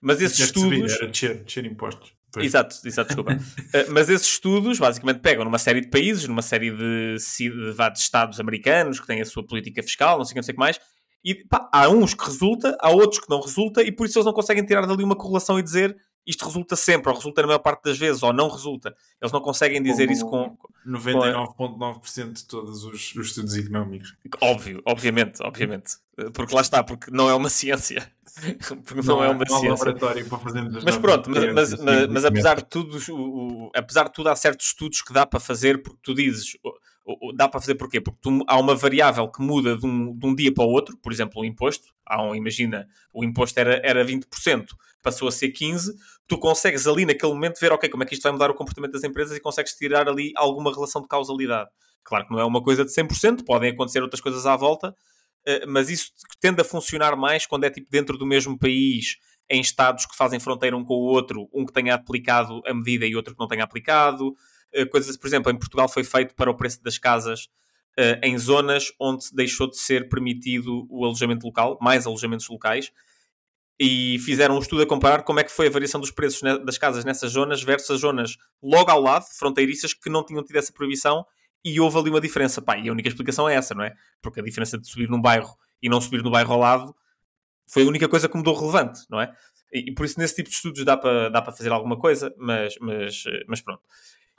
Mas 0.00 0.20
esses 0.20 0.38
estudos. 0.38 0.70
Subir, 0.70 0.90
era 0.90 1.06
descer, 1.06 1.44
descer 1.44 1.66
impostos. 1.66 2.14
Pois. 2.32 2.46
Exato, 2.46 2.76
exato, 2.84 3.08
desculpa. 3.08 3.32
uh, 3.34 3.90
mas 3.92 4.08
esses 4.08 4.26
estudos 4.26 4.78
basicamente 4.78 5.20
pegam 5.20 5.44
numa 5.44 5.58
série 5.58 5.80
de 5.80 5.88
países, 5.88 6.28
numa 6.28 6.42
série 6.42 6.70
de, 6.70 7.16
de, 7.16 7.50
de 7.50 7.98
estados 7.98 8.38
americanos 8.38 9.00
que 9.00 9.06
têm 9.06 9.20
a 9.20 9.26
sua 9.26 9.44
política 9.44 9.82
fiscal, 9.82 10.18
não 10.18 10.24
sei 10.24 10.32
o 10.32 10.34
que, 10.34 10.38
não 10.38 10.42
sei 10.44 10.54
que 10.54 10.60
mais, 10.60 10.80
e 11.24 11.34
pá, 11.34 11.68
há 11.72 11.88
uns 11.88 12.14
que 12.14 12.24
resulta, 12.24 12.76
há 12.80 12.90
outros 12.90 13.20
que 13.20 13.28
não 13.28 13.40
resulta, 13.40 13.82
e 13.82 13.92
por 13.92 14.06
isso 14.06 14.18
eles 14.18 14.26
não 14.26 14.32
conseguem 14.32 14.64
tirar 14.64 14.86
dali 14.86 15.02
uma 15.02 15.16
correlação 15.16 15.58
e 15.58 15.62
dizer 15.62 15.96
isto 16.30 16.44
resulta 16.44 16.76
sempre, 16.76 17.10
ou 17.10 17.16
resulta 17.16 17.42
na 17.42 17.48
maior 17.48 17.58
parte 17.58 17.82
das 17.82 17.98
vezes, 17.98 18.22
ou 18.22 18.32
não 18.32 18.48
resulta. 18.48 18.94
Eles 19.20 19.32
não 19.32 19.40
conseguem 19.40 19.82
dizer 19.82 20.06
Como 20.06 20.12
isso 20.12 20.26
com. 20.26 20.56
99,9% 20.86 22.32
de 22.32 22.44
todos 22.44 22.84
os, 22.84 23.14
os, 23.16 23.26
estudos 23.26 23.56
económicos. 23.56 24.14
Óbvio, 24.40 24.80
obviamente, 24.86 25.42
obviamente. 25.42 25.96
Porque 26.32 26.54
lá 26.54 26.60
está, 26.60 26.84
porque 26.84 27.10
não 27.10 27.28
é 27.28 27.34
uma 27.34 27.50
ciência. 27.50 28.10
Porque 28.86 29.06
não, 29.06 29.16
não 29.16 29.24
é 29.24 29.28
uma 29.28 29.44
não 29.46 29.58
ciência. 29.58 29.70
laboratório 29.70 30.24
para 30.28 30.38
fazer 30.38 30.62
mas 30.62 30.96
pronto, 30.96 31.28
mas, 31.28 31.52
mas, 31.52 31.74
mas, 31.80 32.06
mas, 32.06 32.24
apesar 32.24 32.58
de 32.58 32.64
tudo, 32.64 32.96
o, 33.12 33.66
o, 33.66 33.70
apesar 33.74 34.04
de 34.04 34.12
tudo, 34.12 34.28
há 34.28 34.36
certos 34.36 34.66
estudos 34.66 35.02
que 35.02 35.12
dá 35.12 35.26
para 35.26 35.40
fazer, 35.40 35.82
porque 35.82 35.98
tu 36.00 36.14
dizes, 36.14 36.56
dá 37.34 37.48
para 37.48 37.60
fazer 37.60 37.74
porquê? 37.74 38.00
Porque 38.00 38.20
tu, 38.22 38.44
há 38.46 38.56
uma 38.58 38.74
variável 38.74 39.28
que 39.28 39.42
muda 39.42 39.76
de 39.76 39.84
um, 39.84 40.16
de 40.16 40.26
um 40.26 40.34
dia 40.34 40.54
para 40.54 40.64
o 40.64 40.68
outro, 40.68 40.96
por 40.96 41.12
exemplo, 41.12 41.42
o 41.42 41.44
imposto. 41.44 41.88
Há 42.06 42.22
um, 42.22 42.34
imagina, 42.34 42.88
o 43.12 43.24
imposto 43.24 43.58
era, 43.58 43.80
era 43.84 44.04
20%, 44.04 44.66
passou 45.02 45.28
a 45.28 45.32
ser 45.32 45.52
15%, 45.52 45.90
tu 46.30 46.38
consegues 46.38 46.86
ali 46.86 47.04
naquele 47.04 47.32
momento 47.32 47.58
ver, 47.58 47.72
ok, 47.72 47.90
como 47.90 48.04
é 48.04 48.06
que 48.06 48.14
isto 48.14 48.22
vai 48.22 48.30
mudar 48.30 48.48
o 48.50 48.54
comportamento 48.54 48.92
das 48.92 49.02
empresas 49.02 49.36
e 49.36 49.40
consegues 49.40 49.74
tirar 49.74 50.08
ali 50.08 50.32
alguma 50.36 50.72
relação 50.72 51.02
de 51.02 51.08
causalidade. 51.08 51.68
Claro 52.04 52.24
que 52.24 52.32
não 52.32 52.38
é 52.38 52.44
uma 52.44 52.62
coisa 52.62 52.84
de 52.84 52.92
100%, 52.92 53.44
podem 53.44 53.72
acontecer 53.72 54.00
outras 54.00 54.20
coisas 54.20 54.46
à 54.46 54.54
volta, 54.54 54.94
mas 55.66 55.90
isso 55.90 56.12
tende 56.40 56.60
a 56.60 56.64
funcionar 56.64 57.16
mais 57.16 57.46
quando 57.46 57.64
é 57.64 57.70
tipo 57.70 57.90
dentro 57.90 58.16
do 58.16 58.24
mesmo 58.24 58.56
país, 58.56 59.16
em 59.50 59.60
estados 59.60 60.06
que 60.06 60.16
fazem 60.16 60.38
fronteira 60.38 60.76
um 60.76 60.84
com 60.84 60.94
o 60.94 61.02
outro, 61.02 61.50
um 61.52 61.66
que 61.66 61.72
tenha 61.72 61.94
aplicado 61.94 62.62
a 62.64 62.72
medida 62.72 63.04
e 63.04 63.16
outro 63.16 63.34
que 63.34 63.40
não 63.40 63.48
tenha 63.48 63.64
aplicado. 63.64 64.32
coisas, 64.92 65.16
por 65.16 65.26
exemplo, 65.26 65.50
em 65.50 65.58
Portugal 65.58 65.88
foi 65.88 66.04
feito 66.04 66.36
para 66.36 66.48
o 66.48 66.56
preço 66.56 66.80
das 66.82 66.96
casas 66.96 67.48
em 68.22 68.38
zonas 68.38 68.92
onde 69.00 69.26
deixou 69.32 69.68
de 69.68 69.76
ser 69.76 70.08
permitido 70.08 70.86
o 70.88 71.04
alojamento 71.04 71.44
local, 71.44 71.76
mais 71.82 72.06
alojamentos 72.06 72.48
locais, 72.48 72.92
e 73.82 74.18
fizeram 74.18 74.56
um 74.56 74.58
estudo 74.58 74.82
a 74.82 74.86
comparar 74.86 75.22
como 75.22 75.40
é 75.40 75.44
que 75.44 75.50
foi 75.50 75.68
a 75.68 75.70
variação 75.70 75.98
dos 75.98 76.10
preços 76.10 76.42
das 76.62 76.76
casas 76.76 77.02
nessas 77.02 77.32
zonas 77.32 77.62
versus 77.62 77.90
as 77.90 78.00
zonas 78.02 78.36
logo 78.62 78.90
ao 78.90 79.00
lado, 79.00 79.24
fronteiriças, 79.38 79.94
que 79.94 80.10
não 80.10 80.22
tinham 80.22 80.44
tido 80.44 80.56
essa 80.56 80.70
proibição 80.70 81.24
e 81.64 81.80
houve 81.80 81.98
ali 81.98 82.10
uma 82.10 82.20
diferença. 82.20 82.60
Pá, 82.60 82.76
e 82.76 82.90
a 82.90 82.92
única 82.92 83.08
explicação 83.08 83.48
é 83.48 83.54
essa, 83.54 83.74
não 83.74 83.82
é? 83.82 83.94
Porque 84.20 84.38
a 84.38 84.42
diferença 84.42 84.76
de 84.76 84.86
subir 84.86 85.08
num 85.08 85.18
bairro 85.18 85.56
e 85.82 85.88
não 85.88 85.98
subir 85.98 86.22
no 86.22 86.30
bairro 86.30 86.52
ao 86.52 86.58
lado 86.58 86.94
foi 87.66 87.84
a 87.84 87.86
única 87.86 88.06
coisa 88.06 88.28
que 88.28 88.36
mudou 88.36 88.54
relevante, 88.54 89.00
não 89.08 89.18
é? 89.18 89.32
E, 89.72 89.90
e 89.90 89.94
por 89.94 90.04
isso 90.04 90.20
nesse 90.20 90.36
tipo 90.36 90.50
de 90.50 90.56
estudos 90.56 90.84
dá 90.84 90.98
para 90.98 91.30
dá 91.30 91.40
para 91.40 91.52
fazer 91.52 91.72
alguma 91.72 91.98
coisa, 91.98 92.34
mas, 92.36 92.74
mas, 92.82 93.24
mas 93.48 93.62
pronto. 93.62 93.80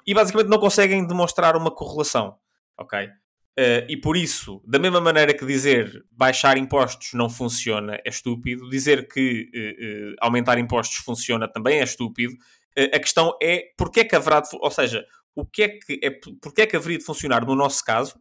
E 0.06 0.13
basicamente 0.13 0.49
não 0.49 0.60
conseguem 0.60 1.06
demonstrar 1.08 1.56
uma 1.56 1.71
correlação, 1.71 2.38
ok? 2.77 3.10
Uh, 3.59 3.83
e 3.89 3.97
por 3.97 4.15
isso, 4.15 4.61
da 4.65 4.79
mesma 4.79 5.01
maneira 5.01 5.33
que 5.33 5.45
dizer 5.45 6.05
baixar 6.09 6.57
impostos 6.57 7.09
não 7.13 7.29
funciona 7.29 7.99
é 8.05 8.09
estúpido, 8.09 8.69
dizer 8.69 9.09
que 9.09 9.51
uh, 9.53 10.11
uh, 10.11 10.15
aumentar 10.21 10.57
impostos 10.57 11.03
funciona 11.03 11.49
também 11.49 11.79
é 11.79 11.83
estúpido. 11.83 12.33
a 12.77 12.99
questão 12.99 13.37
é 13.43 13.65
porque 13.77 13.99
é 13.99 14.03
que 14.05 14.15
haverá 14.15 14.39
de, 14.39 14.47
ou 14.53 14.71
seja, 14.71 15.05
o 15.35 15.45
que 15.45 15.63
é 15.63 15.67
que 15.67 15.99
é, 16.01 16.11
porque 16.41 16.61
é 16.61 16.65
que 16.65 16.77
haveria 16.77 16.97
de 16.97 17.03
funcionar 17.03 17.45
no 17.45 17.53
nosso 17.53 17.83
caso, 17.83 18.15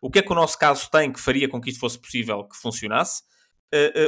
o 0.00 0.08
que 0.10 0.20
é 0.20 0.22
que 0.22 0.30
o 0.30 0.34
nosso 0.34 0.56
caso 0.56 0.88
tem 0.90 1.10
que 1.12 1.20
faria 1.20 1.48
com 1.48 1.60
que 1.60 1.70
isto 1.70 1.80
fosse 1.80 1.98
possível 1.98 2.44
que 2.44 2.56
funcionasse, 2.56 3.22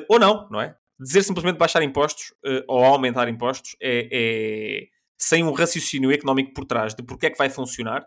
ou 0.09 0.21
não, 0.21 0.49
não 0.51 0.61
é? 0.61 0.77
Dizer 1.01 1.25
simplesmente 1.25 1.59
baixar 1.59 1.83
impostos 1.83 2.33
ou 2.69 2.85
aumentar 2.85 3.29
impostos 3.29 3.75
é, 3.81 4.09
é 4.13 4.87
sem 5.19 5.43
um 5.43 5.53
raciocínio 5.53 6.13
económico 6.13 6.55
por 6.55 6.65
trás 6.65 6.95
de 6.95 7.03
porque 7.03 7.27
é 7.27 7.31
que 7.31 7.39
vai 7.39 7.51
funcionar 7.51 8.07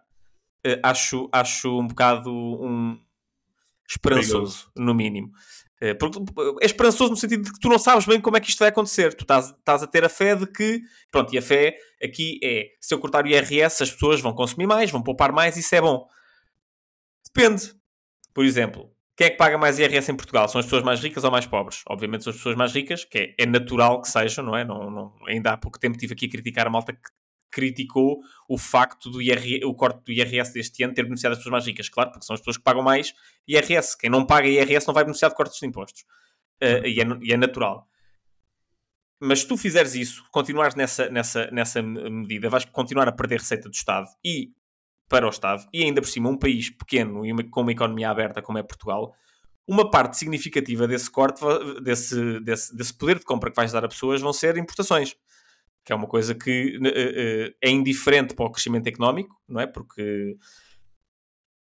acho, 0.82 1.30
acho 1.32 1.80
um 1.80 1.88
bocado 1.88 2.32
um 2.32 2.98
esperançoso, 3.88 4.72
no 4.76 4.94
mínimo. 4.94 5.32
Uh, 5.82 5.98
porque 5.98 6.20
é 6.62 6.66
esperançoso 6.66 7.12
no 7.12 7.18
sentido 7.18 7.44
de 7.44 7.52
que 7.52 7.60
tu 7.60 7.68
não 7.68 7.78
sabes 7.78 8.06
bem 8.06 8.22
como 8.22 8.38
é 8.38 8.40
que 8.40 8.50
isto 8.50 8.60
vai 8.60 8.70
acontecer. 8.70 9.14
Tu 9.14 9.24
estás, 9.24 9.50
estás 9.50 9.84
a 9.84 9.88
ter 9.88 10.06
a 10.06 10.10
fé 10.10 10.36
de 10.36 10.48
que, 10.48 10.82
pronto, 11.12 11.34
e 11.34 11.38
a 11.38 11.42
fé 11.42 11.78
aqui 12.02 12.40
é 12.44 12.70
se 12.80 12.94
eu 12.94 13.00
cortar 13.00 13.26
o 13.26 13.28
IRS, 13.28 13.84
as 13.84 13.92
pessoas 13.92 14.22
vão 14.22 14.34
consumir 14.34 14.68
mais, 14.68 14.90
vão 14.90 15.04
poupar 15.04 15.32
mais, 15.34 15.58
isso 15.58 15.76
é 15.76 15.82
bom. 15.82 16.08
Depende. 17.26 17.74
Por 18.34 18.46
exemplo, 18.46 18.94
quem 19.16 19.28
é 19.28 19.30
que 19.30 19.38
paga 19.38 19.58
mais 19.58 19.78
IRS 19.78 20.12
em 20.12 20.16
Portugal? 20.16 20.48
São 20.48 20.60
as 20.60 20.66
pessoas 20.66 20.84
mais 20.84 21.02
ricas 21.02 21.24
ou 21.24 21.32
mais 21.32 21.46
pobres? 21.46 21.84
Obviamente 21.88 22.24
são 22.24 22.32
as 22.32 22.38
pessoas 22.38 22.56
mais 22.56 22.74
ricas, 22.74 23.04
que 23.04 23.18
é, 23.18 23.44
é 23.44 23.46
natural 23.46 24.02
que 24.02 24.08
sejam, 24.08 24.44
não 24.44 24.56
é? 24.56 24.64
Não, 24.64 24.90
não, 24.90 25.14
ainda 25.28 25.52
há 25.52 25.58
pouco 25.58 25.78
tempo 25.78 25.96
estive 25.96 26.14
aqui 26.14 26.26
a 26.28 26.30
criticar 26.30 26.66
a 26.66 26.70
malta 26.70 26.94
que 26.94 27.10
criticou 27.54 28.20
o 28.50 28.58
facto 28.58 29.10
do 29.10 29.22
IR, 29.22 29.66
o 29.66 29.74
corte 29.76 30.04
do 30.04 30.12
IRS 30.12 30.52
deste 30.52 30.84
ano 30.84 30.94
ter 30.94 31.04
beneficiado 31.04 31.34
as 31.34 31.38
pessoas 31.38 31.52
mais 31.52 31.66
ricas. 31.66 31.88
Claro, 31.88 32.12
porque 32.12 32.26
são 32.26 32.34
as 32.34 32.40
pessoas 32.40 32.58
que 32.58 32.64
pagam 32.64 32.82
mais 32.82 33.14
IRS. 33.48 33.98
Quem 33.98 34.10
não 34.10 34.26
paga 34.26 34.48
IRS 34.48 34.88
não 34.88 34.94
vai 34.94 35.04
beneficiar 35.04 35.30
de 35.30 35.38
cortes 35.38 35.60
de 35.60 35.66
impostos. 35.66 36.02
Uh, 36.62 36.86
e, 36.86 37.00
é, 37.00 37.06
e, 37.22 37.34
é, 37.34 37.38
natural. 37.38 37.88
Mas 39.22 39.40
se 39.40 39.48
tu 39.48 39.56
fizeres 39.56 39.96
isso, 39.96 40.24
continuares 40.32 40.76
nessa, 40.76 41.10
nessa, 41.10 41.50
nessa 41.52 41.82
medida, 41.82 42.50
vais 42.50 42.66
continuar 42.66 43.08
a 43.08 43.12
perder 43.12 43.40
receita 43.40 43.70
do 43.70 43.74
Estado 43.74 44.08
e 44.24 44.52
para 45.08 45.28
o 45.28 45.30
Estado, 45.30 45.68
e 45.72 45.84
ainda 45.84 46.02
por 46.02 46.08
cima 46.08 46.30
um 46.30 46.38
país 46.38 46.70
pequeno 46.70 47.26
e 47.26 47.32
uma, 47.32 47.44
com 47.44 47.62
uma 47.62 47.72
economia 47.72 48.10
aberta 48.10 48.42
como 48.42 48.58
é 48.58 48.64
Portugal, 48.64 49.14
uma 49.68 49.90
parte 49.90 50.18
significativa 50.18 50.88
desse 50.88 51.10
corte, 51.10 51.42
desse, 51.82 52.40
desse, 52.42 52.76
desse 52.76 52.94
poder 52.94 53.20
de 53.20 53.26
compra 53.26 53.50
que 53.50 53.56
vais 53.56 53.72
dar 53.72 53.86
a 53.86 53.88
pessoas, 53.88 54.22
vão 54.22 54.34
ser 54.34 54.58
importações 54.58 55.16
que 55.86 55.92
é 55.92 55.96
uma 55.96 56.08
coisa 56.08 56.34
que 56.34 56.78
uh, 56.78 57.56
é 57.62 57.70
indiferente 57.70 58.34
para 58.34 58.46
o 58.46 58.52
crescimento 58.52 58.88
económico, 58.88 59.36
não 59.48 59.60
é? 59.60 59.68
Porque 59.68 60.38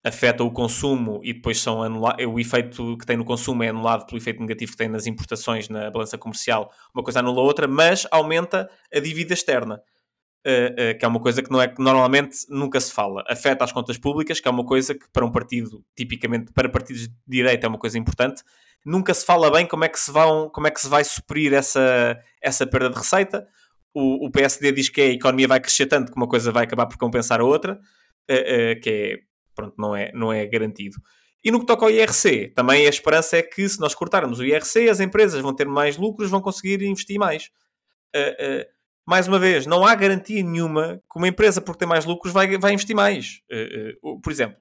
afeta 0.04 0.42
o 0.42 0.50
consumo 0.50 1.20
e 1.22 1.32
depois 1.32 1.61
são 1.61 1.82
anulados, 1.82 2.24
o 2.26 2.38
efeito 2.38 2.96
que 2.98 3.06
tem 3.06 3.16
no 3.16 3.24
consumo 3.24 3.62
é 3.62 3.68
anulado 3.68 4.04
pelo 4.04 4.18
efeito 4.18 4.40
negativo 4.40 4.72
que 4.72 4.78
tem 4.78 4.88
nas 4.88 5.06
importações 5.06 5.68
na 5.68 5.90
balança 5.90 6.18
comercial, 6.18 6.72
uma 6.94 7.04
coisa 7.04 7.20
anula 7.20 7.40
a 7.40 7.44
outra, 7.44 7.68
mas 7.68 8.06
aumenta 8.11 8.68
a 8.92 8.98
dívida 8.98 9.35
externa. 9.35 9.80
Que 10.98 11.04
é 11.04 11.06
uma 11.06 11.20
coisa 11.20 11.40
que, 11.40 11.48
não 11.52 11.62
é, 11.62 11.68
que 11.68 11.80
normalmente 11.80 12.38
nunca 12.48 12.80
se 12.80 12.92
fala. 12.92 13.22
Afeta 13.28 13.62
as 13.62 13.70
contas 13.70 13.96
públicas, 13.96 14.40
que 14.40 14.48
é 14.48 14.50
uma 14.50 14.66
coisa 14.66 14.92
que 14.92 15.08
para 15.12 15.24
um 15.24 15.30
partido, 15.30 15.85
tipicamente 15.96 16.50
para 16.52 16.68
partidos 16.68 17.06
de 17.06 17.14
direita, 17.24 17.64
é 17.64 17.68
uma 17.68 17.78
coisa 17.78 17.96
importante. 17.96 18.42
Nunca 18.85 19.14
se 19.14 19.24
fala 19.24 19.52
bem 19.52 19.68
como 19.68 19.85
é 19.85 19.88
que 19.88 20.00
se, 20.00 20.11
vão, 20.11 20.50
como 20.50 20.66
é 20.66 20.70
que 20.72 20.80
se 20.80 20.88
vai 20.88 21.04
suprir 21.04 21.54
essa, 21.54 22.20
essa 22.42 22.66
perda 22.66 22.90
de 22.90 22.96
receita 22.96 23.46
o, 23.94 24.26
o 24.26 24.31
PSD 24.31 24.72
diz 24.72 24.88
que 24.88 25.00
a 25.00 25.07
economia 25.07 25.48
vai 25.48 25.61
crescer 25.61 25.87
tanto 25.87 26.11
que 26.11 26.16
uma 26.16 26.28
coisa 26.28 26.50
vai 26.50 26.64
acabar 26.64 26.87
por 26.87 26.96
compensar 26.96 27.40
a 27.40 27.44
outra, 27.44 27.74
uh, 28.31 28.35
uh, 28.35 28.81
que 28.81 28.90
é, 28.90 29.18
pronto, 29.55 29.74
não 29.78 29.94
é, 29.94 30.11
não 30.12 30.33
é 30.33 30.46
garantido. 30.46 30.96
E 31.44 31.50
no 31.50 31.61
que 31.61 31.66
toca 31.66 31.85
ao 31.85 31.90
IRC, 31.90 32.52
também 32.55 32.87
a 32.87 32.90
esperança 32.90 33.37
é 33.37 33.42
que 33.42 33.68
se 33.68 33.81
nós 33.81 33.94
cortarmos 33.94 34.38
o 34.38 34.44
IRC, 34.44 34.88
as 34.88 35.00
empresas 35.00 35.40
vão 35.40 35.55
ter 35.55 35.66
mais 35.66 35.96
lucros, 35.96 36.31
vão 36.31 36.40
conseguir 36.40 36.83
investir 36.83 37.18
mais. 37.18 37.50
Uh, 38.14 38.64
mais 39.05 39.26
uma 39.26 39.38
vez, 39.38 39.66
não 39.66 39.85
há 39.85 39.94
garantia 39.96 40.42
nenhuma 40.42 41.02
que 41.11 41.18
uma 41.18 41.26
empresa, 41.26 41.61
porque 41.61 41.81
tem 41.81 41.88
mais 41.88 42.05
lucros, 42.05 42.33
vai, 42.33 42.57
vai 42.57 42.72
investir 42.72 42.94
mais. 42.94 43.40
por 44.22 44.31
exemplo, 44.31 44.57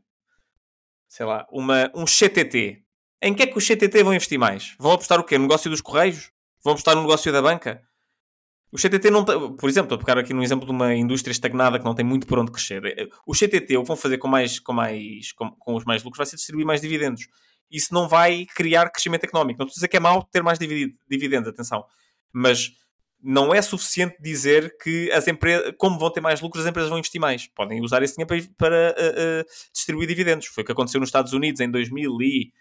sei 1.07 1.27
lá, 1.27 1.45
uma, 1.51 1.91
um 1.93 2.05
CTT. 2.05 2.83
Em 3.21 3.35
que 3.35 3.43
é 3.43 3.47
que 3.47 3.55
os 3.55 3.67
CTT 3.67 4.01
vão 4.01 4.15
investir 4.15 4.39
mais? 4.39 4.75
Vão 4.79 4.93
apostar 4.93 5.19
o 5.19 5.23
quê? 5.23 5.37
No 5.37 5.43
negócio 5.43 5.69
dos 5.69 5.79
Correios? 5.79 6.31
Vão 6.63 6.73
apostar 6.73 6.95
no 6.95 7.01
negócio 7.01 7.31
da 7.31 7.39
banca? 7.39 7.83
O 8.71 8.77
CTT 8.77 9.11
não 9.11 9.25
por 9.25 9.69
exemplo, 9.69 9.93
estou 9.93 9.95
a 9.95 9.99
pegar 9.99 10.17
aqui 10.17 10.33
num 10.33 10.41
exemplo 10.41 10.65
de 10.65 10.71
uma 10.71 10.95
indústria 10.95 11.31
estagnada 11.31 11.77
que 11.77 11.83
não 11.83 11.93
tem 11.93 12.05
muito 12.05 12.25
por 12.25 12.39
onde 12.39 12.51
crescer. 12.51 12.85
Eh, 12.85 13.09
o 13.25 13.33
CTT, 13.33 13.75
o 13.75 13.81
que 13.81 13.87
vão 13.87 13.97
fazer 13.97 14.17
com, 14.17 14.29
mais, 14.29 14.59
com, 14.59 14.71
mais, 14.71 15.33
com, 15.33 15.51
com 15.51 15.75
os 15.75 15.83
mais 15.83 16.03
lucros, 16.03 16.17
vai 16.17 16.25
ser 16.25 16.37
distribuir 16.37 16.65
mais 16.65 16.79
dividendos. 16.79 17.27
Isso 17.69 17.93
não 17.93 18.07
vai 18.07 18.45
criar 18.55 18.89
crescimento 18.89 19.25
económico. 19.25 19.59
Não 19.59 19.65
estou 19.65 19.73
a 19.73 19.79
dizer 19.79 19.87
que 19.89 19.97
é 19.97 19.99
mau 19.99 20.23
ter 20.23 20.41
mais 20.41 20.57
dividendos, 20.57 21.49
atenção. 21.49 21.83
Mas 22.31 22.71
não 23.21 23.53
é 23.53 23.61
suficiente 23.61 24.15
dizer 24.21 24.75
que 24.81 25.11
as 25.11 25.27
empresas, 25.27 25.73
como 25.77 25.99
vão 25.99 26.11
ter 26.11 26.21
mais 26.21 26.41
lucros, 26.41 26.63
as 26.63 26.69
empresas 26.69 26.89
vão 26.89 26.97
investir 26.97 27.19
mais. 27.19 27.47
Podem 27.47 27.81
usar 27.81 28.01
esse 28.01 28.15
dinheiro 28.15 28.49
para, 28.57 28.93
para 28.93 28.95
uh, 28.97 29.41
uh, 29.41 29.45
distribuir 29.73 30.07
dividendos. 30.07 30.47
Foi 30.47 30.63
o 30.63 30.65
que 30.65 30.71
aconteceu 30.71 30.99
nos 30.99 31.09
Estados 31.09 31.33
Unidos 31.33 31.59
em 31.59 31.69
2000 31.69 32.21
e 32.21 32.51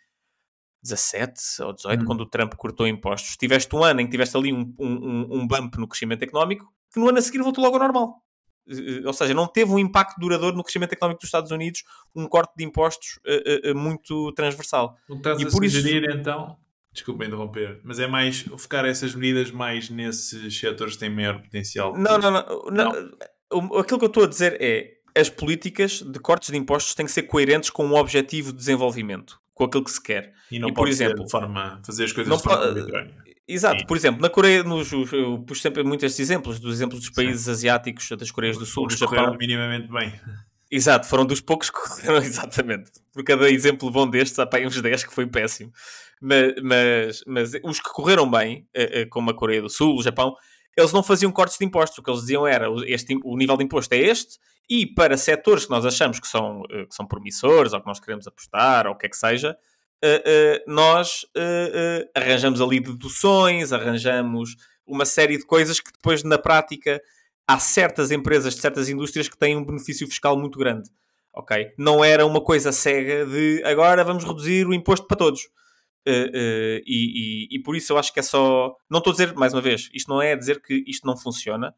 17 0.83 1.63
ou 1.63 1.73
18, 1.73 2.03
hum. 2.03 2.05
quando 2.07 2.21
o 2.23 2.27
Trump 2.27 2.55
cortou 2.55 2.87
impostos, 2.87 3.37
tiveste 3.37 3.75
um 3.75 3.85
ano 3.85 4.01
em 4.01 4.05
que 4.07 4.11
tiveste 4.11 4.37
ali 4.37 4.53
um, 4.53 4.75
um, 4.79 5.39
um 5.39 5.47
bump 5.47 5.77
no 5.77 5.87
crescimento 5.87 6.23
económico, 6.23 6.73
que 6.93 6.99
no 6.99 7.09
ano 7.09 7.19
a 7.19 7.23
seguir 7.23 7.43
voltou 7.43 7.63
logo 7.63 7.77
ao 7.77 7.83
normal. 7.83 8.23
Eh, 8.69 9.07
ou 9.07 9.13
seja, 9.13 9.35
não 9.35 9.47
teve 9.47 9.71
um 9.73 9.79
impacto 9.79 10.19
duradouro 10.19 10.57
no 10.57 10.63
crescimento 10.63 10.93
económico 10.93 11.21
dos 11.21 11.29
Estados 11.29 11.51
Unidos, 11.51 11.83
um 12.15 12.27
corte 12.27 12.53
de 12.57 12.65
impostos 12.65 13.19
uh, 13.27 13.71
uh, 13.71 13.75
muito 13.77 14.33
transversal. 14.33 14.97
O 15.09 15.17
estás 15.17 15.41
e 15.41 15.43
a 15.43 15.47
por 15.47 15.65
sugerir, 15.65 16.09
isso... 16.09 16.19
então, 16.19 16.57
desculpa 16.93 17.25
interromper, 17.25 17.81
mas 17.85 17.99
é 17.99 18.07
mais 18.07 18.43
focar 18.43 18.85
essas 18.85 19.15
medidas 19.15 19.51
mais 19.51 19.91
nesses 19.91 20.59
setores 20.59 20.95
que 20.95 21.01
têm 21.01 21.11
maior 21.11 21.43
potencial. 21.43 21.97
Não, 21.97 22.19
não, 22.19 22.31
não, 22.31 22.65
não. 22.71 23.79
Aquilo 23.79 23.99
que 23.99 24.05
eu 24.05 24.09
estou 24.09 24.25
a 24.25 24.29
dizer 24.29 24.57
é 24.61 25.01
as 25.17 25.29
políticas 25.29 26.03
de 26.03 26.21
cortes 26.21 26.51
de 26.51 26.57
impostos 26.57 26.95
têm 26.95 27.05
que 27.05 27.13
ser 27.13 27.25
coerentes 27.25 27.69
com 27.69 27.85
um 27.85 27.95
objetivo 27.95 28.53
de 28.53 28.59
desenvolvimento 28.59 29.40
com 29.61 29.65
aquilo 29.65 29.85
que 29.85 29.91
se 29.91 30.03
quer. 30.03 30.33
E 30.51 30.59
não 30.59 30.69
e, 30.69 30.73
por 30.73 30.89
exemplo, 30.89 31.23
de 31.23 31.31
forma, 31.31 31.81
fazer 31.85 32.05
as 32.05 32.13
coisas 32.13 32.35
de 32.35 32.43
forma. 32.43 33.07
Exato, 33.47 33.85
por 33.85 33.97
exemplo, 33.97 34.23
na 34.23 34.31
Coreia, 34.31 34.63
nos, 34.63 34.91
eu 34.93 35.39
puxo 35.41 35.61
sempre 35.61 35.83
muitos 35.83 36.05
estes 36.05 36.21
exemplos, 36.21 36.59
dos 36.61 36.77
exemplos 36.77 37.01
dos 37.01 37.11
países 37.11 37.43
Sim. 37.43 37.51
asiáticos, 37.51 38.09
das 38.17 38.31
Coreias 38.31 38.57
do 38.57 38.65
Sul, 38.65 38.87
do 38.87 38.97
Japão. 38.97 39.37
minimamente 39.39 39.91
bem. 39.93 40.13
Exato, 40.71 41.07
foram 41.09 41.27
dos 41.27 41.41
poucos 41.41 41.69
que 41.69 41.77
correram, 41.77 42.19
exatamente. 42.25 42.93
Por 43.13 43.25
cada 43.25 43.51
exemplo 43.51 43.91
bom 43.91 44.09
destes, 44.09 44.39
há 44.39 44.47
para 44.47 44.67
uns 44.67 44.81
10 44.81 45.05
que 45.05 45.13
foi 45.13 45.27
péssimo. 45.27 45.73
Mas, 46.23 46.55
mas, 46.63 47.25
mas 47.27 47.53
os 47.65 47.81
que 47.81 47.91
correram 47.91 48.31
bem, 48.31 48.67
eh, 48.73 49.01
eh, 49.01 49.07
como 49.07 49.31
a 49.31 49.35
Coreia 49.35 49.61
do 49.61 49.69
Sul, 49.69 49.97
o 49.97 50.03
Japão, 50.03 50.35
eles 50.77 50.93
não 50.93 51.03
faziam 51.03 51.33
cortes 51.33 51.59
de 51.59 51.65
impostos. 51.65 51.99
O 51.99 52.03
que 52.03 52.11
eles 52.11 52.21
diziam 52.21 52.47
era 52.47 52.67
este, 52.87 53.19
o 53.25 53.37
nível 53.37 53.57
de 53.57 53.65
imposto 53.65 53.95
é 53.95 53.99
este, 53.99 54.39
e 54.69 54.87
para 54.87 55.17
setores 55.17 55.65
que 55.65 55.71
nós 55.71 55.85
achamos 55.85 56.21
que 56.21 56.29
são, 56.29 56.63
eh, 56.71 56.87
que 56.87 56.95
são 56.95 57.07
promissores, 57.07 57.73
ou 57.73 57.81
que 57.81 57.87
nós 57.87 57.99
queremos 57.99 58.27
apostar, 58.27 58.87
ou 58.87 58.93
o 58.93 58.97
que 58.97 59.07
é 59.07 59.09
que 59.09 59.17
seja, 59.17 59.57
uh, 60.05 60.07
uh, 60.07 60.73
nós 60.73 61.27
arranjamos 62.15 62.61
ali 62.61 62.79
deduções, 62.81 63.73
arranjamos 63.73 64.57
uma 64.87 65.05
série 65.05 65.37
de 65.37 65.45
coisas 65.45 65.81
que 65.81 65.93
depois, 65.93 66.23
na 66.23 66.39
prática, 66.39 67.01
há 67.47 67.59
certas 67.59 68.11
empresas 68.11 68.55
de 68.55 68.61
certas 68.61 68.89
indústrias 68.89 69.29
que 69.29 69.37
têm 69.37 69.57
um 69.57 69.65
benefício 69.65 70.07
fiscal 70.07 70.37
muito 70.37 70.59
grande. 70.59 70.89
Ok? 71.33 71.73
Não 71.79 72.05
era 72.05 72.27
uma 72.27 72.41
coisa 72.41 72.73
cega 72.73 73.25
de 73.27 73.63
agora 73.65 74.03
vamos 74.05 74.25
reduzir 74.25 74.67
o 74.67 74.75
imposto 74.75 75.07
para 75.07 75.17
todos. 75.17 75.49
Uh, 76.09 76.13
uh, 76.13 76.83
e, 76.87 77.49
e, 77.51 77.57
e, 77.57 77.63
por 77.63 77.77
isso 77.77 77.93
eu 77.93 77.99
acho 77.99 78.13
que 78.13 78.21
é 78.21 78.23
só. 78.23 78.75
Não 78.89 78.99
estou 78.99 79.11
a 79.11 79.15
dizer, 79.15 79.35
mais 79.35 79.53
uma 79.53 79.61
vez, 79.61 79.91
isto 79.93 80.09
não 80.09 80.21
é 80.21 80.35
dizer 80.35 80.63
que 80.63 80.83
isto 80.87 81.07
não 81.07 81.17
funciona, 81.17 81.75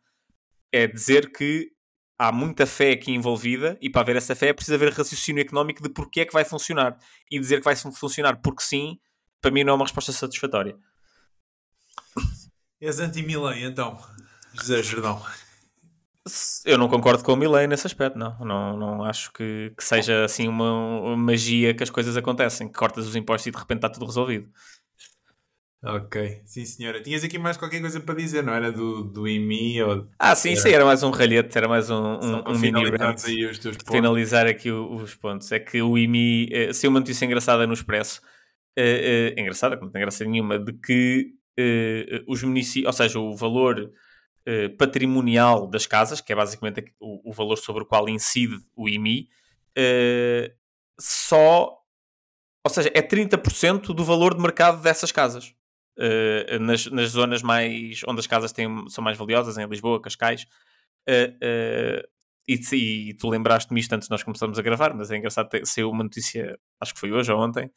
é 0.73 0.87
dizer 0.87 1.33
que 1.33 1.73
há 2.18 2.31
muita 2.31 2.64
fé 2.66 2.93
aqui 2.93 3.11
envolvida 3.11 3.77
e 3.81 3.91
para 3.91 4.03
haver 4.03 4.16
essa 4.16 4.37
fé 4.37 4.49
é 4.49 4.53
preciso 4.53 4.77
haver 4.77 4.93
raciocínio 4.93 5.43
económico 5.43 5.83
de 5.83 5.89
porque 5.89 6.20
é 6.20 6.25
que 6.25 6.33
vai 6.33 6.45
funcionar 6.45 6.97
e 7.29 7.39
dizer 7.39 7.59
que 7.59 7.64
vai 7.64 7.75
funcionar 7.75 8.41
porque 8.41 8.62
sim 8.62 8.99
para 9.41 9.51
mim 9.51 9.64
não 9.64 9.73
é 9.73 9.77
uma 9.77 9.85
resposta 9.85 10.12
satisfatória. 10.12 10.77
És 12.81 13.01
anti-Milley, 13.01 13.64
então, 13.64 13.99
José 14.55 14.83
Jordão. 14.83 15.20
Eu 16.64 16.79
não 16.79 16.89
concordo 16.89 17.25
com 17.25 17.33
o 17.33 17.37
Milley 17.37 17.66
nesse 17.66 17.87
aspecto, 17.87 18.16
não. 18.16 18.39
Não, 18.39 18.77
não 18.77 19.05
acho 19.05 19.33
que, 19.33 19.73
que 19.77 19.83
seja 19.83 20.25
assim 20.25 20.47
uma, 20.47 21.16
magia 21.16 21.75
que 21.75 21.83
as 21.83 21.91
coisas 21.91 22.16
acontecem, 22.16 22.68
que 22.68 22.75
cortas 22.75 23.07
os 23.07 23.16
impostos 23.16 23.49
e 23.49 23.51
de 23.51 23.59
repente 23.59 23.79
está 23.79 23.89
tudo 23.89 24.07
resolvido. 24.07 24.49
Ok, 25.85 26.43
sim 26.47 26.64
senhora. 26.64 27.03
Tinhas 27.03 27.25
aqui 27.25 27.39
mais 27.39 27.57
qualquer 27.57 27.81
coisa 27.81 27.99
para 27.99 28.14
dizer, 28.14 28.45
não 28.45 28.53
era 28.53 28.70
do, 28.70 29.03
do 29.03 29.27
IMI? 29.27 29.83
Ou... 29.83 30.07
Ah, 30.16 30.37
sim, 30.37 30.53
era... 30.53 30.61
sim, 30.61 30.70
era 30.70 30.85
mais 30.85 31.03
um 31.03 31.11
ralhete, 31.11 31.59
era 31.59 31.66
mais 31.66 31.91
um, 31.91 31.97
um, 31.97 32.51
um 32.51 32.59
mini 32.59 32.89
rant. 32.89 33.25
Aí 33.25 33.51
finalizar 33.91 34.47
aqui 34.47 34.70
os 34.70 35.16
pontos. 35.16 35.51
É 35.51 35.59
que 35.59 35.83
o 35.83 35.99
IMI, 35.99 36.49
eh, 36.53 36.73
se 36.73 36.87
uma 36.87 37.01
notícia 37.01 37.25
engraçada 37.25 37.66
no 37.66 37.73
Expresso, 37.73 38.20
uh, 38.79 38.81
uh, 38.81 39.41
engraçada, 39.41 39.75
não 39.75 39.91
tem 39.91 40.03
graça 40.03 40.25
nenhuma, 40.25 40.57
de 40.57 40.73
que 40.73 41.33
uh, 41.59 42.25
os 42.29 42.45
municípios, 42.45 42.87
ou 42.87 42.93
seja, 42.93 43.18
o 43.18 43.35
valor 43.35 43.91
uh, 44.49 44.76
patrimonial 44.76 45.66
das 45.66 45.86
casas, 45.86 46.20
que 46.20 46.32
é 46.32 46.36
basicamente 46.36 46.93
o, 47.01 47.30
o, 47.30 47.32
valor 47.32 47.57
sobre 47.57 47.82
o 47.82 47.86
qual 47.86 48.09
incide 48.09 48.59
o 48.76 48.88
IMI, 48.88 49.28
uh, 49.78 50.53
só, 50.99 51.78
ou 52.64 52.70
seja, 52.72 52.90
é 52.95 53.03
30% 53.03 53.95
do 53.95 54.05
valor 54.05 54.34
de 54.34 54.43
mercado 54.43 54.82
dessas 54.82 55.11
casas. 55.12 55.55
nas, 56.61 56.86
nas 56.86 57.11
zonas 57.11 57.43
mais 57.43 58.01
onde 58.07 58.20
as 58.20 58.26
casas 58.26 58.53
têm, 58.53 58.88
são 58.88 59.03
mais 59.03 59.18
valiosas, 59.18 59.59
em 59.59 59.66
Lisboa, 59.66 60.01
Cascais, 60.01 60.47
e, 62.49 62.61
e, 62.72 63.14
tu 63.14 63.28
lembraste-me 63.28 63.80
isto 63.80 63.93
antes 63.93 64.09
de 64.09 64.11
nós 64.11 64.22
começarmos 64.22 64.59
a 64.59 64.62
gravar, 64.62 64.95
mas 64.95 65.11
é 65.11 65.16
engraçado 65.16 65.49
saiu 65.64 65.90
uma 65.90 66.05
notícia, 66.05 66.59
acho 66.80 66.95
que 66.95 67.01
foi 67.01 67.12
hoje 67.12 67.30
ou 67.30 67.40
ontem, 67.40 67.70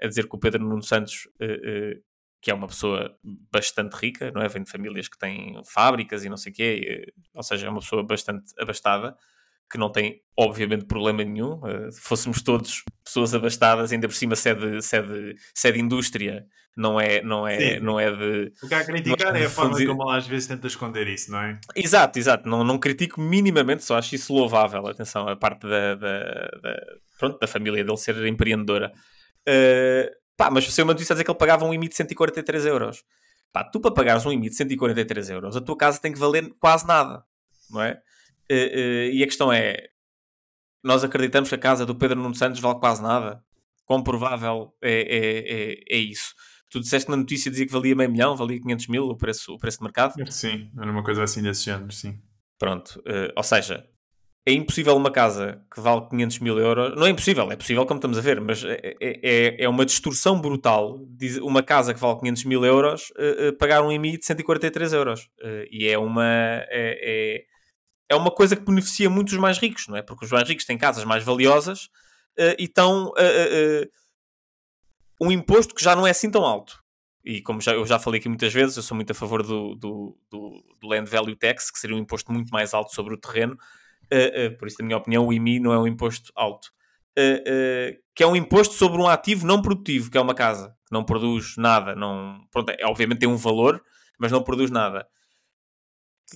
a 0.00 0.06
dizer 0.06 0.28
que 0.28 0.34
o 0.34 0.38
Pedro 0.38 0.64
Nuno 0.64 0.82
Santos 0.82 1.28
uh, 1.40 1.44
uh, 1.44 2.02
que 2.40 2.50
é 2.50 2.54
uma 2.54 2.66
pessoa 2.66 3.14
bastante 3.52 3.94
rica, 3.94 4.30
não 4.32 4.42
é? 4.42 4.48
Vem 4.48 4.62
de 4.62 4.70
famílias 4.70 5.08
que 5.08 5.18
têm 5.18 5.60
fábricas 5.66 6.24
e 6.24 6.28
não 6.28 6.36
sei 6.36 6.52
o 6.52 6.54
quê, 6.54 7.12
ou 7.34 7.42
seja, 7.42 7.66
é 7.66 7.70
uma 7.70 7.80
pessoa 7.80 8.02
bastante 8.02 8.52
abastada, 8.58 9.14
que 9.70 9.78
não 9.78 9.92
tem, 9.92 10.20
obviamente, 10.36 10.84
problema 10.84 11.22
nenhum. 11.22 11.54
Uh, 11.58 11.92
fôssemos 12.00 12.42
todos 12.42 12.82
pessoas 13.04 13.34
abastadas, 13.34 13.92
ainda 13.92 14.08
por 14.08 14.14
cima 14.14 14.34
se 14.34 14.48
é 14.48 14.54
de, 14.54 14.82
se 14.82 14.96
é 14.96 15.02
de, 15.02 15.36
se 15.54 15.68
é 15.68 15.78
indústria, 15.78 16.44
não 16.76 17.00
é, 17.00 17.22
não 17.22 17.46
é, 17.46 17.78
não 17.78 18.00
é 18.00 18.10
de... 18.10 18.52
O 18.62 18.68
que 18.68 18.74
há 18.74 18.80
a 18.80 18.84
criticar 18.84 19.36
é, 19.36 19.42
é 19.42 19.46
a 19.46 19.50
forma 19.50 19.76
como 19.84 20.02
ela 20.02 20.16
às 20.16 20.26
vezes 20.26 20.48
tenta 20.48 20.66
esconder 20.66 21.06
isso, 21.06 21.30
não 21.30 21.40
é? 21.40 21.60
Exato, 21.76 22.18
exato. 22.18 22.48
Não, 22.48 22.64
não 22.64 22.78
critico 22.78 23.20
minimamente, 23.20 23.84
só 23.84 23.96
acho 23.96 24.14
isso 24.14 24.32
louvável. 24.32 24.86
Atenção, 24.86 25.28
a 25.28 25.36
parte 25.36 25.68
da, 25.68 25.94
da, 25.94 26.22
da 26.62 26.80
pronto, 27.18 27.38
da 27.38 27.46
família 27.46 27.84
dele 27.84 27.96
ser 27.96 28.26
empreendedora. 28.26 28.92
Uh, 29.48 30.19
Pá, 30.40 30.50
mas 30.50 30.72
se 30.72 30.82
uma 30.82 30.94
notícia 30.94 31.12
a 31.12 31.14
dizer 31.14 31.24
que 31.24 31.30
ele 31.30 31.38
pagava 31.38 31.66
um 31.66 31.74
IMI 31.74 31.86
de 31.86 31.96
143 31.96 32.64
euros. 32.64 33.04
Pá, 33.52 33.62
tu 33.62 33.78
para 33.78 33.90
pagares 33.90 34.24
um 34.24 34.32
IMI 34.32 34.48
de 34.48 34.56
143 34.56 35.28
euros, 35.28 35.54
a 35.54 35.60
tua 35.60 35.76
casa 35.76 36.00
tem 36.00 36.10
que 36.10 36.18
valer 36.18 36.50
quase 36.58 36.86
nada, 36.86 37.22
não 37.68 37.82
é? 37.82 38.00
Uh, 38.50 38.54
uh, 38.54 39.12
e 39.12 39.22
a 39.22 39.26
questão 39.26 39.52
é, 39.52 39.88
nós 40.82 41.04
acreditamos 41.04 41.50
que 41.50 41.54
a 41.54 41.58
casa 41.58 41.84
do 41.84 41.94
Pedro 41.94 42.18
Nuno 42.18 42.34
Santos 42.34 42.58
vale 42.58 42.80
quase 42.80 43.02
nada? 43.02 43.44
Quão 43.84 44.02
provável 44.02 44.74
é, 44.80 44.92
é, 44.92 45.72
é, 45.72 45.74
é 45.90 45.98
isso? 45.98 46.34
Tu 46.70 46.80
disseste 46.80 47.10
na 47.10 47.18
notícia 47.18 47.50
dizia 47.50 47.66
que 47.66 47.72
valia 47.72 47.94
meio 47.94 48.10
milhão, 48.10 48.34
valia 48.34 48.58
500 48.62 48.86
mil 48.86 49.04
o 49.10 49.16
preço, 49.18 49.52
o 49.52 49.58
preço 49.58 49.76
de 49.76 49.84
mercado? 49.84 50.14
Sim, 50.32 50.70
era 50.74 50.90
uma 50.90 51.04
coisa 51.04 51.22
assim 51.22 51.42
desse 51.42 51.66
género, 51.66 51.92
sim. 51.92 52.18
Pronto, 52.58 52.98
uh, 53.00 53.30
ou 53.36 53.42
seja, 53.42 53.86
é 54.46 54.52
impossível 54.52 54.96
uma 54.96 55.10
casa 55.10 55.62
que 55.72 55.80
vale 55.80 56.08
500 56.08 56.38
mil 56.38 56.58
euros. 56.58 56.96
Não 56.96 57.06
é 57.06 57.10
impossível, 57.10 57.50
é 57.52 57.56
possível 57.56 57.84
como 57.84 57.98
estamos 57.98 58.16
a 58.16 58.20
ver, 58.20 58.40
mas 58.40 58.64
é, 58.64 58.96
é, 59.00 59.20
é, 59.22 59.64
é 59.64 59.68
uma 59.68 59.84
distorção 59.84 60.40
brutal. 60.40 60.98
Uma 61.42 61.62
casa 61.62 61.92
que 61.92 62.00
vale 62.00 62.18
500 62.20 62.44
mil 62.44 62.64
euros 62.64 63.10
uh, 63.10 63.48
uh, 63.48 63.56
pagar 63.58 63.82
um 63.82 63.92
IMI 63.92 64.18
de 64.18 64.24
143 64.24 64.92
euros. 64.94 65.24
Uh, 65.42 65.66
e 65.70 65.86
é 65.88 65.98
uma. 65.98 66.24
É, 66.24 66.66
é, 66.70 67.44
é, 68.08 68.16
uma 68.16 68.30
coisa 68.30 68.56
que 68.56 68.64
beneficia 68.64 69.10
muito 69.10 69.28
os 69.28 69.36
mais 69.36 69.58
ricos, 69.58 69.86
não 69.88 69.96
é? 69.96 70.02
Porque 70.02 70.24
os 70.24 70.30
mais 70.32 70.48
ricos 70.48 70.64
têm 70.64 70.78
casas 70.78 71.04
mais 71.04 71.22
valiosas 71.22 71.88
e 72.58 72.64
estão. 72.64 73.12
um 75.20 75.30
imposto 75.30 75.74
que 75.74 75.84
já 75.84 75.94
não 75.94 76.06
é 76.06 76.10
assim 76.10 76.30
tão 76.30 76.44
alto. 76.44 76.82
E 77.22 77.42
como 77.42 77.60
já, 77.60 77.74
eu 77.74 77.84
já 77.86 77.98
falei 77.98 78.18
aqui 78.18 78.28
muitas 78.28 78.52
vezes, 78.52 78.76
eu 78.76 78.82
sou 78.82 78.94
muito 78.94 79.10
a 79.10 79.14
favor 79.14 79.42
do, 79.42 79.74
do, 79.74 80.16
do, 80.30 80.64
do 80.80 80.88
Land 80.88 81.10
Value 81.10 81.36
Tax, 81.36 81.70
que 81.70 81.78
seria 81.78 81.94
um 81.94 81.98
imposto 81.98 82.32
muito 82.32 82.50
mais 82.50 82.72
alto 82.72 82.94
sobre 82.94 83.12
o 83.12 83.18
terreno, 83.18 83.58
Uh, 84.12 84.46
uh, 84.46 84.58
por 84.58 84.68
isso, 84.68 84.76
na 84.80 84.86
minha 84.86 84.98
opinião, 84.98 85.26
o 85.26 85.32
IMI 85.32 85.60
não 85.60 85.72
é 85.72 85.78
um 85.78 85.86
imposto 85.86 86.32
alto. 86.34 86.68
Uh, 87.18 87.96
que 88.14 88.22
é 88.22 88.26
um 88.26 88.36
imposto 88.36 88.74
sobre 88.74 89.00
um 89.00 89.08
ativo 89.08 89.46
não 89.46 89.62
produtivo, 89.62 90.10
que 90.10 90.18
é 90.18 90.20
uma 90.20 90.34
casa, 90.34 90.74
que 90.86 90.92
não 90.92 91.04
produz 91.04 91.56
nada. 91.56 91.94
Não, 91.94 92.40
pronto, 92.50 92.70
é, 92.70 92.84
obviamente 92.84 93.20
tem 93.20 93.28
um 93.28 93.36
valor, 93.36 93.82
mas 94.18 94.32
não 94.32 94.42
produz 94.42 94.70
nada. 94.70 95.06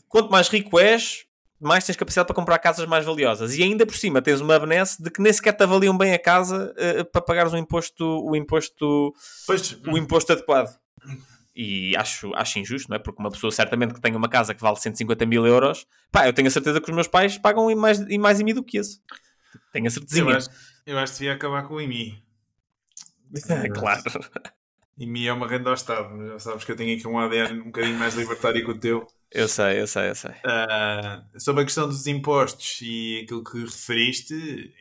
Quanto 0.08 0.30
mais 0.30 0.48
rico 0.48 0.78
és, 0.78 1.26
mais 1.60 1.84
tens 1.84 1.96
capacidade 1.96 2.26
para 2.26 2.34
comprar 2.34 2.58
casas 2.58 2.86
mais 2.86 3.04
valiosas. 3.04 3.56
E 3.56 3.62
ainda 3.62 3.86
por 3.86 3.96
cima 3.96 4.20
tens 4.20 4.40
uma 4.40 4.58
benesse 4.58 5.02
de 5.02 5.10
que 5.10 5.22
nem 5.22 5.32
sequer 5.32 5.52
te 5.52 5.62
avaliam 5.62 5.96
bem 5.96 6.12
a 6.12 6.18
casa 6.18 6.74
para 7.12 7.22
pagares 7.22 7.52
o 7.52 7.56
imposto, 7.56 8.04
o 8.04 8.34
imposto, 8.34 9.12
pois, 9.46 9.78
o 9.86 9.96
imposto 9.96 10.32
adequado 10.32 10.76
e 11.54 11.96
acho, 11.96 12.34
acho 12.34 12.58
injusto, 12.58 12.90
não 12.90 12.96
é? 12.96 12.98
Porque 12.98 13.20
uma 13.20 13.30
pessoa 13.30 13.50
certamente 13.52 13.94
que 13.94 14.00
tem 14.00 14.14
uma 14.14 14.28
casa 14.28 14.54
que 14.54 14.60
vale 14.60 14.76
150 14.76 15.24
mil 15.26 15.46
euros, 15.46 15.86
pá, 16.10 16.26
eu 16.26 16.32
tenho 16.32 16.48
a 16.48 16.50
certeza 16.50 16.80
que 16.80 16.90
os 16.90 16.94
meus 16.94 17.06
pais 17.06 17.38
pagam 17.38 17.70
e 17.70 17.74
mais, 17.74 18.00
e 18.00 18.18
mais 18.18 18.40
IMI 18.40 18.52
do 18.54 18.64
que 18.64 18.78
isso. 18.78 19.00
Tenho 19.72 19.86
a 19.86 19.90
certeza. 19.90 20.20
Eu 20.20 20.28
acho, 20.30 20.50
eu 20.86 20.98
acho 20.98 21.12
que 21.12 21.18
devia 21.20 21.34
acabar 21.34 21.62
com 21.62 21.74
o 21.74 21.80
IMI. 21.80 22.22
É, 23.48 23.68
claro. 24.96 25.10
IMI 25.10 25.28
é 25.28 25.32
uma 25.32 25.48
renda 25.48 25.70
ao 25.70 25.74
Estado, 25.74 26.28
já 26.28 26.38
sabes 26.38 26.64
que 26.64 26.72
eu 26.72 26.76
tenho 26.76 26.96
aqui 26.96 27.06
um 27.06 27.18
ADN 27.18 27.60
um 27.60 27.64
bocadinho 27.66 27.98
mais 27.98 28.14
libertário 28.14 28.64
que 28.64 28.70
o 28.70 28.78
teu. 28.78 29.06
Eu 29.30 29.48
sei, 29.48 29.80
eu 29.80 29.86
sei, 29.88 30.10
eu 30.10 30.14
sei. 30.14 30.30
Uh, 30.30 31.40
sobre 31.40 31.62
a 31.62 31.64
questão 31.64 31.88
dos 31.88 32.06
impostos 32.06 32.78
e 32.80 33.22
aquilo 33.24 33.42
que 33.42 33.58
referiste, 33.64 34.34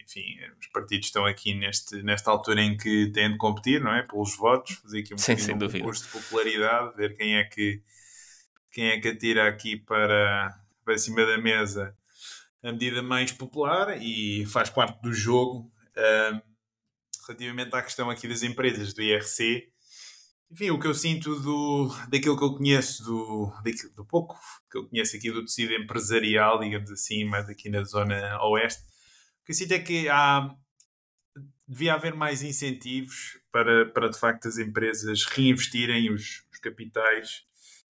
enfim, 0.03 0.37
os 0.61 0.67
partidos 0.67 1.07
estão 1.07 1.25
aqui 1.25 1.55
neste, 1.55 2.03
nesta 2.03 2.29
altura 2.29 2.61
em 2.61 2.77
que 2.77 3.07
têm 3.11 3.31
de 3.31 3.37
competir, 3.37 3.81
não 3.81 3.91
é? 3.91 4.03
Pelos 4.03 4.37
votos, 4.37 4.75
fazer 4.75 4.99
aqui 4.99 5.15
um, 5.15 5.17
Sim, 5.17 5.37
sem 5.37 5.55
um 5.55 5.59
concurso 5.59 6.03
de 6.03 6.11
popularidade, 6.11 6.95
ver 6.95 7.17
quem 7.17 7.35
é 7.35 7.43
que 7.43 7.81
quem 8.69 8.87
é 8.89 8.99
que 8.99 9.07
atira 9.07 9.47
aqui 9.47 9.75
para, 9.75 10.55
para 10.83 10.97
cima 10.97 11.25
da 11.25 11.37
mesa 11.37 11.95
a 12.63 12.71
medida 12.71 13.03
mais 13.03 13.31
popular 13.31 14.01
e 14.01 14.45
faz 14.45 14.69
parte 14.69 15.01
do 15.01 15.13
jogo. 15.13 15.71
Uh, 15.97 16.53
relativamente 17.27 17.75
à 17.75 17.81
questão 17.81 18.09
aqui 18.09 18.27
das 18.27 18.43
empresas 18.43 18.93
do 18.93 19.01
IRC, 19.01 19.71
enfim, 20.53 20.69
o 20.69 20.79
que 20.79 20.85
eu 20.85 20.93
sinto 20.93 21.35
do, 21.39 21.89
daquilo 22.09 22.37
que 22.37 22.43
eu 22.43 22.53
conheço, 22.55 23.03
do, 23.03 23.51
daquilo, 23.63 23.91
do 23.95 24.05
pouco 24.05 24.39
que 24.69 24.77
eu 24.77 24.87
conheço 24.87 25.17
aqui 25.17 25.31
do 25.31 25.43
tecido 25.43 25.73
empresarial, 25.73 26.59
digamos 26.59 26.91
assim, 26.91 27.25
mais 27.25 27.49
aqui 27.49 27.69
na 27.69 27.83
zona 27.83 28.39
oeste, 28.43 28.83
o 29.41 29.45
que 29.45 29.51
eu 29.51 29.55
sinto 29.55 29.71
é 29.71 29.79
que 29.79 30.07
há, 30.09 30.55
devia 31.67 31.95
haver 31.95 32.13
mais 32.13 32.43
incentivos 32.43 33.39
para, 33.51 33.87
para 33.87 34.09
de 34.09 34.19
facto 34.19 34.47
as 34.47 34.59
empresas 34.59 35.23
reinvestirem 35.23 36.13
os, 36.13 36.45
os 36.51 36.59
capitais 36.59 37.45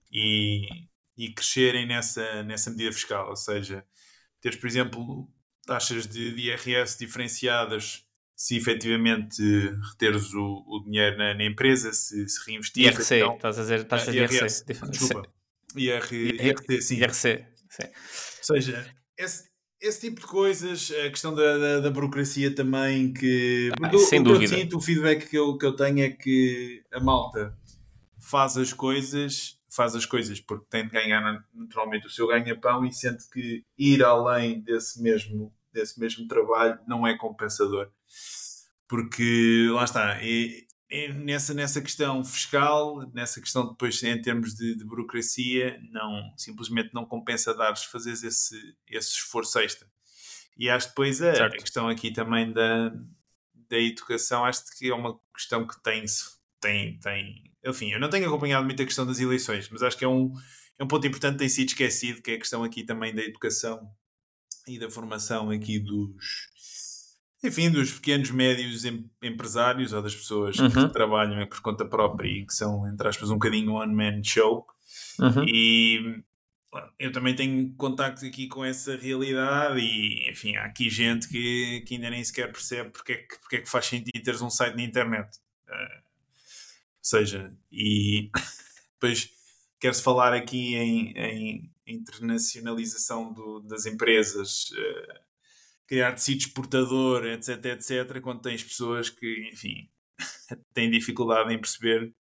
e, 0.10 0.88
e 1.18 1.34
crescerem 1.34 1.86
nessa, 1.86 2.44
nessa 2.44 2.72
medida 2.72 2.94
fiscal, 2.94 3.30
ou 3.30 3.36
seja, 3.36 3.86
teres, 4.40 4.58
por 4.58 4.68
exemplo, 4.68 5.30
taxas 5.66 6.08
de, 6.08 6.34
de 6.34 6.44
IRS 6.44 6.98
diferenciadas 6.98 8.08
se 8.36 8.58
efetivamente 8.58 9.42
reteres 9.92 10.34
o, 10.34 10.64
o 10.68 10.84
dinheiro 10.84 11.18
na, 11.18 11.34
na, 11.34 11.46
empresa, 11.46 11.94
se, 11.94 12.28
se 12.28 12.40
reinvestir. 12.46 12.86
IRC, 12.86 13.16
então, 13.16 13.36
estás 13.36 13.60
a 13.60 13.62
dizer 13.62 13.84
taxas 13.86 14.14
de 14.14 14.20
IRC. 14.20 14.74
Desculpa. 14.90 15.30
IRC, 15.76 16.82
sim. 16.82 16.96
IRC, 16.98 17.46
sim. 17.70 17.84
Ou 17.84 18.56
seja, 18.56 18.94
esse, 19.18 19.44
esse 19.82 20.02
tipo 20.02 20.22
de 20.22 20.28
coisas, 20.28 20.92
a 21.06 21.10
questão 21.10 21.34
da, 21.34 21.58
da, 21.58 21.80
da 21.82 21.92
burocracia 21.92 22.54
também, 22.54 23.14
que. 23.14 23.72
Ah, 23.82 23.98
sem 23.98 24.20
o, 24.20 24.24
dúvida. 24.24 24.48
Que 24.48 24.54
eu 24.54 24.60
sinto, 24.60 24.78
o 24.78 24.82
feedback 24.82 25.30
que 25.30 25.38
eu, 25.38 25.58
que 25.58 25.66
eu 25.66 25.76
tenho 25.76 26.00
é 26.02 26.10
que 26.10 26.84
a 26.92 27.00
malta 27.00 27.58
faz 28.20 28.58
as 28.58 28.72
coisas, 28.72 29.60
faz 29.70 29.96
as 29.96 30.06
coisas 30.06 30.40
porque 30.40 30.66
tem 30.70 30.86
de 30.86 30.92
ganhar 30.92 31.46
naturalmente 31.54 32.08
o 32.08 32.10
seu 32.10 32.28
ganha-pão 32.28 32.86
e 32.86 32.94
sente 32.94 33.30
que 33.30 33.64
ir 33.78 34.04
além 34.04 34.62
desse 34.62 35.02
mesmo, 35.02 35.54
desse 35.74 36.00
mesmo 36.00 36.28
trabalho 36.28 36.80
não 36.88 37.06
é 37.06 37.18
compensador 37.18 37.92
porque 38.88 39.68
lá 39.72 39.84
está, 39.84 40.24
e, 40.24 40.68
e 40.90 41.08
nessa, 41.12 41.54
nessa 41.54 41.82
questão 41.82 42.24
fiscal, 42.24 43.10
nessa 43.14 43.42
questão 43.42 43.68
depois 43.68 44.02
em 44.04 44.22
termos 44.22 44.54
de, 44.54 44.76
de 44.76 44.86
burocracia, 44.86 45.82
não, 45.92 46.32
simplesmente 46.38 46.94
não 46.94 47.06
compensa 47.06 47.54
dares, 47.54 47.84
fazeres 47.86 48.24
esse, 48.24 48.76
esse 48.88 49.14
esforço 49.14 49.58
extra. 49.60 49.88
E 50.56 50.70
acho 50.70 50.90
depois 50.90 51.22
a, 51.22 51.48
a 51.48 51.50
questão 51.50 51.88
aqui 51.88 52.12
também 52.12 52.52
da, 52.52 52.90
da 53.70 53.80
educação, 53.80 54.46
acho 54.46 54.64
que 54.78 54.90
é 54.90 54.94
uma 54.94 55.20
questão 55.34 55.66
que 55.66 55.82
tem, 55.82 56.06
tem, 56.62 57.00
tem. 57.00 57.52
Enfim, 57.66 57.92
eu 57.92 58.00
não 58.00 58.10
tenho 58.10 58.28
acompanhado 58.28 58.64
muito 58.64 58.82
a 58.82 58.86
questão 58.86 59.06
das 59.06 59.20
eleições, 59.20 59.68
mas 59.70 59.82
acho 59.82 59.98
que 59.98 60.06
é 60.06 60.08
um, 60.08 60.32
é 60.78 60.84
um 60.84 60.88
ponto 60.88 61.08
importante 61.08 61.40
tem 61.40 61.50
sido 61.50 61.70
esquecido, 61.70 62.22
que 62.22 62.32
é 62.32 62.36
a 62.36 62.40
questão 62.40 62.64
aqui 62.64 62.84
também 62.84 63.16
da 63.16 63.24
educação 63.24 63.90
e 64.68 64.78
da 64.78 64.90
formação 64.90 65.50
aqui 65.50 65.80
dos, 65.80 66.52
enfim, 67.44 67.70
dos 67.70 67.92
pequenos, 67.92 68.32
médios 68.32 68.86
empresários 69.22 69.92
ou 69.92 70.02
das 70.02 70.16
pessoas 70.16 70.58
uhum. 70.58 70.70
que 70.70 70.94
trabalham 70.94 71.46
por 71.48 71.60
conta 71.60 71.84
própria 71.84 72.30
e 72.30 72.46
que 72.46 72.54
são, 72.54 72.88
entre 72.88 73.08
aspas, 73.08 73.30
um 73.30 73.34
bocadinho 73.34 73.74
one-man 73.74 74.24
show. 74.24 74.66
Uhum. 75.20 75.44
E 75.46 76.24
eu 76.98 77.12
também 77.12 77.36
tenho 77.36 77.74
contacto 77.76 78.26
aqui 78.26 78.48
com 78.48 78.64
essa 78.64 78.96
realidade 78.96 79.80
e, 79.80 80.30
enfim, 80.30 80.56
há 80.56 80.64
aqui 80.64 80.90
gente 80.90 81.28
que, 81.28 81.82
que 81.82 81.96
ainda 81.96 82.10
nem 82.10 82.24
sequer 82.24 82.52
percebe 82.52 82.92
porque 82.92 83.12
é, 83.12 83.18
que, 83.18 83.40
porque 83.40 83.56
é 83.58 83.62
que 83.62 83.70
faz 83.70 83.86
sentido 83.86 84.24
teres 84.24 84.42
um 84.42 84.50
site 84.50 84.76
na 84.76 84.84
internet. 84.84 85.38
Uh, 85.68 85.74
ou 85.74 87.02
seja, 87.02 87.54
e 87.72 88.32
depois 88.96 89.30
quer-se 89.80 90.02
falar 90.02 90.34
aqui 90.34 90.76
em, 90.76 91.12
em 91.12 91.74
internacionalização 91.86 93.34
do, 93.34 93.60
das 93.60 93.86
empresas, 93.86 94.72
uh, 94.72 95.20
criar 95.88 96.14
tecido 96.14 96.40
exportador, 96.40 97.26
etc, 97.26 97.66
etc, 97.66 98.22
quando 98.22 98.42
tens 98.42 98.64
pessoas 98.64 99.10
que, 99.10 99.50
enfim, 99.52 99.90
têm 100.74 100.90
dificuldade 100.90 101.54
em 101.54 101.60
perceber 101.60 102.14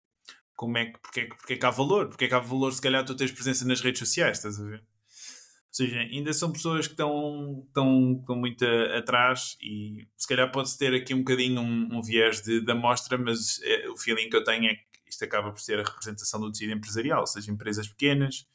como 0.54 0.76
é 0.76 0.86
que, 0.86 0.98
porque, 0.98 1.20
é, 1.20 1.26
porque 1.26 1.52
é 1.54 1.56
que 1.56 1.66
há 1.66 1.70
valor, 1.70 2.08
porque 2.08 2.26
é 2.26 2.28
que 2.28 2.34
há 2.34 2.38
valor 2.38 2.72
se 2.72 2.82
calhar 2.82 3.04
tu 3.04 3.16
tens 3.16 3.32
presença 3.32 3.64
nas 3.64 3.80
redes 3.80 3.98
sociais, 3.98 4.38
estás 4.38 4.60
a 4.60 4.64
ver? 4.64 4.80
Ou 4.80 5.74
seja, 5.74 6.00
ainda 6.00 6.32
são 6.32 6.52
pessoas 6.52 6.86
que 6.86 6.94
estão, 6.94 7.64
estão, 7.66 8.18
estão 8.20 8.36
muito 8.36 8.64
a, 8.64 8.98
atrás 8.98 9.56
e 9.62 10.06
se 10.16 10.26
calhar 10.26 10.50
pode-se 10.50 10.76
ter 10.76 10.92
aqui 10.94 11.14
um 11.14 11.20
bocadinho 11.20 11.60
um, 11.60 11.96
um 11.96 12.02
viés 12.02 12.42
de, 12.42 12.60
da 12.60 12.74
mostra, 12.74 13.16
mas 13.16 13.60
é, 13.62 13.88
o 13.88 13.96
feeling 13.96 14.28
que 14.28 14.36
eu 14.36 14.44
tenho 14.44 14.66
é 14.66 14.74
que 14.74 14.84
isto 15.08 15.24
acaba 15.24 15.50
por 15.50 15.60
ser 15.60 15.78
a 15.78 15.82
representação 15.82 16.40
do 16.40 16.50
tecido 16.50 16.72
empresarial, 16.72 17.20
ou 17.20 17.26
seja, 17.26 17.50
empresas 17.50 17.88
pequenas, 17.88 18.46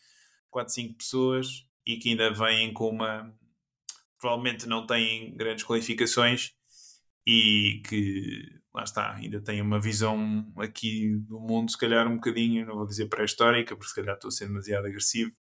4, 0.52 0.74
5 0.74 0.98
pessoas 0.98 1.66
e 1.86 1.98
que 1.98 2.10
ainda 2.10 2.32
vêm 2.32 2.74
com 2.74 2.90
uma 2.90 3.34
provavelmente 4.26 4.68
não 4.68 4.88
têm 4.88 5.36
grandes 5.38 5.64
qualificações 5.64 6.52
e 7.28 7.84
que 7.88 8.42
lá 8.74 8.84
está, 8.84 9.14
ainda 9.14 9.40
têm 9.40 9.62
uma 9.62 9.80
visão 9.80 10.52
aqui 10.58 11.16
do 11.28 11.40
mundo, 11.40 11.70
se 11.70 11.78
calhar 11.78 12.08
um 12.08 12.16
bocadinho, 12.16 12.66
não 12.66 12.76
vou 12.76 12.88
dizer 12.88 13.08
pré-histórica, 13.08 13.76
porque 13.76 13.90
se 13.90 13.96
calhar 13.96 14.16
estou 14.16 14.30
a 14.30 14.32
ser 14.32 14.48
demasiado 14.48 14.88
agressivo, 14.88 15.32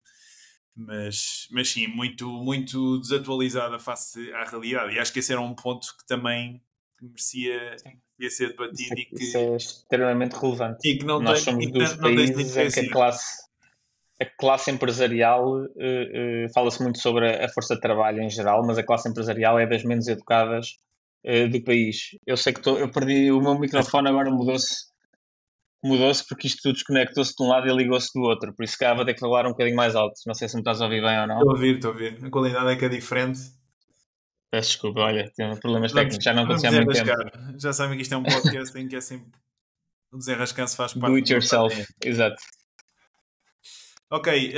mas, 0.75 1.47
mas 1.49 1.67
sim, 1.67 1.87
muito, 1.87 2.29
muito 2.29 2.99
desatualizada 2.99 3.79
face 3.79 4.31
à 4.33 4.43
realidade. 4.43 4.93
E 4.93 4.99
acho 4.99 5.11
que 5.11 5.17
esse 5.17 5.31
era 5.31 5.41
um 5.41 5.55
ponto 5.55 5.87
que 5.97 6.05
também 6.05 6.61
merecia 7.01 7.75
ia 8.19 8.29
ser 8.29 8.49
debatido 8.49 8.93
isso, 8.93 8.93
e 8.93 9.05
que 9.05 9.23
isso 9.23 9.37
é 9.37 9.55
extremamente 9.55 10.33
relevante. 10.33 10.87
E 10.87 10.97
que 10.99 11.05
não 11.05 11.19
Nós 11.19 11.43
tem, 11.43 11.53
somos 11.53 11.71
dos 11.71 11.97
não, 11.97 12.03
países 12.03 12.55
em 12.55 12.69
que 12.69 12.79
a 12.87 12.91
classe 12.91 13.45
a 14.21 14.25
classe 14.25 14.71
empresarial 14.71 15.45
uh, 15.45 15.65
uh, 15.65 16.53
fala-se 16.53 16.81
muito 16.81 16.99
sobre 16.99 17.29
a, 17.29 17.49
força 17.49 17.75
de 17.75 17.81
trabalho 17.81 18.21
em 18.21 18.29
geral, 18.29 18.65
mas 18.65 18.77
a 18.77 18.83
classe 18.83 19.09
empresarial 19.09 19.59
é 19.59 19.67
das 19.67 19.83
menos 19.83 20.07
educadas 20.07 20.77
uh, 21.25 21.49
do 21.49 21.61
país. 21.63 22.11
Eu 22.25 22.37
sei 22.37 22.53
que 22.53 22.61
tô, 22.61 22.77
eu 22.77 22.89
perdi 22.89 23.31
o 23.31 23.41
meu 23.41 23.59
microfone, 23.59 24.07
agora 24.07 24.31
mudou-se 24.31 24.93
mudou-se 25.83 26.27
porque 26.27 26.47
isto 26.47 26.73
desconectou-se 26.73 27.35
de 27.35 27.43
um 27.43 27.47
lado 27.47 27.67
e 27.67 27.75
ligou-se 27.75 28.09
do 28.13 28.21
outro, 28.21 28.51
por 28.55 28.63
isso 28.63 28.75
que 28.75 28.93
vou 28.95 29.05
ter 29.05 29.13
que 29.13 29.19
falar 29.19 29.45
um 29.45 29.51
bocadinho 29.51 29.75
mais 29.75 29.95
alto. 29.95 30.15
Não 30.25 30.33
sei 30.33 30.49
se 30.49 30.55
me 30.55 30.61
estás 30.61 30.81
a 30.81 30.85
ouvir 30.85 31.01
bem 31.01 31.19
ou 31.19 31.27
não. 31.27 31.37
Estou 31.37 31.51
a 31.51 31.53
ouvir, 31.53 31.75
estou 31.75 31.91
a 31.91 31.93
ouvir. 31.93 32.25
A 32.25 32.29
qualidade 32.31 32.71
é 32.71 32.75
que 32.75 32.85
é 32.85 32.89
diferente. 32.89 33.39
Peço 34.49 34.69
desculpa, 34.69 35.01
olha, 35.01 35.31
tenho 35.35 35.59
problemas 35.59 35.91
técnicos, 35.91 36.23
já 36.23 36.33
não 36.33 36.43
acontecia 36.43 36.69
há 36.69 36.71
muito 36.71 36.91
tempo. 36.91 37.59
Já 37.59 37.73
sabem 37.73 37.97
que 37.97 38.03
isto 38.03 38.13
é 38.13 38.17
um 38.17 38.23
podcast 38.23 38.79
em 38.79 38.87
que 38.87 38.95
é 38.95 39.01
sempre 39.01 39.31
o 40.11 40.17
desenrascanço 40.17 40.75
faz 40.77 40.93
parte. 40.93 41.07
Do 41.07 41.15
it 41.15 41.31
yourself, 41.31 41.85
exato. 42.03 42.41
Ok, 44.09 44.53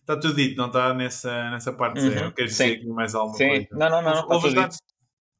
está 0.00 0.14
uh, 0.14 0.20
tudo 0.20 0.34
dito, 0.34 0.56
não 0.56 0.66
está 0.66 0.94
nessa, 0.94 1.50
nessa 1.50 1.72
parte 1.72 2.00
uhum. 2.00 2.10
zero. 2.10 2.32
Queres 2.32 2.52
dizer 2.52 2.76
aqui 2.76 2.86
mais 2.86 3.14
alguma 3.14 3.36
Sim. 3.36 3.48
coisa? 3.48 3.68
Não, 3.72 3.90
não, 3.90 4.02
não. 4.02 4.28
Houve, 4.28 4.48
os 4.48 4.54
dados, 4.54 4.78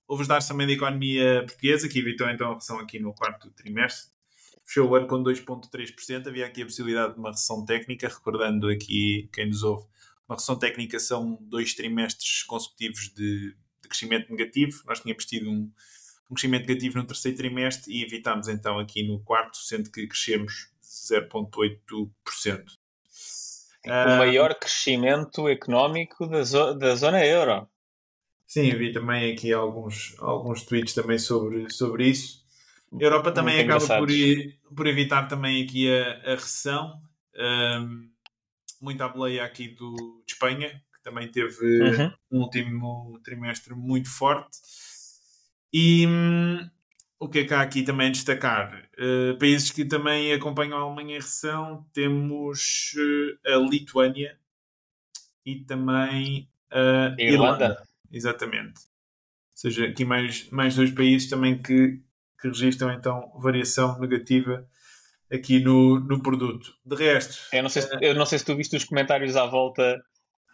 houve 0.06 0.22
os 0.22 0.28
dados 0.28 0.46
também 0.46 0.66
da 0.66 0.74
economia 0.74 1.44
portuguesa, 1.46 1.88
que 1.88 1.98
evitou 1.98 2.28
então 2.28 2.50
a 2.50 2.54
recessão 2.54 2.78
aqui 2.78 2.98
no 2.98 3.14
quarto 3.14 3.50
trimestre. 3.52 4.12
Fechou 4.64 4.90
o 4.90 4.94
ano 4.94 5.06
com 5.06 5.22
2,3%. 5.22 6.26
Havia 6.26 6.46
aqui 6.46 6.62
a 6.62 6.66
possibilidade 6.66 7.14
de 7.14 7.18
uma 7.18 7.30
recessão 7.30 7.64
técnica, 7.64 8.06
recordando 8.06 8.68
aqui 8.68 9.28
quem 9.32 9.46
nos 9.46 9.62
ouve. 9.62 9.86
Uma 10.28 10.36
recessão 10.36 10.58
técnica 10.58 10.98
são 10.98 11.38
dois 11.40 11.74
trimestres 11.74 12.42
consecutivos 12.42 13.12
de, 13.14 13.54
de 13.82 13.88
crescimento 13.88 14.30
negativo. 14.30 14.82
Nós 14.86 15.00
tínhamos 15.00 15.24
tido 15.24 15.50
um, 15.50 15.72
um 16.30 16.34
crescimento 16.34 16.66
negativo 16.66 16.98
no 16.98 17.06
terceiro 17.06 17.36
trimestre 17.36 17.92
e 17.92 18.04
evitámos 18.04 18.46
então 18.46 18.78
aqui 18.78 19.02
no 19.02 19.20
quarto, 19.20 19.56
sendo 19.56 19.90
que 19.90 20.06
crescemos 20.06 20.70
0,8%. 20.84 22.81
O 23.86 23.90
ah, 23.90 24.16
maior 24.16 24.54
crescimento 24.54 25.48
económico 25.48 26.26
da, 26.26 26.42
zo 26.42 26.74
da 26.74 26.94
zona 26.94 27.24
euro. 27.24 27.68
Sim, 28.46 28.70
vi 28.76 28.92
também 28.92 29.32
aqui 29.32 29.52
alguns, 29.52 30.14
alguns 30.18 30.62
tweets 30.62 30.94
também 30.94 31.18
sobre, 31.18 31.70
sobre 31.70 32.08
isso. 32.08 32.42
A 32.92 33.02
Europa 33.02 33.32
também 33.32 33.56
Muito 33.56 33.84
acaba 33.84 33.98
por, 33.98 34.08
por 34.76 34.86
evitar 34.86 35.26
também 35.26 35.64
aqui 35.64 35.90
a, 35.90 36.32
a 36.32 36.34
recessão. 36.34 36.98
Um, 37.34 38.10
muito 38.80 39.02
à 39.02 39.08
boleia 39.08 39.44
aqui 39.44 39.68
do, 39.68 40.22
de 40.26 40.32
Espanha, 40.34 40.68
que 40.94 41.02
também 41.02 41.28
teve 41.28 41.82
uhum. 41.82 42.12
um 42.30 42.40
último 42.40 43.18
trimestre 43.24 43.74
muito 43.74 44.10
forte. 44.10 44.58
E, 45.72 46.06
hum, 46.06 46.68
o 47.22 47.28
que 47.28 47.38
é 47.38 47.44
que 47.44 47.54
há 47.54 47.60
aqui 47.60 47.84
também 47.84 48.08
a 48.08 48.10
destacar? 48.10 48.88
Uh, 48.98 49.38
países 49.38 49.70
que 49.70 49.84
também 49.84 50.32
acompanham 50.32 50.76
a 50.76 50.80
Alemanha 50.80 51.16
em 51.16 51.20
recessão, 51.20 51.86
temos 51.92 52.94
uh, 52.96 53.54
a 53.54 53.56
Lituânia 53.58 54.36
e 55.46 55.60
também 55.60 56.48
a 56.70 57.14
Irlanda. 57.18 57.64
Irlanda. 57.64 57.82
Exatamente. 58.10 58.80
Ou 58.80 59.54
seja, 59.54 59.86
aqui 59.86 60.04
mais, 60.04 60.50
mais 60.50 60.74
dois 60.74 60.90
países 60.90 61.30
também 61.30 61.56
que, 61.56 62.00
que 62.40 62.48
registram 62.48 62.92
então 62.92 63.30
variação 63.38 64.00
negativa 64.00 64.66
aqui 65.32 65.60
no, 65.60 66.00
no 66.00 66.20
produto. 66.20 66.74
De 66.84 66.96
resto. 66.96 67.36
Eu 67.52 67.62
não, 67.62 67.70
sei 67.70 67.82
se, 67.82 67.98
eu 68.00 68.14
não 68.14 68.26
sei 68.26 68.38
se 68.38 68.44
tu 68.44 68.56
viste 68.56 68.76
os 68.76 68.84
comentários 68.84 69.36
à 69.36 69.46
volta 69.46 70.02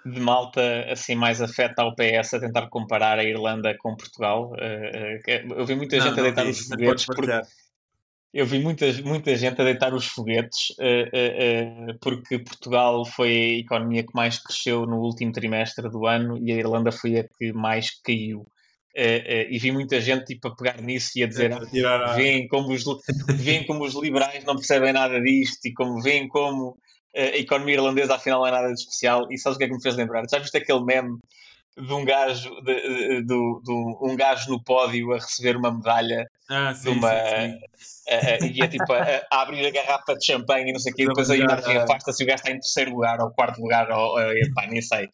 de 0.05 0.21
malta 0.21 0.87
assim 0.91 1.15
mais 1.15 1.41
afeta 1.41 1.83
ao 1.83 1.95
PS 1.95 2.35
a 2.35 2.41
tentar 2.41 2.69
comparar 2.69 3.19
a 3.19 3.25
Irlanda 3.25 3.77
com 3.79 3.97
Portugal. 3.97 4.53
Uh, 4.53 5.55
eu 5.57 5.67
vi 5.67 5.75
muita 5.75 5.97
não, 5.97 6.07
gente 6.07 6.21
a 6.21 6.23
deitar 6.23 6.47
os 6.47 6.67
foguetes 6.67 7.05
porque 7.07 7.41
eu 8.33 8.47
vi 8.47 8.59
muita, 8.59 8.93
muita 9.05 9.35
gente 9.37 9.61
a 9.61 9.65
deitar 9.65 9.95
os 9.95 10.07
foguetes 10.07 10.71
uh, 10.79 11.93
uh, 11.93 11.99
porque 12.01 12.39
Portugal 12.39 13.05
foi 13.05 13.31
a 13.31 13.59
economia 13.59 14.03
que 14.03 14.15
mais 14.15 14.39
cresceu 14.39 14.87
no 14.87 14.99
último 14.99 15.33
trimestre 15.33 15.89
do 15.89 16.07
ano 16.07 16.39
e 16.39 16.53
a 16.53 16.57
Irlanda 16.57 16.93
foi 16.93 17.19
a 17.19 17.25
que 17.25 17.53
mais 17.53 17.91
caiu. 18.03 18.47
e 18.95 19.59
vi 19.59 19.73
muita 19.73 20.01
gente 20.01 20.27
tipo, 20.27 20.49
a 20.49 20.57
pegar 20.57 20.81
nisso 20.81 21.13
e 21.17 21.25
a 21.25 21.27
dizer 21.27 21.53
ah, 21.53 22.15
veem, 22.15 22.49
como 22.49 22.73
os, 22.73 22.85
veem 23.37 23.67
como 23.67 23.85
os 23.85 23.95
liberais 23.95 24.45
não 24.45 24.57
percebem 24.57 24.93
nada 24.93 25.21
disto 25.21 25.67
e 25.67 25.73
como 25.73 26.01
veem 26.03 26.29
como 26.29 26.77
a 27.17 27.37
economia 27.37 27.75
irlandesa 27.75 28.15
afinal 28.15 28.41
não 28.41 28.47
é 28.47 28.51
nada 28.51 28.69
de 28.69 28.81
especial. 28.81 29.27
E 29.31 29.39
sabes 29.39 29.57
o 29.57 29.59
que 29.59 29.65
é 29.65 29.69
que 29.69 29.75
me 29.75 29.83
fez 29.83 29.97
lembrar? 29.97 30.25
Já 30.31 30.39
viste 30.39 30.57
aquele 30.57 30.85
meme 30.85 31.19
de 31.77 31.93
um 31.93 32.05
gajo, 32.05 32.51
de, 32.63 32.75
de, 32.75 33.23
de, 33.23 33.63
de 33.63 33.73
um 34.03 34.17
gajo 34.17 34.51
no 34.51 34.63
pódio 34.63 35.13
a 35.13 35.17
receber 35.17 35.57
uma 35.57 35.73
medalha 35.73 36.29
ah, 36.49 36.75
sim, 36.75 36.89
uma, 36.89 37.11
sim, 37.11 37.59
sim. 37.77 38.53
e 38.53 38.63
é 38.63 38.69
tipo 38.69 38.93
a, 38.93 39.23
a, 39.31 39.43
abrir 39.43 39.65
a 39.67 39.71
garrafa 39.71 40.15
de 40.15 40.25
champanhe 40.25 40.71
e 40.71 40.73
não 40.73 40.81
sei 40.81 40.93
o 40.93 40.97
quê, 40.97 41.07
depois 41.07 41.31
a 41.31 41.37
imagem 41.37 41.77
afasta-se 41.77 42.23
e 42.23 42.25
o 42.25 42.27
gajo 42.27 42.41
está 42.41 42.51
em 42.51 42.59
terceiro 42.59 42.91
lugar 42.93 43.21
ou 43.21 43.31
quarto 43.31 43.61
lugar, 43.61 43.91
ou 43.91 44.21
epá, 44.21 44.67
nem 44.67 44.83
sei. 44.83 45.09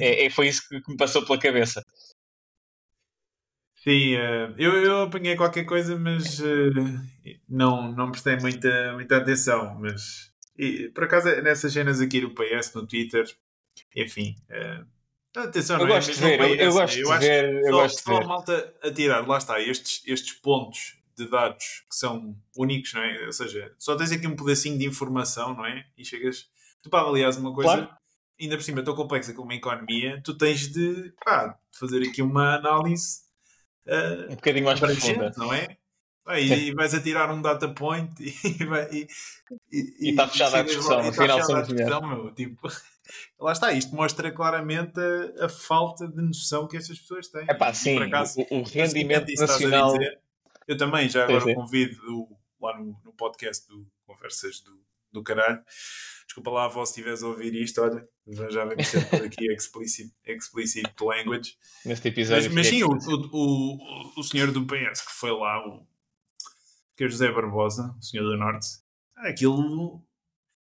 É, 0.00 0.26
é, 0.26 0.30
foi 0.30 0.48
isso 0.48 0.68
que, 0.68 0.90
me 0.90 0.96
passou 0.96 1.24
pela 1.24 1.38
cabeça. 1.38 1.82
Sim, 3.76 4.14
uh, 4.14 4.54
eu, 4.58 4.74
eu 4.84 5.02
apanhei 5.02 5.34
qualquer 5.34 5.64
coisa, 5.64 5.96
mas 5.98 6.38
uh, 6.40 6.70
não, 7.48 7.90
não 7.90 8.10
prestei 8.10 8.36
muita, 8.36 8.92
muita 8.92 9.16
atenção. 9.16 9.76
Mas 9.80 10.31
e, 10.62 10.88
por 10.90 11.04
acaso, 11.04 11.28
nessas 11.42 11.72
cenas 11.72 12.00
aqui 12.00 12.20
do 12.20 12.30
PS, 12.30 12.72
no 12.74 12.86
Twitter, 12.86 13.26
enfim. 13.96 14.36
Uh, 14.48 14.86
atenção, 15.40 15.80
eu 15.80 15.86
não 15.86 15.92
é 15.92 15.96
gosto 15.96 16.10
é 16.10 16.14
de 16.14 16.20
ver, 16.20 16.38
PS, 16.38 16.46
eu, 16.46 16.56
eu 16.56 16.72
gosto 16.72 16.98
eu 16.98 17.12
de 17.12 17.18
ver, 17.18 17.54
eu 17.54 17.64
só, 17.64 17.70
gosto 17.70 18.02
só 18.02 18.12
de 18.12 18.18
ver. 18.18 18.24
a 18.24 18.28
malta 18.28 18.74
a 18.82 18.90
tirar, 18.92 19.26
lá 19.26 19.38
está, 19.38 19.60
estes, 19.60 20.02
estes 20.06 20.32
pontos 20.34 20.96
de 21.16 21.28
dados 21.28 21.84
que 21.90 21.96
são 21.96 22.36
únicos, 22.56 22.94
não 22.94 23.02
é? 23.02 23.26
Ou 23.26 23.32
seja, 23.32 23.74
só 23.76 23.96
tens 23.96 24.12
aqui 24.12 24.26
um 24.26 24.36
pedacinho 24.36 24.78
de 24.78 24.86
informação, 24.86 25.54
não 25.54 25.66
é? 25.66 25.84
E 25.98 26.04
chegas. 26.04 26.48
Tu 26.80 26.88
para 26.88 27.00
avaliares 27.00 27.36
uma 27.36 27.52
coisa, 27.52 27.76
claro. 27.76 27.90
ainda 28.40 28.56
por 28.56 28.62
cima 28.62 28.82
tão 28.82 28.94
complexa 28.94 29.34
como 29.34 29.50
a 29.50 29.54
economia, 29.54 30.20
tu 30.24 30.36
tens 30.36 30.68
de 30.68 31.12
pá, 31.24 31.58
fazer 31.72 32.02
aqui 32.08 32.22
uma 32.22 32.54
análise. 32.54 33.22
Uh, 33.84 34.32
um 34.32 34.36
bocadinho 34.36 34.64
mais 34.64 34.78
profunda, 34.78 35.32
não 35.36 35.52
é? 35.52 35.76
Ah, 36.24 36.38
e, 36.38 36.68
e, 36.68 36.74
vais 36.74 36.94
a 36.94 37.02
tirar 37.02 37.30
um 37.32 37.42
data 37.42 37.68
point 37.68 38.12
e, 38.20 38.30
vai, 38.64 38.88
e, 38.92 39.08
e, 39.72 40.10
está 40.10 40.28
fechada 40.28 40.58
a 40.58 40.62
discussão. 40.62 41.02
No 41.02 41.12
final 41.12 41.42
somos 41.42 41.66
discussão, 41.66 42.06
meu, 42.06 42.32
tipo, 42.32 42.68
Lá 43.38 43.52
está, 43.52 43.72
isto 43.72 43.94
mostra 43.94 44.30
claramente 44.30 44.98
a, 44.98 45.46
a, 45.46 45.48
falta 45.48 46.06
de 46.08 46.22
noção 46.22 46.66
que 46.66 46.76
essas 46.76 46.98
pessoas 46.98 47.28
têm. 47.28 47.44
É 47.48 47.54
pá, 47.54 47.72
sim, 47.74 47.98
acaso, 47.98 48.40
o, 48.50 48.60
o, 48.60 48.62
rendimento 48.62 49.32
nacional. 49.34 49.92
Dizer, 49.92 50.20
eu 50.68 50.76
também, 50.76 51.08
já 51.08 51.24
agora 51.24 51.54
convido 51.54 52.28
lá 52.60 52.78
no, 52.78 52.96
no, 53.04 53.12
podcast 53.12 53.66
do 53.68 53.86
Conversas 54.06 54.60
do, 54.60 54.80
do 55.10 55.22
Caralho, 55.22 55.62
desculpa 56.24 56.50
lá, 56.50 56.64
avó, 56.64 56.84
se 56.84 56.92
estiveres 56.92 57.22
a 57.22 57.26
ouvir 57.26 57.54
isto, 57.54 57.82
olha, 57.82 58.08
já 58.50 58.64
vamos 58.64 58.90
ter 58.90 59.08
por 59.08 59.24
aqui 59.24 59.50
explicit, 59.52 60.12
explicit 60.24 60.88
language. 61.00 61.56
Neste 61.84 62.08
episódio. 62.08 62.44
Mas, 62.44 62.54
mas 62.54 62.66
sim, 62.68 62.84
o, 62.84 62.90
o, 62.90 63.28
o, 63.32 64.20
o 64.20 64.22
senhor 64.22 64.52
do 64.52 64.64
PS 64.64 65.02
que 65.02 65.12
foi 65.12 65.32
lá, 65.32 65.66
o 65.66 65.84
que 66.96 67.04
é 67.04 67.08
José 67.08 67.30
Barbosa, 67.30 67.94
o 67.98 68.02
senhor 68.02 68.24
do 68.24 68.36
Norte, 68.36 68.68
aquilo. 69.16 70.02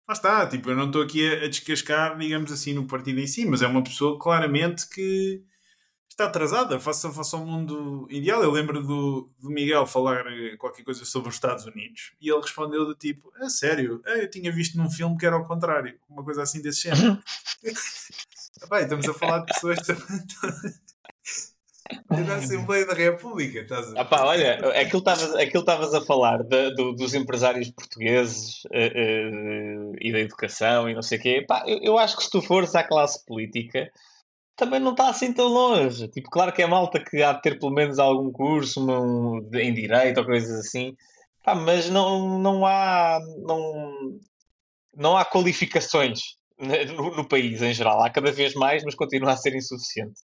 Lá 0.08 0.14
está, 0.14 0.46
tipo, 0.46 0.70
eu 0.70 0.76
não 0.76 0.86
estou 0.86 1.02
aqui 1.02 1.28
a, 1.28 1.44
a 1.44 1.48
descascar, 1.48 2.16
digamos 2.16 2.50
assim, 2.50 2.72
no 2.72 2.86
partido 2.86 3.20
em 3.20 3.26
si, 3.26 3.44
mas 3.44 3.60
é 3.60 3.66
uma 3.66 3.82
pessoa 3.82 4.18
claramente 4.18 4.88
que 4.88 5.44
está 6.18 6.24
atrasada 6.24 6.80
face 6.80 7.06
ao 7.06 7.46
mundo 7.46 8.08
ideal. 8.10 8.42
Eu 8.42 8.50
lembro 8.50 8.82
do, 8.82 9.30
do 9.38 9.50
Miguel 9.50 9.86
falar 9.86 10.26
eh, 10.26 10.56
qualquer 10.56 10.82
coisa 10.82 11.04
sobre 11.04 11.28
os 11.28 11.36
Estados 11.36 11.64
Unidos 11.64 12.12
e 12.20 12.28
ele 12.28 12.40
respondeu 12.40 12.84
do 12.84 12.94
tipo: 12.94 13.32
É 13.40 13.48
sério, 13.48 14.02
é, 14.04 14.24
eu 14.24 14.30
tinha 14.30 14.50
visto 14.50 14.76
num 14.76 14.90
filme 14.90 15.16
que 15.16 15.24
era 15.24 15.36
ao 15.36 15.46
contrário, 15.46 15.96
uma 16.08 16.24
coisa 16.24 16.42
assim 16.42 16.60
desse 16.60 16.82
género. 16.82 17.22
Bem, 18.68 18.82
estamos 18.82 19.08
a 19.08 19.14
falar 19.14 19.38
de 19.40 19.46
pessoas 19.46 19.78
da 22.08 22.36
Assembleia 22.36 22.86
da 22.86 22.94
República, 22.94 23.60
estás 23.60 23.94
a 23.94 24.00
ah, 24.00 24.04
pá, 24.04 24.24
olha, 24.24 24.54
aquilo 24.80 25.02
estavas 25.02 25.94
a 25.94 26.00
falar 26.00 26.42
de, 26.42 26.74
do, 26.74 26.92
dos 26.92 27.14
empresários 27.14 27.70
portugueses 27.70 28.64
uh, 28.66 29.92
uh, 29.92 29.96
e 30.00 30.12
da 30.12 30.20
educação 30.20 30.88
e 30.88 30.94
não 30.94 31.02
sei 31.02 31.18
o 31.18 31.20
quê. 31.20 31.44
Pá, 31.46 31.64
eu, 31.66 31.78
eu 31.82 31.98
acho 31.98 32.16
que 32.16 32.24
se 32.24 32.30
tu 32.30 32.42
fores 32.42 32.74
à 32.74 32.82
classe 32.82 33.24
política 33.24 33.90
também 34.56 34.80
não 34.80 34.90
está 34.90 35.08
assim 35.08 35.32
tão 35.32 35.46
longe. 35.46 36.08
Tipo, 36.08 36.28
claro 36.30 36.52
que 36.52 36.62
é 36.62 36.66
malta 36.66 37.02
que 37.02 37.22
há 37.22 37.32
de 37.32 37.42
ter 37.42 37.58
pelo 37.58 37.72
menos 37.72 37.98
algum 37.98 38.32
curso 38.32 38.84
em 39.54 39.72
direito 39.72 40.18
ou 40.18 40.26
coisas 40.26 40.58
assim, 40.58 40.96
Pá, 41.44 41.54
mas 41.54 41.88
não, 41.88 42.38
não 42.40 42.66
há 42.66 43.18
não, 43.38 44.18
não 44.94 45.16
há 45.16 45.24
qualificações 45.24 46.36
no, 46.58 47.16
no, 47.16 47.28
país 47.28 47.62
em 47.62 47.72
geral. 47.72 48.02
Há 48.02 48.10
cada 48.10 48.32
vez 48.32 48.54
mais, 48.54 48.84
mas 48.84 48.94
continua 48.94 49.32
a 49.32 49.36
ser 49.36 49.54
insuficiente. 49.54 50.20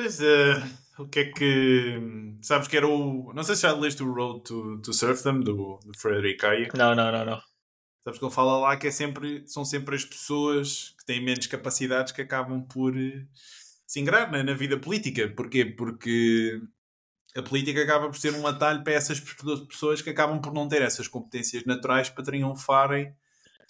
Pois, 0.00 0.18
uh, 0.18 1.02
o 1.02 1.06
que 1.08 1.20
é 1.20 1.24
que. 1.26 2.00
Sabes 2.40 2.68
que 2.68 2.76
era 2.78 2.88
o. 2.88 3.34
Não 3.34 3.42
sei 3.42 3.54
se 3.54 3.62
já 3.62 3.72
leste 3.74 4.02
o 4.02 4.10
Road 4.10 4.42
to, 4.44 4.80
to 4.80 4.94
Surfdom 4.94 5.40
do, 5.40 5.78
do 5.84 5.92
Frederick 5.94 6.42
Hayek. 6.42 6.74
Não, 6.74 6.94
não, 6.94 7.12
não, 7.12 7.22
não. 7.26 7.42
Sabes 8.02 8.18
que 8.18 8.24
ele 8.24 8.32
fala 8.32 8.56
lá 8.56 8.78
que 8.78 8.86
é 8.86 8.90
sempre, 8.90 9.46
são 9.46 9.62
sempre 9.62 9.94
as 9.94 10.02
pessoas 10.02 10.94
que 10.98 11.04
têm 11.04 11.22
menos 11.22 11.46
capacidades 11.46 12.14
que 12.14 12.22
acabam 12.22 12.62
por 12.62 12.96
uh, 12.96 13.28
se 13.86 14.00
ingrar 14.00 14.32
na, 14.32 14.42
na 14.42 14.54
vida 14.54 14.78
política. 14.78 15.28
Porquê? 15.36 15.66
Porque 15.66 16.58
a 17.36 17.42
política 17.42 17.82
acaba 17.82 18.06
por 18.06 18.16
ser 18.16 18.32
um 18.32 18.46
atalho 18.46 18.82
para 18.82 18.94
essas 18.94 19.20
pessoas 19.68 20.00
que 20.00 20.08
acabam 20.08 20.40
por 20.40 20.54
não 20.54 20.66
ter 20.66 20.80
essas 20.80 21.08
competências 21.08 21.66
naturais 21.66 22.08
para 22.08 22.24
triunfarem 22.24 23.14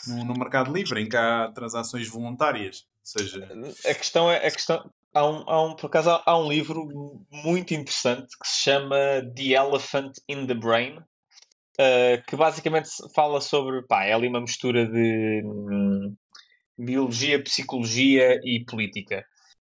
no, 0.06 0.24
no 0.26 0.34
mercado 0.34 0.72
livre, 0.72 1.02
em 1.02 1.08
que 1.08 1.16
há 1.16 1.50
transações 1.52 2.06
voluntárias. 2.06 2.86
Ou 3.16 3.20
seja, 3.20 3.48
a 3.84 3.94
questão 3.94 4.30
é 4.30 4.46
a 4.46 4.50
questão. 4.52 4.88
Há 5.12 5.26
um, 5.26 5.44
há 5.48 5.62
um, 5.64 5.74
por 5.74 5.86
acaso 5.86 6.22
há 6.24 6.38
um 6.38 6.48
livro 6.48 6.86
muito 7.32 7.74
interessante 7.74 8.28
que 8.40 8.48
se 8.48 8.62
chama 8.62 8.96
The 9.34 9.54
Elephant 9.54 10.12
in 10.28 10.46
the 10.46 10.54
Brain, 10.54 10.98
uh, 10.98 12.22
que 12.28 12.36
basicamente 12.36 12.88
fala 13.12 13.40
sobre, 13.40 13.82
pá, 13.82 14.04
é 14.04 14.12
ali 14.12 14.28
uma 14.28 14.40
mistura 14.40 14.86
de 14.86 15.42
hum, 15.44 16.14
biologia, 16.78 17.42
psicologia 17.42 18.40
e 18.44 18.64
política. 18.64 19.24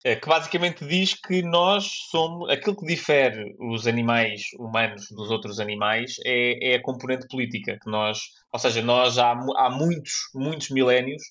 Uh, 0.05 0.20
que 0.20 0.28
basicamente 0.28 0.84
diz 0.84 1.14
que 1.14 1.41
nós 1.43 1.89
somos. 2.11 2.51
Aquilo 2.51 2.76
que 2.76 2.86
difere 2.86 3.55
os 3.61 3.86
animais 3.86 4.43
humanos 4.59 5.07
dos 5.11 5.30
outros 5.30 5.61
animais 5.61 6.16
é, 6.24 6.72
é 6.72 6.74
a 6.76 6.82
componente 6.82 7.28
política. 7.28 7.78
Que 7.80 7.89
nós, 7.89 8.18
ou 8.53 8.59
seja, 8.59 8.82
nós 8.82 9.18
há, 9.18 9.30
há 9.30 9.70
muitos, 9.70 10.14
muitos 10.34 10.70
milénios 10.70 11.22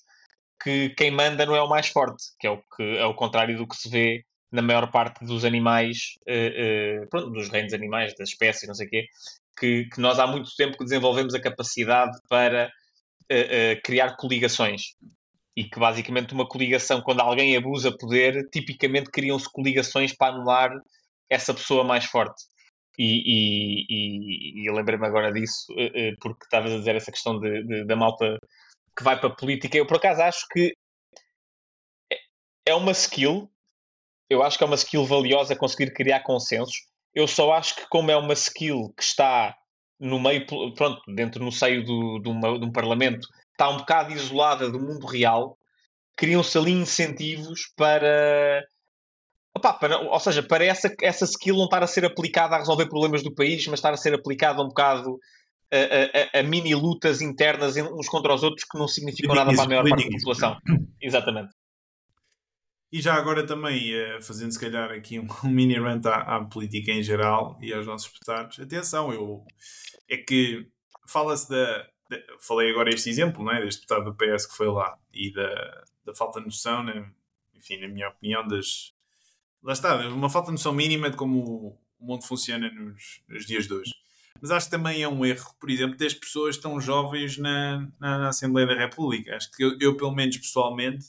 que 0.62 0.90
quem 0.90 1.10
manda 1.10 1.46
não 1.46 1.54
é 1.54 1.62
o 1.62 1.68
mais 1.68 1.88
forte, 1.88 2.24
que 2.38 2.46
é 2.46 2.50
o, 2.50 2.58
que, 2.58 2.82
é 2.96 3.06
o 3.06 3.14
contrário 3.14 3.56
do 3.56 3.66
que 3.66 3.76
se 3.76 3.88
vê 3.88 4.24
na 4.50 4.62
maior 4.62 4.90
parte 4.90 5.24
dos 5.24 5.44
animais, 5.44 6.14
uh, 6.26 7.02
uh, 7.02 7.08
pronto, 7.08 7.30
dos 7.30 7.48
reinos 7.48 7.72
animais, 7.72 8.14
das 8.16 8.30
espécies, 8.30 8.66
não 8.66 8.74
sei 8.74 8.86
o 8.86 8.90
quê, 8.90 9.06
que, 9.58 9.84
que, 9.86 10.00
nós 10.00 10.18
há 10.18 10.26
muito 10.26 10.50
tempo 10.56 10.76
que 10.76 10.84
desenvolvemos 10.84 11.34
a 11.34 11.40
capacidade 11.40 12.16
para 12.28 12.66
uh, 12.66 13.82
criar 13.84 14.16
coligações. 14.16 14.94
E 15.56 15.64
que 15.64 15.78
basicamente 15.78 16.32
uma 16.32 16.46
coligação, 16.46 17.00
quando 17.00 17.20
alguém 17.20 17.56
abusa 17.56 17.96
poder, 17.96 18.48
tipicamente 18.50 19.10
criam-se 19.10 19.50
coligações 19.50 20.14
para 20.16 20.32
anular 20.32 20.70
essa 21.28 21.52
pessoa 21.52 21.82
mais 21.82 22.04
forte. 22.04 22.44
E, 22.96 23.04
e, 23.04 23.86
e, 23.88 24.62
e 24.62 24.70
eu 24.70 24.72
lembrei-me 24.72 25.04
agora 25.04 25.32
disso, 25.32 25.66
porque 26.20 26.44
estavas 26.44 26.72
a 26.72 26.78
dizer 26.78 26.94
essa 26.96 27.10
questão 27.10 27.40
de, 27.40 27.64
de, 27.64 27.84
da 27.84 27.96
malta 27.96 28.38
que 28.98 29.04
vai 29.04 29.18
para 29.18 29.28
a 29.28 29.34
política. 29.34 29.78
Eu, 29.78 29.86
por 29.86 29.96
acaso, 29.96 30.20
acho 30.20 30.44
que 30.50 30.74
é 32.66 32.74
uma 32.74 32.90
skill, 32.90 33.48
eu 34.28 34.42
acho 34.42 34.58
que 34.58 34.64
é 34.64 34.66
uma 34.66 34.74
skill 34.74 35.06
valiosa 35.06 35.56
conseguir 35.56 35.92
criar 35.94 36.20
consensos. 36.20 36.76
Eu 37.14 37.28
só 37.28 37.52
acho 37.52 37.76
que, 37.76 37.88
como 37.88 38.10
é 38.10 38.16
uma 38.16 38.32
skill 38.32 38.92
que 38.96 39.02
está 39.04 39.56
no 40.00 40.20
meio, 40.20 40.44
pronto, 40.74 41.00
dentro 41.14 41.44
no 41.44 41.52
seio 41.52 41.84
do, 41.84 42.18
de, 42.18 42.28
uma, 42.28 42.58
de 42.58 42.64
um 42.64 42.72
parlamento, 42.72 43.26
está 43.52 43.68
um 43.68 43.78
bocado 43.78 44.12
isolada 44.12 44.70
do 44.70 44.80
mundo 44.80 45.06
real, 45.06 45.56
criam-se 46.16 46.58
ali 46.58 46.72
incentivos 46.72 47.72
para, 47.76 48.64
Opa, 49.56 49.72
para, 49.74 49.98
ou 49.98 50.20
seja, 50.20 50.42
para 50.42 50.64
essa, 50.64 50.92
essa 51.02 51.24
skill 51.24 51.56
não 51.56 51.64
estar 51.64 51.82
a 51.82 51.86
ser 51.86 52.04
aplicada 52.04 52.54
a 52.54 52.58
resolver 52.58 52.88
problemas 52.88 53.22
do 53.22 53.34
país, 53.34 53.66
mas 53.66 53.78
estar 53.78 53.92
a 53.92 53.96
ser 53.96 54.14
aplicada 54.14 54.62
um 54.62 54.68
bocado 54.68 55.18
a, 55.72 56.38
a, 56.38 56.40
a, 56.40 56.42
mini 56.42 56.74
lutas 56.74 57.20
internas 57.20 57.76
uns 57.76 58.08
contra 58.08 58.34
os 58.34 58.42
outros 58.42 58.64
que 58.64 58.78
não 58.78 58.88
significam 58.88 59.34
nada 59.34 59.52
para 59.54 59.64
a 59.64 59.66
maior 59.68 59.88
parte 59.88 60.04
da 60.04 60.16
população. 60.18 60.58
Exatamente. 61.00 61.50
E 62.90 63.02
já 63.02 63.14
agora 63.14 63.46
também, 63.46 63.92
uh, 63.94 64.22
fazendo 64.22 64.50
se 64.50 64.58
calhar 64.58 64.90
aqui 64.90 65.18
um, 65.18 65.26
um 65.44 65.50
mini 65.50 65.78
rant 65.78 66.06
à, 66.06 66.36
à, 66.36 66.44
política 66.44 66.90
em 66.90 67.02
geral 67.02 67.58
e 67.60 67.72
aos 67.72 67.86
nossos 67.86 68.10
deputados, 68.10 68.58
atenção, 68.58 69.12
eu, 69.12 69.44
é 70.08 70.16
que 70.16 70.66
fala-se 71.06 71.50
da, 71.50 71.86
da, 72.08 72.18
Falei 72.40 72.70
agora 72.70 72.88
este 72.88 73.10
exemplo, 73.10 73.44
não 73.44 73.52
é? 73.52 73.60
Deste 73.60 73.82
deputado 73.82 74.04
do 74.04 74.16
PS 74.16 74.46
que 74.46 74.56
foi 74.56 74.68
lá 74.68 74.98
e 75.12 75.30
da, 75.32 75.84
da 76.06 76.14
falta 76.14 76.40
de 76.40 76.46
noção, 76.46 76.82
né? 76.82 77.10
enfim, 77.54 77.78
na 77.78 77.88
minha 77.88 78.08
opinião, 78.08 78.46
das. 78.46 78.94
Lá 79.62 79.72
está, 79.72 79.96
uma 80.08 80.30
falta 80.30 80.46
de 80.46 80.52
noção 80.52 80.72
mínima 80.72 81.10
de 81.10 81.16
como 81.16 81.78
o 81.98 82.06
mundo 82.06 82.24
funciona 82.24 82.70
nos, 82.70 83.20
nos 83.28 83.44
dias 83.44 83.66
de 83.66 83.74
hoje. 83.74 83.92
Mas 84.40 84.50
acho 84.50 84.66
que 84.66 84.70
também 84.70 85.02
é 85.02 85.08
um 85.08 85.24
erro, 85.24 85.54
por 85.58 85.70
exemplo, 85.70 85.96
ter 85.96 86.18
pessoas 86.18 86.56
tão 86.56 86.80
jovens 86.80 87.38
na, 87.38 87.88
na, 87.98 88.18
na 88.18 88.28
Assembleia 88.28 88.66
da 88.66 88.74
República. 88.74 89.36
Acho 89.36 89.50
que 89.50 89.62
eu, 89.62 89.76
eu, 89.80 89.96
pelo 89.96 90.14
menos 90.14 90.36
pessoalmente, 90.36 91.06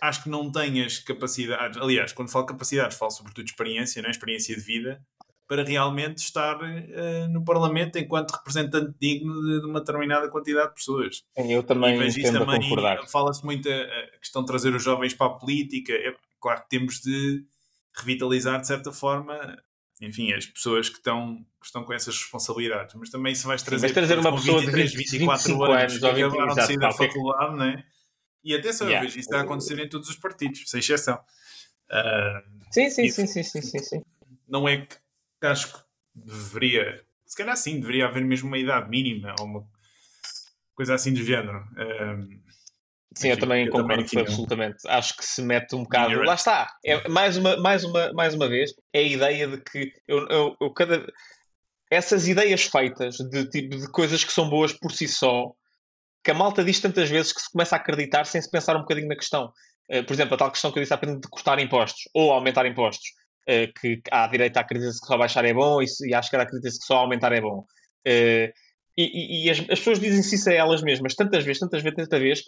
acho 0.00 0.24
que 0.24 0.28
não 0.28 0.50
tenho 0.50 0.84
as 0.84 0.98
capacidades. 0.98 1.78
Aliás, 1.78 2.12
quando 2.12 2.30
falo 2.30 2.46
capacidades, 2.46 2.96
falo 2.96 3.10
sobretudo 3.10 3.44
de 3.44 3.50
experiência, 3.50 4.02
né? 4.02 4.10
experiência 4.10 4.54
de 4.54 4.60
vida, 4.60 5.00
para 5.48 5.62
realmente 5.62 6.18
estar 6.18 6.56
uh, 6.60 7.28
no 7.30 7.44
Parlamento 7.44 7.96
enquanto 7.98 8.32
representante 8.32 8.94
digno 9.00 9.32
de, 9.42 9.60
de, 9.60 9.66
uma 9.66 9.80
determinada 9.80 10.28
quantidade 10.28 10.68
de 10.68 10.74
pessoas. 10.74 11.24
Eu 11.36 11.62
também 11.62 11.96
entendo 12.08 12.40
também, 12.40 12.60
concordar. 12.60 13.06
Fala-se 13.08 13.44
muito 13.44 13.68
a, 13.68 13.72
a, 13.72 14.18
questão 14.18 14.42
de 14.42 14.48
trazer 14.48 14.74
os 14.74 14.82
jovens 14.82 15.14
para 15.14 15.26
a 15.26 15.30
política. 15.30 15.92
É, 15.92 16.14
claro 16.40 16.62
que 16.62 16.68
temos 16.68 17.00
de 17.00 17.44
revitalizar, 17.96 18.60
de 18.60 18.66
certa 18.66 18.92
forma, 18.92 19.56
enfim, 20.00 20.32
as 20.32 20.46
pessoas 20.46 20.88
que 20.88 20.96
estão, 20.96 21.36
que 21.60 21.66
estão 21.66 21.84
com 21.84 21.92
essas 21.92 22.16
responsabilidades. 22.16 22.94
Mas 22.94 23.10
também 23.10 23.34
se 23.34 23.46
vais 23.46 23.62
trazer, 23.62 23.88
Sim, 23.88 23.94
trazer 23.94 24.18
uma 24.18 24.32
pessoa 24.34 24.60
23, 24.60 24.90
de 24.90 24.96
20, 24.96 25.10
24 25.10 25.62
anos, 25.64 25.78
anos 25.78 25.98
que 25.98 26.06
acabaram 26.06 26.54
de 26.54 26.66
sair 26.66 26.78
da 26.78 26.92
faculdade, 26.92 27.56
né? 27.56 27.84
E 28.44 28.54
atenção, 28.54 28.86
yeah. 28.86 29.08
isso 29.08 29.18
está 29.18 29.38
a 29.38 29.42
acontecer 29.42 29.78
em 29.78 29.88
todos 29.88 30.08
os 30.08 30.16
partidos, 30.16 30.62
sem 30.70 30.78
exceção. 30.78 31.16
Uh, 31.90 32.70
sim, 32.70 32.90
sim, 32.90 33.08
sim, 33.08 33.26
sim, 33.26 33.42
sim, 33.42 33.78
sim. 33.80 34.02
Não 34.46 34.68
é 34.68 34.86
que 34.86 34.96
acho 35.40 35.72
que 35.72 35.80
deveria, 36.14 37.04
se 37.24 37.36
calhar 37.36 37.56
sim, 37.56 37.80
deveria 37.80 38.06
haver 38.06 38.24
mesmo 38.24 38.46
uma 38.46 38.58
idade 38.58 38.88
mínima 38.88 39.34
ou 39.40 39.46
uma 39.46 39.68
coisa 40.74 40.94
assim 40.94 41.12
do 41.12 41.24
género. 41.24 41.58
Uh, 41.72 42.40
Sim, 43.16 43.28
eu 43.30 43.38
também 43.38 43.64
eu 43.64 43.72
concordo 43.72 44.04
também 44.04 44.26
absolutamente. 44.26 44.76
Acho 44.86 45.16
que 45.16 45.24
se 45.24 45.40
mete 45.40 45.74
um 45.74 45.84
bocado. 45.84 46.22
Lá 46.22 46.34
está. 46.34 46.68
É, 46.84 47.08
mais, 47.08 47.38
uma, 47.38 47.56
mais, 47.56 47.82
uma, 47.82 48.12
mais 48.12 48.34
uma 48.34 48.46
vez, 48.46 48.72
é 48.92 48.98
a 48.98 49.02
ideia 49.02 49.48
de 49.48 49.56
que 49.58 49.90
eu, 50.06 50.28
eu, 50.28 50.56
eu 50.60 50.70
cada. 50.74 51.06
Essas 51.90 52.28
ideias 52.28 52.64
feitas 52.64 53.16
de, 53.16 53.48
tipo, 53.48 53.74
de 53.76 53.90
coisas 53.90 54.22
que 54.22 54.32
são 54.32 54.50
boas 54.50 54.72
por 54.72 54.92
si 54.92 55.08
só, 55.08 55.50
que 56.22 56.30
a 56.30 56.34
malta 56.34 56.62
diz 56.62 56.78
tantas 56.78 57.08
vezes 57.08 57.32
que 57.32 57.40
se 57.40 57.50
começa 57.50 57.74
a 57.74 57.78
acreditar 57.78 58.26
sem 58.26 58.42
se 58.42 58.50
pensar 58.50 58.76
um 58.76 58.80
bocadinho 58.80 59.08
na 59.08 59.16
questão. 59.16 59.50
Uh, 59.90 60.04
por 60.04 60.12
exemplo, 60.12 60.34
a 60.34 60.36
tal 60.36 60.50
questão 60.50 60.70
que 60.70 60.78
eu 60.78 60.82
disse 60.82 60.92
há 60.92 60.96
bocadinho 60.96 61.20
de 61.20 61.28
cortar 61.28 61.58
impostos 61.58 62.02
ou 62.12 62.32
aumentar 62.32 62.66
impostos. 62.66 63.06
Uh, 63.48 63.72
que 63.80 64.02
à 64.10 64.26
direita 64.26 64.60
acredita-se 64.60 65.00
que 65.00 65.06
só 65.06 65.16
baixar 65.16 65.44
é 65.44 65.54
bom 65.54 65.80
e, 65.80 65.86
e 66.06 66.14
à 66.14 66.18
esquerda 66.18 66.42
acredita-se 66.42 66.80
que 66.80 66.84
só 66.84 66.96
aumentar 66.96 67.32
é 67.32 67.40
bom. 67.40 67.64
Uh, 68.06 68.52
e, 68.96 69.04
e, 69.04 69.46
e 69.46 69.50
as, 69.50 69.60
as, 69.60 69.78
pessoas 69.78 70.00
dizem-se 70.00 70.34
isso 70.34 70.50
a 70.50 70.54
elas 70.54 70.82
mesmas 70.82 71.14
tantas 71.14 71.44
vezes, 71.44 71.60
tantas 71.60 71.82
vezes, 71.82 71.96
tantas 71.96 72.20
vezes, 72.20 72.44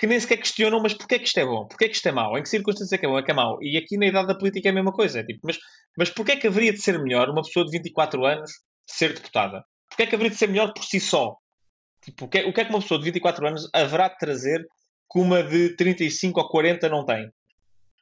que 0.00 0.06
nem 0.06 0.18
sequer 0.18 0.38
questionam, 0.38 0.80
mas 0.80 0.94
porquê 0.94 1.18
que 1.18 1.26
isto 1.26 1.38
é 1.38 1.44
bom? 1.44 1.66
Porquê 1.68 1.86
que 1.86 1.94
isto 1.94 2.08
é 2.08 2.12
mau? 2.12 2.38
Em 2.38 2.42
que 2.42 2.48
circunstâncias 2.48 2.90
é 2.90 2.96
que 2.96 3.04
é 3.04 3.08
bom? 3.08 3.18
É 3.18 3.22
que 3.22 3.30
é 3.30 3.34
mau? 3.34 3.62
E 3.62 3.76
aqui 3.76 3.98
na 3.98 4.06
idade 4.06 4.28
da 4.28 4.34
política 4.34 4.66
é 4.66 4.70
a 4.70 4.74
mesma 4.74 4.92
coisa. 4.92 5.20
É 5.20 5.22
tipo, 5.22 5.40
mas, 5.44 5.58
mas 5.94 6.08
porquê 6.08 6.36
que 6.36 6.46
haveria 6.46 6.72
de 6.72 6.80
ser 6.80 6.98
melhor 6.98 7.28
uma 7.28 7.42
pessoa 7.42 7.66
de 7.66 7.70
24 7.72 8.24
anos 8.24 8.50
ser 8.86 9.12
deputada? 9.12 9.62
Porquê 9.90 10.06
que 10.06 10.14
haveria 10.14 10.30
de 10.30 10.38
ser 10.38 10.46
melhor 10.46 10.72
por 10.72 10.82
si 10.84 10.98
só? 10.98 11.36
Tipo, 12.02 12.24
o 12.24 12.28
que, 12.28 12.38
é, 12.38 12.46
o 12.46 12.52
que 12.52 12.62
é 12.62 12.64
que 12.64 12.70
uma 12.70 12.80
pessoa 12.80 12.98
de 12.98 13.04
24 13.04 13.46
anos 13.46 13.68
haverá 13.74 14.08
de 14.08 14.16
trazer 14.16 14.66
que 15.12 15.20
uma 15.20 15.42
de 15.42 15.76
35 15.76 16.40
ou 16.40 16.48
40 16.48 16.88
não 16.88 17.04
tem? 17.04 17.26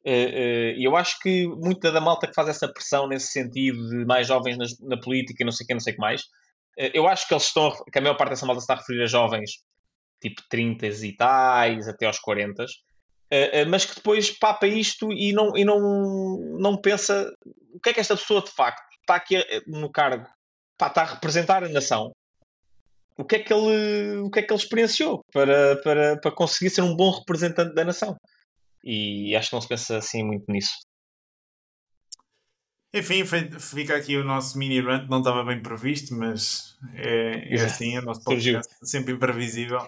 Uh, 0.05 0.07
uh, 0.07 0.81
eu 0.81 0.95
acho 0.95 1.19
que 1.19 1.47
muita 1.47 1.91
da 1.91 1.99
malta 1.99 2.27
que 2.27 2.33
faz 2.33 2.47
essa 2.47 2.71
pressão 2.71 3.09
nesse 3.09 3.27
sentido 3.27 3.89
de 3.89 4.05
mais 4.05 4.25
jovens 4.27 4.57
na, 4.57 4.65
na 4.95 5.01
política, 5.01 5.43
não 5.43 5.51
sei 5.51 5.65
o 5.65 5.67
que, 5.67 5.73
não 5.73 5.81
sei 5.81 5.91
o 5.91 5.95
que 5.97 6.01
mais, 6.01 6.21
uh, 6.21 6.91
eu 6.93 7.09
acho 7.09 7.27
que 7.27 7.33
eles 7.33 7.43
estão, 7.43 7.69
que 7.91 7.99
a 7.99 8.01
maior 8.01 8.15
parte 8.15 8.29
dessa 8.29 8.45
malta 8.45 8.61
está 8.61 8.75
a 8.75 8.77
referir 8.77 9.03
a 9.03 9.07
jovens 9.07 9.51
tipo 10.21 10.41
30 10.49 10.87
e 10.87 11.15
tais 11.15 11.87
até 11.87 12.05
aos 12.05 12.19
40, 12.19 12.65
mas 13.69 13.85
que 13.85 13.95
depois 13.95 14.31
papa 14.31 14.67
isto 14.67 15.11
e 15.11 15.31
não, 15.33 15.55
e 15.55 15.63
não, 15.63 16.37
não 16.59 16.81
pensa 16.81 17.31
o 17.73 17.79
que 17.79 17.89
é 17.89 17.93
que 17.93 17.99
esta 17.99 18.17
pessoa 18.17 18.41
de 18.41 18.51
facto 18.51 18.83
está 18.99 19.15
aqui 19.15 19.35
no 19.67 19.91
cargo, 19.91 20.27
pá, 20.77 20.87
está 20.87 21.01
a 21.01 21.13
representar 21.13 21.63
a 21.63 21.69
nação. 21.69 22.11
O 23.17 23.25
que 23.25 23.35
é 23.35 23.39
que 23.39 23.53
ele, 23.53 24.17
o 24.19 24.29
que 24.29 24.39
é 24.39 24.43
que 24.43 24.53
ele 24.53 24.61
experienciou 24.61 25.21
para, 25.33 25.75
para, 25.81 26.17
para 26.17 26.31
conseguir 26.31 26.69
ser 26.69 26.81
um 26.81 26.95
bom 26.95 27.11
representante 27.11 27.75
da 27.75 27.83
nação? 27.83 28.15
E 28.83 29.35
acho 29.35 29.49
que 29.49 29.55
não 29.55 29.61
se 29.61 29.67
pensa 29.67 29.97
assim 29.97 30.23
muito 30.23 30.45
nisso. 30.49 30.71
Enfim, 32.91 33.23
fica 33.59 33.95
aqui 33.95 34.17
o 34.17 34.23
nosso 34.23 34.57
mini 34.57 34.81
rant, 34.81 35.07
não 35.07 35.19
estava 35.19 35.43
bem 35.43 35.61
previsto, 35.61 36.15
mas 36.15 36.75
é, 36.95 37.55
é 37.55 37.61
assim, 37.61 37.95
é 37.95 37.99
o 37.99 38.03
nosso 38.03 38.23
podcast, 38.23 38.73
sempre 38.81 39.13
imprevisível. 39.13 39.79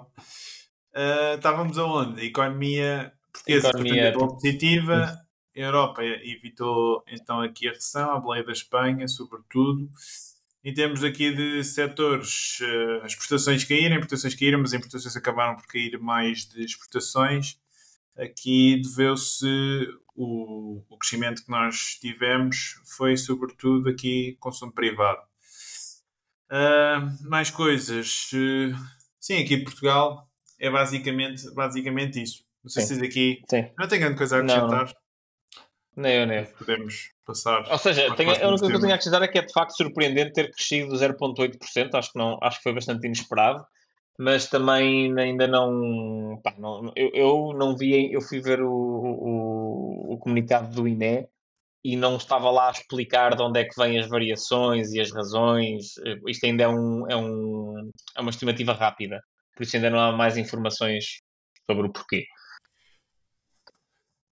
Uh, 0.94 1.36
estávamos 1.36 1.80
aonde? 1.80 2.24
Economia 2.26 3.12
portuguesa 3.32 3.70
Economia... 3.70 4.14
positiva, 4.14 5.20
a 5.56 5.60
Europa 5.60 6.04
evitou 6.04 7.04
então 7.08 7.42
aqui 7.42 7.68
a 7.68 7.72
recessão, 7.72 8.12
a 8.12 8.20
boleia 8.20 8.44
da 8.44 8.52
Espanha, 8.52 9.08
sobretudo. 9.08 9.90
Em 10.64 10.74
termos 10.74 11.04
aqui 11.04 11.34
de 11.34 11.64
setores, 11.64 12.60
uh, 12.62 13.04
as 13.04 13.14
exportações 13.14 13.64
caíram, 13.64 13.96
importações 13.96 14.36
caíram, 14.36 14.60
mas 14.60 14.74
as 14.74 14.80
importações 14.80 15.16
acabaram 15.16 15.56
por 15.56 15.66
cair 15.66 15.98
mais 16.00 16.46
de 16.46 16.64
exportações. 16.64 17.58
Aqui 18.16 18.80
deveu-se 18.82 19.88
o, 20.16 20.84
o 20.90 20.98
crescimento 20.98 21.44
que 21.44 21.50
nós 21.50 21.98
tivemos 22.00 22.82
foi 22.86 23.18
sobretudo 23.18 23.90
aqui 23.90 24.38
consumo 24.40 24.72
privado. 24.72 25.22
Uh, 26.52 27.30
mais 27.30 27.50
coisas. 27.50 28.30
Uh, 28.34 28.76
sim, 29.20 29.42
aqui 29.42 29.56
em 29.56 29.64
Portugal 29.64 30.28
é 30.60 30.70
basicamente, 30.70 31.50
basicamente 31.54 32.22
isso. 32.22 32.44
Não 32.64 32.70
sei 32.70 32.84
sim. 32.84 32.96
se 32.96 33.06
aqui. 33.06 33.42
Sim. 33.50 33.70
Não 33.78 33.88
tenho 33.88 34.02
grande 34.02 34.18
coisa 34.18 34.38
a 34.38 34.40
acrescentar. 34.40 34.86
Não. 34.86 35.02
Nem 36.04 36.16
eu, 36.16 36.26
nem 36.26 36.40
eu. 36.40 36.46
Podemos 36.46 37.12
passar. 37.26 37.70
Ou 37.70 37.78
seja, 37.78 38.14
tenho, 38.16 38.30
a 38.30 38.34
única 38.34 38.48
coisa 38.50 38.68
que 38.68 38.74
eu 38.74 38.80
tenho 38.80 38.92
a 38.92 38.96
acrescentar 38.96 39.22
é 39.24 39.28
que 39.28 39.40
é 39.40 39.42
de 39.42 39.54
facto 39.54 39.76
surpreendente 39.76 40.34
ter 40.34 40.52
crescido 40.52 40.94
0,8%. 40.94 41.96
Acho 41.96 42.12
que, 42.12 42.18
não, 42.18 42.38
acho 42.42 42.58
que 42.58 42.64
foi 42.64 42.74
bastante 42.74 43.06
inesperado 43.06 43.66
mas 44.20 44.48
também 44.48 45.18
ainda 45.20 45.48
não, 45.48 46.40
pá, 46.44 46.54
não 46.58 46.92
eu, 46.96 47.12
eu, 47.14 47.54
não 47.58 47.76
vi, 47.76 48.12
eu 48.12 48.22
fui 48.22 48.40
ver 48.42 48.62
o, 48.62 48.72
o, 48.72 50.14
o, 50.14 50.18
comunicado 50.20 50.74
do 50.76 50.88
INE 50.88 51.28
e 51.84 51.96
não 51.96 52.18
estava 52.18 52.52
lá 52.52 52.68
a 52.68 52.72
explicar 52.72 53.36
de 53.36 53.42
onde 53.42 53.60
é 53.60 53.66
que 53.66 53.76
vêm 53.76 54.00
as 54.00 54.08
variações 54.08 54.92
e 54.94 55.02
as 55.02 55.12
razões. 55.12 55.94
Isto 56.28 56.46
ainda 56.46 56.64
é, 56.64 56.68
um, 56.68 57.10
é, 57.10 57.16
um, 57.16 57.92
é 58.18 58.22
uma 58.22 58.30
estimativa 58.30 58.74
rápida, 58.74 59.20
por 59.56 59.64
isso 59.64 59.76
ainda 59.76 59.90
não 59.90 60.00
há 60.00 60.12
mais 60.12 60.38
informações 60.38 61.22
sobre 61.70 61.88
o 61.88 61.92
porquê. 61.92 62.26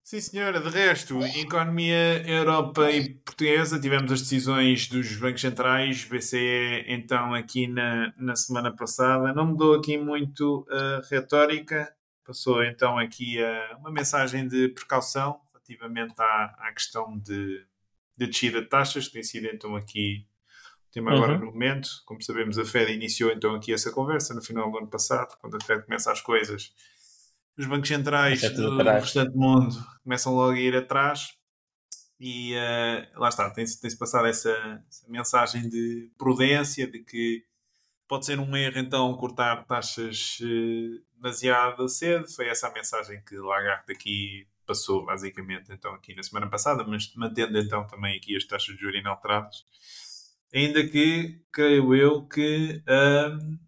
Sim, 0.08 0.22
senhora. 0.22 0.62
De 0.62 0.70
resto, 0.70 1.22
economia 1.22 2.26
Europa 2.26 2.90
e 2.90 3.10
portuguesa, 3.10 3.78
tivemos 3.78 4.10
as 4.10 4.22
decisões 4.22 4.88
dos 4.88 5.18
bancos 5.18 5.42
centrais, 5.42 6.06
BCE, 6.06 6.86
então, 6.88 7.34
aqui 7.34 7.68
na, 7.68 8.14
na 8.16 8.34
semana 8.34 8.74
passada. 8.74 9.34
Não 9.34 9.48
mudou 9.48 9.76
aqui 9.76 9.98
muito 9.98 10.66
a 10.72 11.02
retórica, 11.12 11.94
passou 12.26 12.64
então 12.64 12.98
aqui 12.98 13.44
a, 13.44 13.76
uma 13.80 13.92
mensagem 13.92 14.48
de 14.48 14.70
precaução 14.70 15.42
relativamente 15.52 16.14
à, 16.18 16.56
à 16.58 16.72
questão 16.72 17.18
de, 17.18 17.66
de 18.16 18.28
descida 18.28 18.62
de 18.62 18.70
taxas, 18.70 19.08
que 19.08 19.14
tem 19.16 19.24
sido 19.24 19.48
então 19.48 19.76
aqui 19.76 20.26
o 20.88 20.94
tema 20.94 21.12
agora 21.12 21.34
uhum. 21.34 21.40
no 21.40 21.46
momento. 21.48 21.90
Como 22.06 22.24
sabemos, 22.24 22.58
a 22.58 22.64
Fed 22.64 22.94
iniciou 22.94 23.30
então 23.30 23.54
aqui 23.56 23.74
essa 23.74 23.92
conversa 23.92 24.34
no 24.34 24.42
final 24.42 24.72
do 24.72 24.78
ano 24.78 24.88
passado, 24.88 25.38
quando 25.42 25.58
a 25.58 25.60
Fed 25.60 25.84
começa 25.84 26.10
as 26.10 26.22
coisas 26.22 26.72
os 27.58 27.66
bancos 27.66 27.88
centrais 27.88 28.42
do 28.54 28.78
restante 28.78 29.36
mundo 29.36 29.76
começam 30.04 30.34
logo 30.34 30.54
a 30.54 30.60
ir 30.60 30.76
atrás 30.76 31.38
e 32.20 32.56
uh, 32.56 33.20
lá 33.20 33.30
está, 33.30 33.50
tem-se 33.50 33.80
tem 33.80 33.96
passado 33.96 34.28
essa, 34.28 34.50
essa, 34.90 35.08
mensagem 35.08 35.70
de 35.70 36.12
prudência, 36.18 36.90
de 36.90 37.00
que 37.04 37.44
pode 38.08 38.26
ser 38.26 38.40
um 38.40 38.56
erro 38.56 38.80
então 38.80 39.16
cortar 39.16 39.66
taxas 39.66 40.40
uh, 40.42 41.04
demasiado 41.16 41.88
cedo, 41.88 42.28
foi 42.28 42.48
essa 42.48 42.68
a 42.68 42.74
mensagem 42.74 43.22
que 43.24 43.38
Lagarde 43.38 43.92
aqui 43.92 44.48
passou 44.66 45.06
basicamente 45.06 45.72
então 45.72 45.94
aqui 45.94 46.16
na 46.16 46.24
semana 46.24 46.50
passada, 46.50 46.84
mas 46.84 47.14
mantendo 47.16 47.58
então 47.58 47.86
também 47.88 48.18
aqui 48.18 48.36
as 48.36 48.44
taxas 48.46 48.76
de 48.76 48.82
juros 48.82 49.00
inalteradas, 49.00 49.66
ainda 50.54 50.88
que 50.88 51.40
creio 51.52 51.96
eu 51.96 52.28
que 52.28 52.82
uh, 52.88 53.67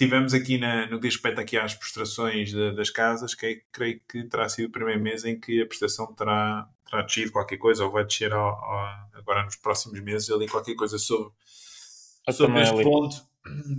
tivemos 0.00 0.32
aqui 0.32 0.56
na, 0.56 0.86
no 0.86 0.96
que 0.98 1.08
diz 1.08 1.16
respeito 1.16 1.38
aqui 1.42 1.58
às 1.58 1.74
prestações 1.74 2.50
de, 2.50 2.72
das 2.72 2.88
casas, 2.88 3.34
que 3.34 3.44
é, 3.46 3.60
creio 3.70 4.00
que 4.08 4.24
terá 4.24 4.48
sido 4.48 4.68
o 4.68 4.72
primeiro 4.72 4.98
mês 4.98 5.26
em 5.26 5.38
que 5.38 5.60
a 5.60 5.66
prestação 5.66 6.06
terá, 6.14 6.66
terá 6.88 7.02
descido 7.02 7.32
qualquer 7.32 7.58
coisa, 7.58 7.84
ou 7.84 7.90
vai 7.90 8.06
descer 8.06 8.32
ao, 8.32 8.48
ao, 8.48 9.10
agora 9.12 9.44
nos 9.44 9.56
próximos 9.56 10.00
meses 10.00 10.30
ali 10.30 10.48
qualquer 10.48 10.74
coisa 10.74 10.98
sobre, 10.98 11.34
sobre 12.32 12.62
este 12.62 12.74
ali. 12.74 12.84
ponto. 12.84 13.14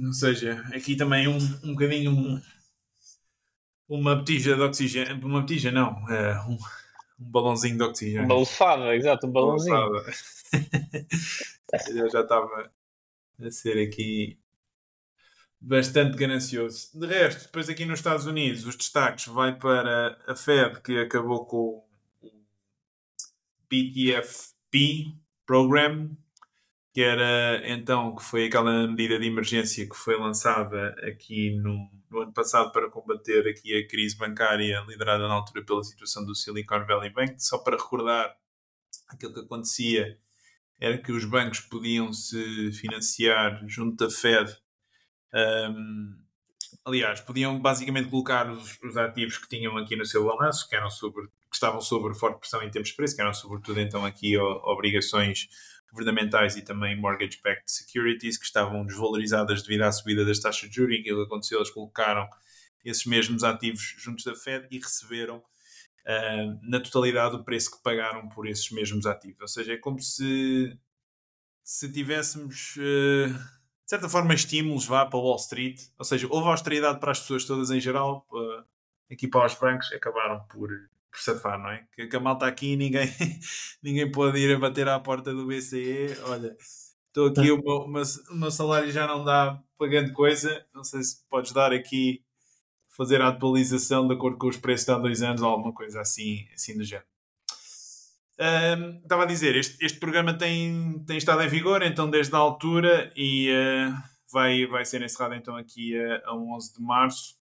Ou 0.06 0.14
seja, 0.14 0.64
aqui 0.76 0.96
também 0.96 1.28
um, 1.28 1.38
um 1.64 1.72
bocadinho 1.72 2.12
um, 2.12 2.40
uma 3.90 4.16
botija 4.16 4.56
de 4.56 4.62
oxigênio, 4.62 5.26
uma 5.26 5.42
botija 5.42 5.72
não, 5.72 6.08
é, 6.08 6.40
um, 6.42 6.54
um 7.20 7.32
balãozinho 7.32 7.78
de 7.78 7.84
oxigênio. 7.84 8.26
Uma 8.26 8.36
lufada, 8.36 8.96
exato, 8.96 9.26
um 9.26 9.32
balãozinho. 9.32 9.76
Já 12.12 12.22
estava 12.22 12.72
a 13.42 13.50
ser 13.50 13.82
aqui 13.82 14.38
bastante 15.62 16.18
ganancioso. 16.18 16.90
De 17.00 17.06
resto, 17.06 17.44
depois 17.44 17.70
aqui 17.70 17.86
nos 17.86 18.00
Estados 18.00 18.26
Unidos, 18.26 18.66
os 18.66 18.76
destaques 18.76 19.28
vai 19.28 19.56
para 19.56 20.18
a 20.28 20.36
Fed, 20.36 20.82
que 20.82 20.98
acabou 20.98 21.46
com 21.46 21.86
o 22.24 22.32
PTFP 23.70 25.16
Program, 25.46 26.10
que 26.94 27.02
era 27.02 27.62
então 27.70 28.16
que 28.16 28.24
foi 28.24 28.48
aquela 28.48 28.88
medida 28.88 29.20
de 29.20 29.28
emergência 29.28 29.88
que 29.88 29.96
foi 29.96 30.18
lançada 30.18 30.96
aqui 31.08 31.52
no, 31.52 31.90
no, 32.10 32.22
ano 32.22 32.34
passado 32.34 32.72
para 32.72 32.90
combater 32.90 33.48
aqui 33.48 33.78
a 33.78 33.88
crise 33.88 34.18
bancária 34.18 34.84
liderada 34.88 35.28
na 35.28 35.36
altura 35.36 35.64
pela 35.64 35.84
situação 35.84 36.26
do 36.26 36.36
Silicon 36.36 36.86
Valley 36.86 37.12
Bank. 37.12 37.36
Só 37.38 37.60
para 37.60 37.78
recordar 37.78 38.36
aquilo 39.08 39.34
que 39.34 39.40
acontecia 39.42 40.18
era 40.80 40.98
que 40.98 41.12
os 41.12 41.24
bancos 41.26 41.60
podiam 41.62 42.12
se 42.12 42.72
financiar 42.74 43.64
junto 43.68 44.04
da 44.04 44.12
Fed 44.12 44.61
um, 45.34 46.16
aliás, 46.86 47.22
podiam 47.22 47.60
basicamente 47.60 48.10
colocar 48.10 48.50
os, 48.50 48.78
os, 48.82 48.98
ativos 48.98 49.38
que 49.38 49.48
tinham 49.48 49.78
aqui 49.78 49.96
no 49.96 50.06
seu 50.06 50.26
balanço, 50.26 50.68
que 50.68 50.76
eram 50.76 50.90
sobre, 50.90 51.28
que 51.28 51.56
estavam 51.56 51.82
sob 51.82 52.14
forte 52.16 52.40
pressão 52.40 52.62
em 52.64 52.70
termos 52.70 52.90
de 52.90 52.96
preço, 52.96 53.16
que 53.16 53.22
eram 53.22 53.34
sobretudo 53.34 53.80
então 53.80 54.06
aqui 54.06 54.38
obrigações 54.38 55.48
governamentais 55.92 56.56
e 56.56 56.62
também 56.62 57.00
mortgage-backed 57.00 57.64
securities, 57.66 58.38
que 58.38 58.46
estavam 58.46 58.86
desvalorizadas 58.86 59.62
devido 59.62 59.82
à 59.82 59.92
subida 59.92 60.26
das 60.26 60.40
taxas 60.40 60.70
de 60.70 60.76
juros, 60.76 60.96
e 60.96 61.00
aquilo 61.00 61.18
que 61.20 61.26
aconteceu, 61.26 61.60
eles 61.60 61.70
colocaram 61.70 62.28
esses 62.84 63.06
mesmos 63.06 63.44
ativos 63.44 63.96
juntos 63.98 64.24
da 64.24 64.34
Fed 64.34 64.68
e 64.72 64.80
receberam 64.80 65.38
uh, 65.38 66.60
na 66.64 66.80
totalidade 66.80 67.36
o 67.36 67.44
preço 67.44 67.72
que 67.72 67.84
pagaram 67.84 68.28
por 68.30 68.48
esses 68.48 68.72
mesmos 68.72 69.06
ativos. 69.06 69.42
Ou 69.42 69.48
seja, 69.48 69.74
é 69.74 69.78
como 69.78 70.00
se, 70.00 70.78
se 71.64 71.92
tivéssemos... 71.92 72.76
Uh, 72.78 73.61
certa 73.92 74.08
forma, 74.08 74.34
estímulos 74.34 74.86
vá 74.86 75.06
para 75.06 75.20
Wall 75.20 75.36
Street. 75.36 75.82
Ou 75.98 76.06
seja, 76.06 76.28
houve 76.30 76.48
austeridade 76.48 77.00
para 77.00 77.12
as 77.12 77.20
pessoas 77.20 77.44
todas 77.44 77.72
em 77.72 77.80
geral, 77.82 78.26
para, 78.30 78.66
aqui 79.12 79.28
para 79.28 79.46
os 79.46 79.56
bancos, 79.56 79.92
acabaram 79.92 80.40
por, 80.48 80.70
por 81.12 81.20
safar, 81.20 81.60
não 81.60 81.70
é? 81.70 81.86
Que, 81.92 82.08
que 82.08 82.16
a 82.16 82.20
malta 82.20 82.46
aqui 82.46 82.78
ninguém, 82.78 83.08
ninguém 83.84 84.10
pode 84.10 84.40
ir 84.40 84.56
a 84.56 84.60
bater 84.60 84.88
à 84.88 84.98
porta 84.98 85.34
do 85.34 85.46
BCE. 85.46 86.18
Olha, 86.24 86.56
estou 87.08 87.28
aqui, 87.28 87.52
o 87.52 87.62
meu, 87.62 88.04
o 88.32 88.36
meu 88.36 88.52
salário 88.52 88.90
já 88.92 89.06
não 89.06 89.26
dá 89.26 89.62
para 89.78 89.88
grande 89.88 90.14
coisa. 90.14 90.66
Não 90.74 90.86
sei 90.86 91.04
se 91.04 91.22
podes 91.30 91.52
dar 91.52 91.74
aqui, 91.74 92.24
fazer 92.88 93.22
a 93.22 93.28
atualização 93.28 94.08
de 94.08 94.14
acordo 94.14 94.38
com 94.38 94.48
os 94.48 94.58
preços 94.58 94.86
de 94.86 94.92
há 94.94 94.98
dois 94.98 95.22
anos 95.22 95.42
ou 95.42 95.50
alguma 95.50 95.74
coisa 95.74 96.00
assim, 96.00 96.48
assim 96.54 96.78
do 96.78 96.84
género. 96.86 97.08
Um, 98.40 98.98
estava 98.98 99.24
a 99.24 99.28
dizer, 99.28 99.56
este, 99.56 99.84
este 99.86 100.00
programa 100.00 100.34
tem, 100.34 101.04
tem 101.06 101.18
estado 101.18 101.44
em 101.44 101.48
vigor, 101.48 101.84
então 101.84 102.10
desde 102.10 102.34
a 102.36 102.40
altura 102.40 103.12
e 103.16 103.52
uh, 103.52 103.94
vai, 104.32 104.66
vai 104.66 104.84
ser 104.86 105.02
encerrado 105.02 105.36
então 105.36 105.56
aqui 105.56 105.96
a, 106.00 106.30
a 106.30 106.36
11 106.36 106.74
de 106.74 106.82
março. 106.82 107.42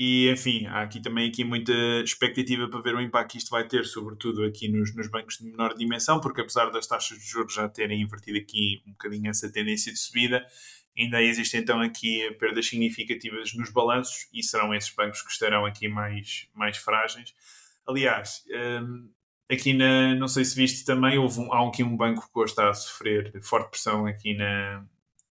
E 0.00 0.30
enfim, 0.30 0.64
há 0.66 0.82
aqui 0.82 1.02
também 1.02 1.28
aqui 1.28 1.42
muita 1.42 1.72
expectativa 2.04 2.68
para 2.68 2.80
ver 2.80 2.94
o 2.94 3.00
impacto 3.00 3.32
que 3.32 3.38
isto 3.38 3.50
vai 3.50 3.66
ter, 3.66 3.84
sobretudo 3.84 4.44
aqui 4.44 4.68
nos, 4.68 4.94
nos 4.94 5.08
bancos 5.10 5.38
de 5.38 5.46
menor 5.46 5.74
dimensão, 5.74 6.20
porque 6.20 6.40
apesar 6.40 6.70
das 6.70 6.86
taxas 6.86 7.18
de 7.18 7.24
juros 7.26 7.52
já 7.52 7.68
terem 7.68 8.00
invertido 8.00 8.38
aqui 8.38 8.80
um 8.86 8.92
bocadinho 8.92 9.28
essa 9.28 9.50
tendência 9.50 9.92
de 9.92 9.98
subida, 9.98 10.46
ainda 10.96 11.20
existem 11.20 11.60
então 11.60 11.80
aqui 11.80 12.30
perdas 12.38 12.66
significativas 12.66 13.52
nos 13.54 13.70
balanços 13.70 14.28
e 14.32 14.40
serão 14.40 14.72
esses 14.72 14.94
bancos 14.94 15.20
que 15.20 15.32
estarão 15.32 15.66
aqui 15.66 15.88
mais, 15.88 16.46
mais 16.54 16.76
frágeis. 16.76 17.34
Aliás, 17.84 18.44
um, 18.82 19.10
aqui 19.50 19.72
na, 19.72 20.14
não 20.14 20.28
sei 20.28 20.44
se 20.44 20.54
viste 20.54 20.84
também, 20.84 21.18
houve 21.18 21.40
um, 21.40 21.52
há 21.52 21.66
aqui 21.66 21.82
um 21.82 21.96
banco 21.96 22.28
que 22.32 22.38
hoje 22.38 22.52
está 22.52 22.68
a 22.70 22.74
sofrer 22.74 23.32
forte 23.42 23.70
pressão 23.70 24.06
aqui 24.06 24.34
na, 24.34 24.84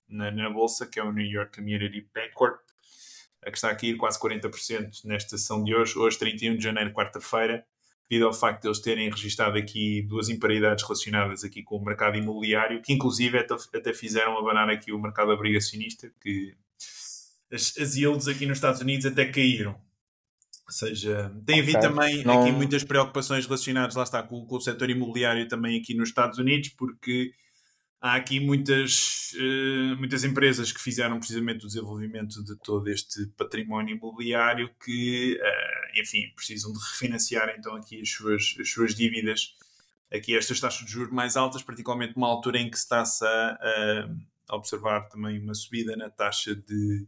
na, 0.08 0.30
na 0.30 0.50
bolsa, 0.50 0.86
que 0.86 0.98
é 0.98 1.04
o 1.04 1.12
New 1.12 1.26
York 1.26 1.56
Community 1.56 2.06
Bancorp, 2.14 2.60
que 3.44 3.50
está 3.50 3.70
aqui 3.70 3.94
quase 3.94 4.18
40% 4.18 5.04
nesta 5.04 5.36
sessão 5.36 5.62
de 5.62 5.74
hoje, 5.74 5.98
hoje 5.98 6.18
31 6.18 6.56
de 6.56 6.64
janeiro, 6.64 6.92
quarta-feira, 6.92 7.64
devido 8.08 8.26
ao 8.26 8.32
facto 8.32 8.62
de 8.62 8.68
eles 8.68 8.80
terem 8.80 9.10
registado 9.10 9.58
aqui 9.58 10.02
duas 10.02 10.28
imparidades 10.28 10.84
relacionadas 10.84 11.44
aqui 11.44 11.62
com 11.62 11.76
o 11.76 11.84
mercado 11.84 12.16
imobiliário, 12.16 12.80
que 12.80 12.92
inclusive 12.92 13.38
até, 13.38 13.54
até 13.74 13.92
fizeram 13.92 14.38
abanar 14.38 14.70
aqui 14.70 14.92
o 14.92 14.98
mercado 14.98 15.30
obrigacionista, 15.30 16.10
que 16.20 16.54
as, 17.52 17.74
as 17.78 17.96
yields 17.96 18.28
aqui 18.28 18.46
nos 18.46 18.58
Estados 18.58 18.80
Unidos 18.80 19.06
até 19.06 19.26
caíram. 19.26 19.80
Ou 20.66 20.72
seja, 20.72 21.32
tem 21.46 21.60
havido 21.60 21.78
okay. 21.78 21.88
também 21.88 22.24
Não... 22.24 22.42
aqui 22.42 22.50
muitas 22.50 22.82
preocupações 22.82 23.46
relacionadas, 23.46 23.94
lá 23.94 24.02
está, 24.02 24.22
com, 24.22 24.44
com, 24.44 24.56
o 24.56 24.60
setor 24.60 24.90
imobiliário 24.90 25.46
também 25.46 25.78
aqui 25.80 25.94
nos 25.94 26.08
Estados 26.08 26.38
Unidos, 26.38 26.70
porque 26.70 27.32
há 28.00 28.16
aqui 28.16 28.40
muitas, 28.40 29.32
uh, 29.34 29.96
muitas 29.96 30.24
empresas 30.24 30.72
que 30.72 30.80
fizeram 30.80 31.18
precisamente 31.18 31.64
o 31.64 31.68
desenvolvimento 31.68 32.42
de 32.42 32.56
todo 32.56 32.88
este 32.88 33.26
património 33.36 33.96
imobiliário 33.96 34.68
que, 34.84 35.38
uh, 35.40 36.00
enfim, 36.00 36.32
precisam 36.34 36.72
de 36.72 36.80
refinanciar 36.80 37.54
então 37.56 37.76
aqui 37.76 38.00
as 38.00 38.10
suas, 38.10 38.56
as 38.60 38.68
suas 38.68 38.92
dívidas, 38.92 39.54
aqui 40.12 40.36
estas 40.36 40.58
taxas 40.58 40.84
de 40.84 40.90
juros 40.90 41.12
mais 41.12 41.36
altas, 41.36 41.62
particularmente 41.62 42.16
numa 42.16 42.28
altura 42.28 42.58
em 42.58 42.68
que 42.68 42.76
se 42.76 42.82
está-se 42.82 43.24
a, 43.24 44.08
a 44.48 44.56
observar 44.56 45.08
também 45.08 45.38
uma 45.38 45.54
subida 45.54 45.96
na 45.96 46.10
taxa 46.10 46.56
de 46.56 47.06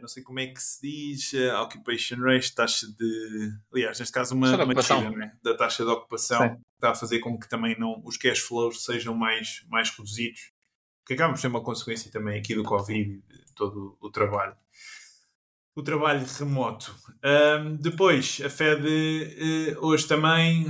não 0.00 0.08
sei 0.08 0.22
como 0.22 0.40
é 0.40 0.46
que 0.46 0.60
se 0.60 0.80
diz, 0.82 1.32
uh, 1.34 1.62
occupation 1.62 2.16
rate, 2.16 2.54
taxa 2.54 2.86
de. 2.86 3.52
Aliás, 3.72 3.98
neste 3.98 4.12
caso, 4.12 4.34
uma, 4.34 4.64
uma 4.64 4.74
descida 4.74 5.10
né? 5.10 5.32
da 5.42 5.56
taxa 5.56 5.84
de 5.84 5.90
ocupação, 5.90 6.40
Sim. 6.40 6.56
está 6.74 6.90
a 6.90 6.94
fazer 6.94 7.20
com 7.20 7.38
que 7.38 7.48
também 7.48 7.78
não, 7.78 8.02
os 8.04 8.16
cash 8.16 8.40
flows 8.40 8.84
sejam 8.84 9.14
mais, 9.14 9.64
mais 9.68 9.90
reduzidos, 9.90 10.52
que 11.06 11.14
acaba 11.14 11.32
por 11.32 11.40
ser 11.40 11.46
uma 11.48 11.62
consequência 11.62 12.10
também 12.10 12.38
aqui 12.38 12.54
do 12.54 12.64
Covid 12.64 13.22
e 13.30 13.44
de 13.44 13.54
todo 13.54 13.96
o 14.00 14.10
trabalho. 14.10 14.56
O 15.76 15.82
trabalho 15.82 16.26
remoto. 16.26 16.92
Um, 17.24 17.76
depois, 17.76 18.40
a 18.44 18.50
Fed 18.50 18.84
uh, 18.84 19.86
hoje 19.86 20.08
também 20.08 20.66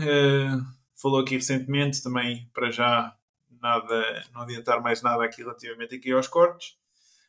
falou 1.01 1.21
aqui 1.21 1.37
recentemente, 1.37 2.03
também 2.03 2.51
para 2.53 2.71
já 2.71 3.17
nada, 3.61 4.25
não 4.35 4.43
adiantar 4.43 4.83
mais 4.83 5.01
nada 5.01 5.25
aqui 5.25 5.43
relativamente 5.43 5.95
aqui 5.95 6.13
aos 6.13 6.29
cortes 6.29 6.77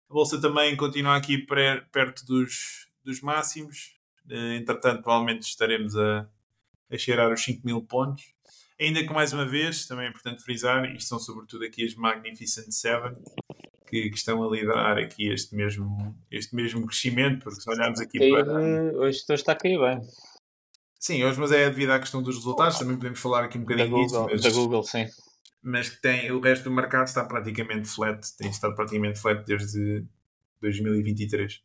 a 0.09 0.13
bolsa 0.13 0.41
também 0.41 0.75
continua 0.75 1.15
aqui 1.15 1.37
perto 1.91 2.25
dos, 2.25 2.87
dos 3.03 3.21
máximos. 3.21 3.95
Uh, 4.29 4.53
entretanto, 4.53 5.03
provavelmente 5.03 5.43
estaremos 5.43 5.95
a, 5.95 6.27
a 6.91 6.97
cheirar 6.97 7.31
os 7.31 7.41
5 7.43 7.65
mil 7.65 7.81
pontos. 7.81 8.23
Ainda 8.79 9.03
que, 9.03 9.13
mais 9.13 9.33
uma 9.33 9.45
vez, 9.45 9.85
também 9.85 10.07
é 10.07 10.09
importante 10.09 10.41
frisar, 10.41 10.85
isto 10.95 11.09
são 11.09 11.19
sobretudo 11.19 11.65
aqui 11.65 11.85
as 11.85 11.95
Magnificent 11.95 12.71
Seven, 12.71 13.13
que, 13.87 14.09
que, 14.09 14.15
estão 14.15 14.41
a 14.41 14.49
liderar 14.49 14.97
aqui 14.97 15.27
este 15.27 15.53
mesmo, 15.53 16.15
este 16.31 16.55
mesmo 16.55 16.85
crescimento, 16.87 17.43
porque 17.43 17.59
se 17.59 17.69
olharmos 17.69 17.99
aqui 17.99 18.17
para... 18.29 18.61
Hoje 18.97 19.23
está 19.29 19.51
a 19.51 19.55
cair 19.55 19.77
bem. 19.77 19.99
Sim, 20.97 21.23
hoje, 21.23 21.39
mas 21.39 21.51
é 21.51 21.69
devido 21.69 21.91
à 21.91 21.99
questão 21.99 22.23
dos 22.23 22.35
resultados, 22.35 22.79
também 22.79 22.95
podemos 22.95 23.19
falar 23.19 23.43
aqui 23.43 23.57
um 23.57 23.61
bocadinho 23.61 23.89
da 23.89 23.95
Google, 23.95 24.27
disso. 24.27 24.29
Mas... 24.31 24.41
Da 24.41 24.49
Google, 24.49 24.83
sim 24.83 25.07
mas 25.61 25.89
que 25.89 26.01
tem 26.01 26.31
o 26.31 26.39
resto 26.39 26.63
do 26.63 26.71
mercado 26.71 27.07
está 27.07 27.23
praticamente 27.25 27.87
flat, 27.87 28.35
tem 28.37 28.49
estado 28.49 28.75
praticamente 28.75 29.19
flat 29.19 29.45
desde 29.45 30.05
2023. 30.61 31.61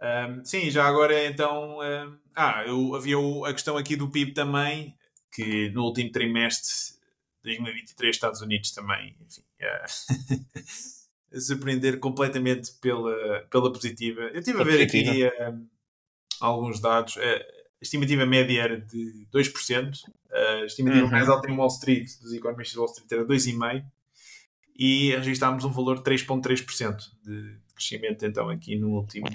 Um, 0.00 0.44
sim, 0.44 0.70
já 0.70 0.86
agora 0.86 1.26
então. 1.26 1.78
Um, 1.78 2.18
ah, 2.34 2.64
eu, 2.66 2.94
havia 2.94 3.18
o, 3.18 3.44
a 3.44 3.52
questão 3.52 3.76
aqui 3.76 3.96
do 3.96 4.10
PIB 4.10 4.32
também, 4.32 4.96
que 5.32 5.70
no 5.70 5.84
último 5.84 6.10
trimestre 6.10 6.98
de 7.44 7.56
2023, 7.56 8.16
Estados 8.16 8.40
Unidos 8.40 8.72
também, 8.72 9.16
enfim, 9.20 9.42
uh, 9.62 10.36
a 11.36 11.40
surpreender 11.40 11.98
completamente 11.98 12.72
pela, 12.80 13.46
pela 13.50 13.72
positiva. 13.72 14.22
Eu 14.22 14.40
estive 14.40 14.58
a, 14.58 14.62
a 14.62 14.64
ver 14.64 14.86
positiva. 14.86 15.28
aqui 15.28 15.68
alguns 16.40 16.80
dados. 16.80 17.18
A 17.18 17.82
estimativa 17.82 18.26
média 18.26 18.62
era 18.62 18.80
de 18.80 19.26
2%, 19.32 20.00
a 20.32 20.64
estimativa 20.64 21.04
uhum. 21.04 21.10
mais 21.10 21.28
alta 21.28 21.50
em 21.50 21.56
Wall 21.56 21.68
Street, 21.68 22.08
dos 22.20 22.32
economistas 22.32 22.72
de 22.72 22.78
Wall 22.78 22.88
Street, 22.88 23.12
era 23.12 23.24
2,5%, 23.24 23.84
e 24.76 25.14
registámos 25.16 25.64
um 25.64 25.70
valor 25.70 25.98
de 25.98 26.04
3,3% 26.04 26.96
de 27.22 27.58
crescimento, 27.74 28.24
então, 28.24 28.48
aqui 28.48 28.76
no 28.76 28.90
último, 28.90 29.26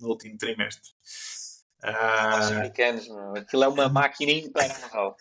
no 0.00 0.08
último 0.08 0.36
trimestre. 0.38 0.90
Os 1.02 2.50
uh... 2.50 2.52
americanos, 2.52 3.08
meu. 3.08 3.36
aquilo 3.36 3.64
é 3.64 3.68
uma 3.68 3.88
máquina 3.88 4.32
imparável. 4.32 5.14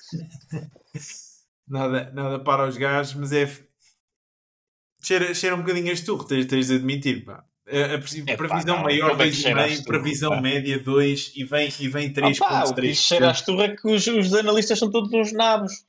nada, 1.67 2.11
nada 2.11 2.39
para 2.39 2.67
os 2.67 2.77
gajos, 2.77 3.13
mas 3.15 3.31
é. 3.33 3.45
Cheira, 5.01 5.33
cheira 5.33 5.55
um 5.55 5.59
bocadinho 5.59 5.89
a 5.89 5.93
esturro, 5.93 6.23
tens, 6.25 6.45
tens 6.45 6.67
de 6.67 6.75
admitir, 6.75 7.25
pá. 7.25 7.43
A, 7.65 7.95
a 7.95 8.37
previsão 8.37 8.77
é, 8.79 8.83
maior 8.83 9.17
2,5, 9.17 9.85
previsão 9.85 10.41
média 10.41 10.77
2 10.79 11.31
e 11.35 11.45
vem, 11.45 11.69
e 11.79 11.87
vem 11.87 12.11
3,3. 12.11 12.71
O 12.71 12.75
que 12.75 12.93
cheira 12.93 13.29
a 13.29 13.33
turra 13.33 13.65
é 13.65 13.75
que 13.75 13.87
os, 13.87 14.05
os 14.05 14.33
analistas 14.33 14.77
são 14.77 14.91
todos 14.91 15.11
uns 15.13 15.31
nabos. 15.31 15.85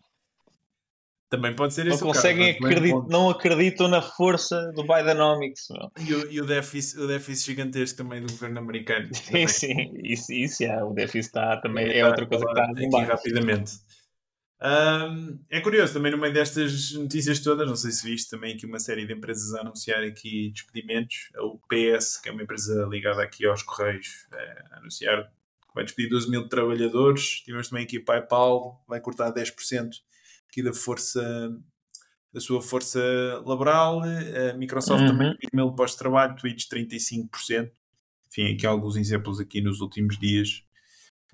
Também 1.29 1.53
pode 1.53 1.75
ser 1.75 1.85
não 1.85 1.95
esse 1.95 2.03
conseguem 2.03 2.55
caso, 2.55 2.67
acredit, 2.67 3.09
não 3.09 3.29
acreditam 3.29 3.89
na 3.89 4.01
força 4.01 4.71
do 4.73 4.83
Bidenomics. 4.83 5.67
E, 6.07 6.15
o, 6.15 6.31
e 6.31 6.41
o, 6.41 6.47
déficit, 6.47 7.01
o 7.01 7.09
déficit 7.09 7.47
gigantesco 7.47 7.99
também 7.99 8.21
do 8.21 8.33
governo 8.33 8.61
americano. 8.61 9.09
Sim, 9.13 9.25
também. 9.25 9.49
sim, 9.49 9.93
isso, 10.05 10.33
isso 10.33 10.63
é, 10.63 10.85
o 10.85 10.93
déficit 10.93 11.27
está 11.27 11.57
também 11.57 11.87
é, 11.87 11.99
é 11.99 12.07
outra 12.07 12.25
coisa 12.25 12.45
que 12.45 12.53
está 12.53 12.65
aqui 12.71 13.11
rapidamente. 13.11 13.73
Um, 14.65 15.39
é 15.51 15.61
curioso 15.61 15.93
também 15.93 16.11
no 16.11 16.17
meio 16.17 16.33
destas 16.33 16.93
notícias 16.93 17.39
todas, 17.41 17.69
não 17.69 17.77
sei 17.77 17.91
se 17.91 18.09
viste 18.09 18.31
também 18.31 18.55
aqui 18.55 18.65
uma 18.65 18.81
série 18.81 19.07
de 19.07 19.13
empresas 19.13 19.53
a 19.53 19.61
anunciar 19.61 20.03
aqui 20.03 20.51
despedimentos. 20.53 21.31
O 21.39 21.59
PS, 21.69 22.17
que 22.17 22.31
é 22.31 22.33
uma 22.33 22.43
empresa 22.43 22.87
ligada 22.91 23.23
aqui 23.23 23.45
aos 23.45 23.63
Correios, 23.63 24.27
é, 24.33 24.65
a 24.71 24.79
anunciar 24.79 25.25
que 25.25 25.75
vai 25.75 25.85
despedir 25.85 26.09
12 26.09 26.31
mil 26.31 26.49
trabalhadores. 26.49 27.43
Tivemos 27.45 27.69
também 27.69 27.85
aqui 27.85 27.99
o 27.99 28.05
PayPal, 28.07 28.83
vai 28.89 29.01
cortar 29.01 29.31
10% 29.35 29.91
aqui 30.49 30.63
da 30.63 30.73
força 30.73 31.55
da 32.33 32.41
sua 32.41 32.63
força 32.63 33.01
laboral. 33.45 34.01
A 34.03 34.55
Microsoft 34.57 35.03
uhum. 35.03 35.09
também 35.09 35.37
mil 35.53 35.73
postos 35.73 35.97
de 35.97 35.99
trabalho, 35.99 36.37
Twitch 36.37 36.67
35%. 36.69 37.71
Enfim, 38.29 38.55
aqui 38.55 38.67
alguns 38.67 38.97
exemplos 38.97 39.39
aqui 39.39 39.61
nos 39.61 39.81
últimos 39.81 40.19
dias. 40.19 40.65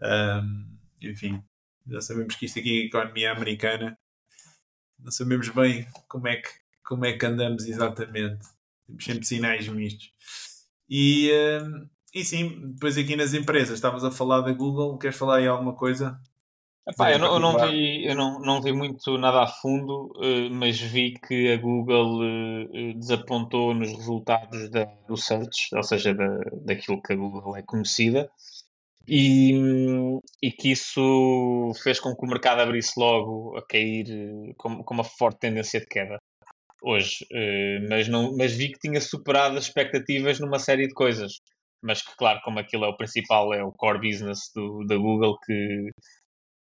Um, 0.02 0.76
enfim, 1.00 1.42
já 1.86 2.00
sabemos 2.00 2.34
que 2.36 2.46
isto 2.46 2.58
aqui 2.58 2.82
é 2.82 2.86
economia 2.86 3.32
americana. 3.32 3.98
Não 4.98 5.10
sabemos 5.10 5.48
bem 5.48 5.86
como 6.08 6.28
é 6.28 6.36
que, 6.36 6.48
como 6.84 7.04
é 7.04 7.12
que 7.16 7.26
andamos 7.26 7.66
exatamente. 7.66 8.46
Temos 8.86 9.04
sempre 9.04 9.26
sinais 9.26 9.68
mistos. 9.68 10.12
E, 10.88 11.30
uh, 11.30 11.88
e 12.12 12.24
sim, 12.24 12.72
depois 12.72 12.98
aqui 12.98 13.16
nas 13.16 13.34
empresas, 13.34 13.74
estavas 13.74 14.04
a 14.04 14.10
falar 14.10 14.40
da 14.40 14.52
Google, 14.52 14.98
queres 14.98 15.16
falar 15.16 15.36
aí 15.36 15.46
alguma 15.46 15.74
coisa? 15.74 16.20
Epá, 16.88 17.12
eu, 17.12 17.18
não, 17.18 17.34
eu, 17.34 17.38
não, 17.38 17.58
vi, 17.58 18.06
eu 18.06 18.14
não, 18.16 18.40
não 18.40 18.60
vi 18.60 18.72
muito 18.72 19.16
nada 19.16 19.42
a 19.42 19.46
fundo, 19.46 20.12
uh, 20.16 20.50
mas 20.50 20.80
vi 20.80 21.14
que 21.20 21.52
a 21.52 21.56
Google 21.56 22.20
uh, 22.20 22.94
desapontou 22.98 23.74
nos 23.74 23.92
resultados 23.92 24.68
da, 24.70 24.86
do 25.06 25.16
search, 25.16 25.74
ou 25.74 25.82
seja, 25.82 26.12
da, 26.12 26.38
daquilo 26.64 27.00
que 27.00 27.12
a 27.12 27.16
Google 27.16 27.56
é 27.56 27.62
conhecida, 27.62 28.30
e, 29.08 29.52
e 30.42 30.52
que 30.52 30.72
isso 30.72 31.72
fez 31.82 31.98
com 32.00 32.14
que 32.14 32.24
o 32.24 32.28
mercado 32.28 32.60
abrisse 32.60 32.92
logo 32.98 33.56
a 33.56 33.66
cair 33.66 34.06
eh, 34.10 34.52
com, 34.56 34.82
com 34.82 34.94
uma 34.94 35.04
forte 35.04 35.40
tendência 35.40 35.80
de 35.80 35.86
queda 35.86 36.18
hoje, 36.82 37.26
uh, 37.32 37.88
mas, 37.88 38.08
não, 38.08 38.36
mas 38.36 38.52
vi 38.54 38.72
que 38.72 38.78
tinha 38.78 39.00
superado 39.00 39.58
as 39.58 39.64
expectativas 39.64 40.40
numa 40.40 40.58
série 40.58 40.88
de 40.88 40.94
coisas. 40.94 41.34
Mas 41.82 42.02
que, 42.02 42.14
claro, 42.16 42.40
como 42.44 42.58
aquilo 42.58 42.84
é 42.84 42.88
o 42.88 42.96
principal, 42.96 43.54
é 43.54 43.64
o 43.64 43.72
core 43.72 44.00
business 44.00 44.50
do, 44.54 44.84
da 44.86 44.96
Google, 44.96 45.38
que, 45.44 45.90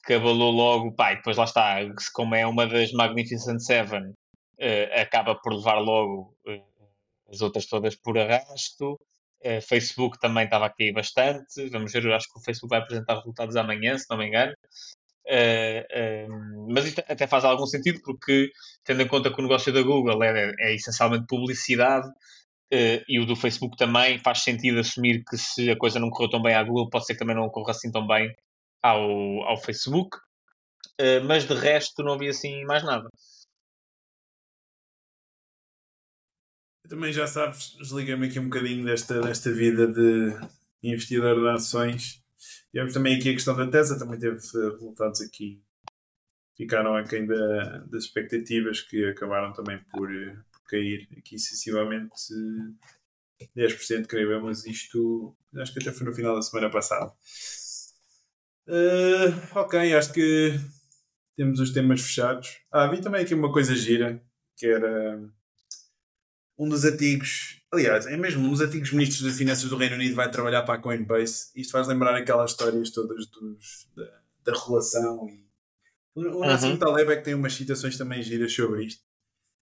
que 0.06 0.14
abalou 0.14 0.52
logo, 0.52 0.96
pá, 0.96 1.14
e 1.14 1.18
depois 1.18 1.38
lá 1.38 1.46
está, 1.46 1.78
como 2.14 2.36
é 2.36 2.46
uma 2.48 2.66
das 2.68 2.92
Magnificent 2.92 3.60
Seven, 3.60 4.04
uh, 4.10 5.02
acaba 5.02 5.36
por 5.36 5.54
levar 5.54 5.80
logo 5.80 6.36
as 7.30 7.42
outras 7.42 7.66
todas 7.68 7.96
por 7.96 8.18
arrasto. 8.18 9.00
Uh, 9.46 9.62
Facebook 9.62 10.18
também 10.20 10.46
estava 10.46 10.66
aqui 10.66 10.92
bastante. 10.92 11.70
Vamos 11.70 11.92
ver, 11.92 12.14
acho 12.14 12.32
que 12.32 12.40
o 12.40 12.44
Facebook 12.44 12.70
vai 12.70 12.80
apresentar 12.80 13.16
resultados 13.16 13.56
amanhã, 13.56 13.98
se 13.98 14.06
não 14.10 14.18
me 14.18 14.28
engano. 14.28 14.54
Uh, 15.26 16.28
uh, 16.28 16.74
mas 16.74 16.86
isto 16.86 17.00
até 17.00 17.28
faz 17.28 17.44
algum 17.46 17.66
sentido 17.66 18.00
porque, 18.04 18.52
tendo 18.84 19.02
em 19.02 19.08
conta 19.08 19.34
que 19.34 19.40
o 19.40 19.44
negócio 19.44 19.74
da 19.74 19.82
Google 19.82 20.24
é, 20.24 20.54
é 20.60 20.76
essencialmente 20.76 21.26
publicidade 21.28 22.10
e 23.08 23.20
o 23.20 23.26
do 23.28 23.36
Facebook 23.36 23.78
também, 23.78 24.18
faz 24.18 24.40
sentido 24.40 24.80
assumir 24.80 25.24
que 25.30 25.38
se 25.38 25.70
a 25.70 25.78
coisa 25.78 26.00
não 26.00 26.10
correu 26.10 26.32
tão 26.32 26.42
bem 26.42 26.56
à 26.56 26.64
Google, 26.64 26.90
pode 26.90 27.06
ser 27.06 27.14
que 27.14 27.20
também 27.20 27.36
não 27.36 27.48
corra 27.48 27.70
assim 27.70 27.92
tão 27.92 28.08
bem 28.08 28.34
ao, 28.82 29.44
ao 29.44 29.58
Facebook. 29.58 30.18
mas 31.28 31.46
de 31.46 31.54
resto, 31.54 32.02
não 32.02 32.14
havia 32.14 32.32
assim 32.32 32.66
mais 32.66 32.84
nada. 32.84 33.08
Também 36.88 37.14
já 37.14 37.26
sabes, 37.28 37.76
desliguei-me 37.78 38.28
aqui 38.28 38.40
um 38.40 38.50
bocadinho 38.50 38.86
desta, 38.86 39.22
desta 39.22 39.52
vida 39.52 39.88
de 39.88 40.38
investidor 40.84 41.40
de 41.40 41.48
ações. 41.50 42.22
Tivemos 42.72 42.94
também 42.94 43.16
aqui 43.16 43.30
a 43.30 43.34
questão 43.34 43.56
da 43.56 43.68
Tesla, 43.68 43.98
também 43.98 44.20
teve 44.20 44.36
resultados 44.36 45.22
aqui. 45.22 45.62
Ficaram 46.58 46.96
aquém 46.96 47.26
da, 47.26 47.80
das 47.90 48.04
expectativas 48.04 48.82
que 48.82 49.06
acabaram 49.06 49.54
também 49.54 49.80
por, 49.92 50.10
por 50.52 50.64
cair 50.68 51.08
aqui 51.18 51.36
excessivamente 51.36 52.14
10%, 53.56 54.06
creio 54.06 54.32
eu, 54.32 54.42
mas 54.42 54.66
isto 54.66 55.36
acho 55.56 55.74
que 55.74 55.80
até 55.80 55.92
foi 55.92 56.06
no 56.06 56.14
final 56.14 56.36
da 56.36 56.42
semana 56.42 56.70
passada. 56.70 57.12
Uh, 58.68 59.58
ok, 59.60 59.94
acho 59.94 60.14
que 60.14 60.60
temos 61.36 61.60
os 61.60 61.72
temas 61.72 62.02
fechados. 62.02 62.60
Ah, 62.72 62.88
vi 62.88 63.02
também 63.02 63.24
aqui 63.24 63.34
uma 63.34 63.52
coisa 63.52 63.76
gira, 63.76 64.22
que 64.56 64.68
era 64.68 65.20
um 66.58 66.70
dos 66.70 66.86
antigos, 66.86 67.62
aliás, 67.72 68.06
é 68.06 68.16
mesmo 68.16 68.46
um 68.46 68.52
dos 68.52 68.62
antigos 68.62 68.92
ministros 68.92 69.22
das 69.22 69.38
Finanças 69.38 69.70
do 69.70 69.78
Reino 69.78 69.96
Unido 69.96 70.16
vai 70.16 70.30
trabalhar 70.30 70.64
para 70.64 70.76
a 70.76 70.82
Coinbase. 70.82 71.52
Isto 71.56 71.72
faz 71.72 71.88
lembrar 71.88 72.16
aquelas 72.16 72.52
histórias 72.52 72.92
todas 72.92 73.26
dos, 73.28 73.88
da, 73.96 74.22
da 74.46 74.60
relação. 74.66 75.28
E... 75.28 75.44
O 76.16 76.46
Nassim 76.46 76.72
uhum. 76.72 76.78
Taleb 76.78 77.12
é 77.12 77.16
que 77.18 77.24
tem 77.24 77.34
umas 77.34 77.54
citações 77.54 77.98
também 77.98 78.22
giras 78.22 78.54
sobre 78.54 78.86
isto, 78.86 79.02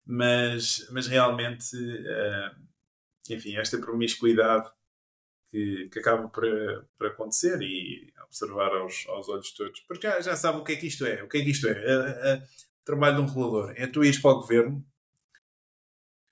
mas, 0.06 0.86
mas 0.92 1.08
realmente, 1.08 1.76
uh, 1.76 2.56
enfim, 3.30 3.56
esta 3.56 3.78
promiscuidade 3.78 4.70
que, 5.50 5.88
que 5.90 6.00
acaba 6.00 6.28
por, 6.28 6.44
por 6.98 7.08
acontecer 7.08 7.62
e 7.62 8.12
observar 8.26 8.72
aos, 8.74 9.06
aos 9.08 9.30
olhos 9.30 9.52
todos, 9.54 9.80
porque 9.82 10.06
já, 10.06 10.20
já 10.20 10.36
sabe 10.36 10.58
o 10.58 10.64
que 10.64 10.74
é 10.74 10.76
que 10.76 10.88
isto 10.88 11.06
é. 11.06 11.24
O 11.24 11.30
que 11.30 11.38
é 11.38 11.44
que 11.44 11.52
isto 11.52 11.68
é? 11.68 11.72
é, 11.72 12.34
é 12.34 12.44
trabalho 12.84 13.18
de 13.18 13.22
um 13.22 13.26
regulador. 13.28 13.74
É 13.78 13.88
tu 13.88 14.04
ires 14.04 14.20
para 14.20 14.32
o 14.32 14.42
governo, 14.42 14.86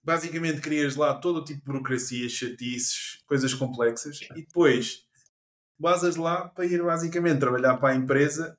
basicamente 0.04 0.62
crias 0.62 0.96
lá 0.96 1.14
todo 1.14 1.38
o 1.38 1.44
tipo 1.44 1.60
de 1.60 1.66
burocracia, 1.66 2.28
chatices, 2.30 3.22
coisas 3.26 3.54
complexas, 3.54 4.20
e 4.36 4.42
depois 4.42 5.06
basas 5.80 6.16
lá 6.16 6.48
para 6.48 6.66
ir 6.66 6.82
basicamente 6.84 7.40
trabalhar 7.40 7.78
para 7.78 7.94
a 7.94 7.96
empresa 7.96 8.58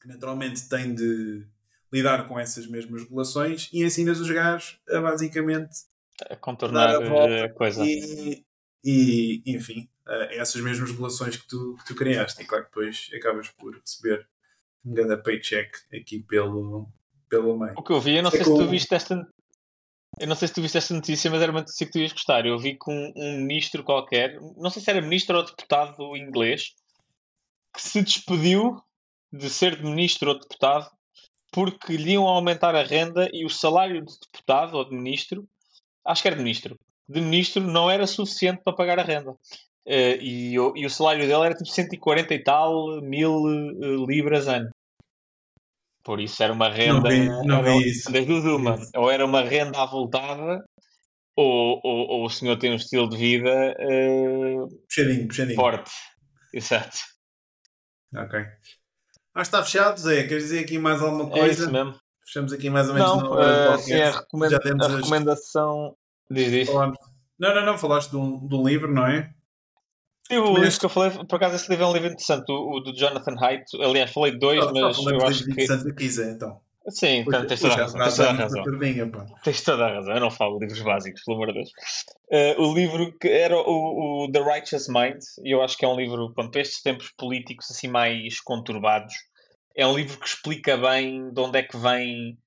que 0.00 0.08
naturalmente 0.08 0.68
tem 0.68 0.94
de 0.94 1.46
lidar 1.92 2.28
com 2.28 2.38
essas 2.38 2.66
mesmas 2.66 3.02
regulações 3.02 3.68
e 3.72 3.84
ensinas 3.84 4.20
os 4.20 4.30
gajos 4.30 4.78
a 4.90 5.00
basicamente 5.00 5.74
a 6.28 6.36
contornar 6.36 6.96
a, 6.96 7.44
a 7.44 7.48
coisa. 7.48 7.84
E, 7.84 8.44
e, 8.84 9.42
enfim, 9.46 9.88
essas 10.30 10.60
mesmas 10.60 10.90
relações 10.90 11.36
que 11.36 11.46
tu, 11.48 11.76
que 11.78 11.86
tu 11.86 11.94
criaste. 11.94 12.42
E 12.42 12.46
claro 12.46 12.64
que 12.64 12.70
depois 12.70 13.10
acabas 13.14 13.48
por 13.48 13.74
receber 13.74 14.26
um 14.84 14.92
grande 14.92 15.16
paycheck 15.22 15.72
aqui 15.92 16.20
pelo, 16.22 16.88
pelo 17.28 17.58
meio. 17.58 17.74
O 17.76 17.82
que 17.82 17.92
eu 17.92 18.00
vi, 18.00 18.16
eu 18.16 18.22
não 18.22 18.30
sei, 18.30 18.44
sei 18.44 18.52
se 18.52 18.58
tu 18.58 18.68
viste 18.68 18.94
esta. 18.94 19.26
Eu 20.20 20.28
não 20.28 20.36
sei 20.36 20.48
se 20.48 20.54
tu 20.54 20.62
viste 20.62 20.78
esta 20.78 20.94
notícia, 20.94 21.30
mas 21.30 21.42
era 21.42 21.50
uma 21.50 21.60
notícia 21.60 21.86
que 21.86 21.92
tu 21.92 21.98
ias 21.98 22.12
gostar. 22.12 22.46
Eu 22.46 22.58
vi 22.58 22.78
que 22.78 22.90
um, 22.90 23.12
um 23.16 23.38
ministro 23.38 23.82
qualquer, 23.82 24.38
não 24.56 24.70
sei 24.70 24.80
se 24.80 24.90
era 24.90 25.00
ministro 25.00 25.36
ou 25.36 25.44
deputado 25.44 26.16
inglês, 26.16 26.74
que 27.74 27.82
se 27.82 28.02
despediu 28.02 28.80
de 29.32 29.50
ser 29.50 29.82
ministro 29.82 30.30
ou 30.30 30.38
deputado 30.38 30.88
porque 31.50 31.96
lhe 31.96 32.12
iam 32.12 32.26
aumentar 32.26 32.74
a 32.74 32.82
renda 32.82 33.28
e 33.32 33.44
o 33.44 33.48
salário 33.50 34.04
de 34.04 34.12
deputado 34.18 34.76
ou 34.76 34.88
de 34.88 34.94
ministro, 34.94 35.48
acho 36.04 36.22
que 36.22 36.28
era 36.28 36.36
de 36.36 36.42
ministro, 36.42 36.78
de 37.08 37.20
ministro 37.20 37.62
não 37.62 37.88
era 37.88 38.06
suficiente 38.06 38.62
para 38.64 38.74
pagar 38.74 38.98
a 38.98 39.04
renda. 39.04 39.32
Uh, 39.86 40.16
e, 40.20 40.58
o, 40.58 40.76
e, 40.76 40.86
o 40.86 40.90
salário 40.90 41.26
dele 41.26 41.44
era 41.44 41.54
tipo 41.54 41.68
140 41.68 42.34
e 42.34 42.42
tal 42.42 43.00
mil 43.02 43.34
uh, 43.34 44.06
libras 44.06 44.48
ano. 44.48 44.70
Por 46.04 46.20
isso 46.20 46.42
era 46.42 46.52
uma 46.52 46.68
renda. 46.68 47.08
Não 47.08 47.10
vi, 47.10 47.46
não 47.46 47.62
vi 47.62 47.88
isso. 47.88 48.12
Das 48.12 48.26
duas, 48.26 48.44
uma. 48.44 48.78
Ou 48.94 49.10
era 49.10 49.24
uma 49.24 49.40
renda 49.40 49.80
avultada, 49.80 50.62
ou, 51.36 51.80
ou, 51.82 52.08
ou, 52.08 52.24
o 52.26 52.30
senhor 52.30 52.56
tem 52.58 52.72
um 52.72 52.76
estilo 52.76 53.08
de 53.08 53.16
vida 53.16 53.74
uh, 53.80 54.68
puxadinho, 54.86 55.26
puxadinho. 55.26 55.56
forte. 55.56 55.90
Exato. 56.52 56.98
Ok. 58.14 58.38
Ah, 59.34 59.42
está 59.42 59.62
fechado, 59.64 59.98
Zé. 59.98 60.28
Queres 60.28 60.44
dizer 60.44 60.60
aqui 60.60 60.78
mais 60.78 61.02
alguma 61.02 61.28
coisa? 61.28 61.46
É 61.46 61.50
isso 61.50 61.72
mesmo. 61.72 61.98
Fechamos 62.24 62.52
aqui 62.52 62.70
mais 62.70 62.88
ou 62.88 62.94
menos 62.94 63.10
não, 63.10 63.32
uh, 63.32 63.78
sim, 63.78 63.94
a, 63.94 64.10
recomenda 64.12 64.56
a 64.56 64.88
recomendação. 64.88 65.96
Diz, 66.30 66.50
diz. 66.50 66.68
Não, 66.72 67.54
não, 67.54 67.66
não, 67.66 67.78
falaste 67.78 68.10
de 68.10 68.16
um, 68.16 68.46
de 68.46 68.54
um 68.54 68.66
livro, 68.66 68.92
não 68.92 69.06
é? 69.06 69.34
E 70.30 70.38
o 70.38 70.56
livro 70.56 70.78
que 70.78 70.86
eu 70.86 70.90
falei, 70.90 71.10
por 71.26 71.36
acaso, 71.36 71.56
esse 71.56 71.68
livro 71.68 71.84
é 71.84 71.88
um 71.88 71.92
livro 71.92 72.08
interessante, 72.08 72.50
o, 72.50 72.76
o 72.76 72.80
do 72.80 72.96
Jonathan 72.96 73.36
Haidt. 73.38 73.64
Aliás, 73.82 74.10
falei 74.10 74.32
de 74.32 74.38
dois, 74.38 74.64
mas 74.72 74.98
eu 74.98 75.26
acho 75.26 75.44
que. 75.44 75.62
aqui, 75.62 76.08
Zé, 76.08 76.30
então. 76.30 76.60
Sim, 76.88 77.24
então, 77.26 77.46
tens 77.46 77.60
toda 77.60 77.74
a 77.74 77.76
razão. 77.78 78.00
Tens 78.00 78.16
toda 78.16 78.28
a 78.28 78.32
razão. 78.32 78.64
Tens 79.42 79.62
toda 79.62 79.84
a 79.86 79.94
razão. 79.94 80.14
Eu 80.14 80.20
não 80.20 80.30
falo 80.30 80.58
livros 80.58 80.82
básicos, 80.82 81.22
pelo 81.24 81.36
amor 81.36 81.48
de 81.48 81.54
Deus. 81.54 81.70
Uh, 82.30 82.62
o 82.62 82.74
livro 82.74 83.16
que 83.18 83.28
era 83.28 83.56
o, 83.56 84.24
o, 84.24 84.30
The 84.30 84.40
Righteous 84.40 84.88
Mind, 84.88 85.20
e 85.42 85.54
eu 85.54 85.62
acho 85.62 85.78
que 85.78 85.84
é 85.84 85.88
um 85.88 85.96
livro, 85.96 86.32
pronto, 86.34 86.50
para 86.50 86.60
estes 86.60 86.82
tempos 86.82 87.10
políticos 87.16 87.70
assim 87.70 87.88
mais 87.88 88.38
conturbados, 88.40 89.14
é 89.74 89.86
um 89.86 89.96
livro 89.96 90.18
que 90.18 90.26
explica 90.26 90.76
bem 90.76 91.32
de 91.32 91.40
onde 91.40 91.58
é 91.58 91.62
que 91.62 91.76
vêm 91.76 92.38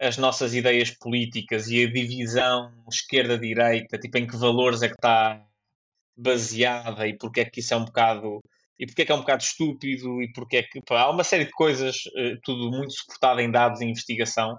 as 0.00 0.18
nossas 0.18 0.54
ideias 0.54 0.90
políticas 0.90 1.68
e 1.68 1.84
a 1.84 1.90
divisão 1.90 2.72
esquerda-direita, 2.90 3.96
tipo 3.96 4.18
em 4.18 4.26
que 4.26 4.36
valores 4.36 4.82
é 4.82 4.88
que 4.88 4.94
está 4.94 5.40
baseada 6.16 7.06
e 7.06 7.16
porque 7.16 7.40
é 7.40 7.44
que 7.44 7.60
isso 7.60 7.74
é 7.74 7.76
um 7.76 7.84
bocado 7.84 8.40
e 8.78 8.86
porque 8.86 9.02
é 9.02 9.04
que 9.04 9.12
é 9.12 9.14
um 9.14 9.20
bocado 9.20 9.42
estúpido 9.42 10.22
e 10.22 10.32
porque 10.32 10.56
é 10.56 10.62
que 10.62 10.80
pá, 10.82 11.02
há 11.02 11.10
uma 11.10 11.24
série 11.24 11.44
de 11.44 11.52
coisas, 11.52 11.96
uh, 12.06 12.38
tudo 12.42 12.70
muito 12.70 12.92
suportado 12.92 13.40
em 13.40 13.50
dados 13.50 13.80
e 13.80 13.84
investigação. 13.84 14.56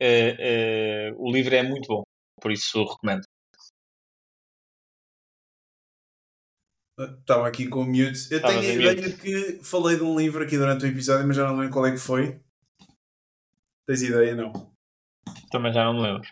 Uh, 0.00 1.14
uh, 1.14 1.26
o 1.26 1.32
livro 1.32 1.54
é 1.54 1.62
muito 1.62 1.86
bom, 1.88 2.02
por 2.40 2.52
isso 2.52 2.84
recomendo. 2.84 3.22
Estava 6.98 7.46
aqui 7.46 7.68
com 7.68 7.80
o 7.80 7.84
mute. 7.86 8.30
Eu 8.30 8.42
tenho 8.42 8.60
a 8.60 8.64
ideia 8.64 9.16
que 9.16 9.62
falei 9.62 9.96
de 9.96 10.02
um 10.02 10.18
livro 10.18 10.42
aqui 10.42 10.56
durante 10.56 10.84
o 10.84 10.88
episódio, 10.88 11.26
mas 11.26 11.36
já 11.36 11.46
não 11.46 11.56
lembro 11.56 11.72
qual 11.72 11.86
é 11.86 11.92
que 11.92 11.98
foi. 11.98 12.40
Tens 13.86 14.02
ideia, 14.02 14.34
não? 14.34 14.52
Também 15.50 15.72
já 15.72 15.84
não 15.84 15.94
me 15.94 16.02
lembro. 16.02 16.28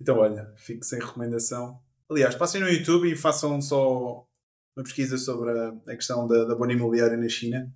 Então, 0.00 0.18
olha, 0.18 0.52
fico 0.56 0.84
sem 0.84 0.98
recomendação. 0.98 1.82
Aliás, 2.10 2.34
passem 2.34 2.60
no 2.60 2.68
YouTube 2.68 3.10
e 3.10 3.16
façam 3.16 3.60
só 3.60 4.26
uma 4.76 4.84
pesquisa 4.84 5.18
sobre 5.18 5.50
a, 5.50 5.68
a 5.88 5.96
questão 5.96 6.26
da, 6.26 6.44
da 6.44 6.54
bolha 6.54 6.72
imobiliária 6.72 7.16
na 7.16 7.28
China. 7.28 7.72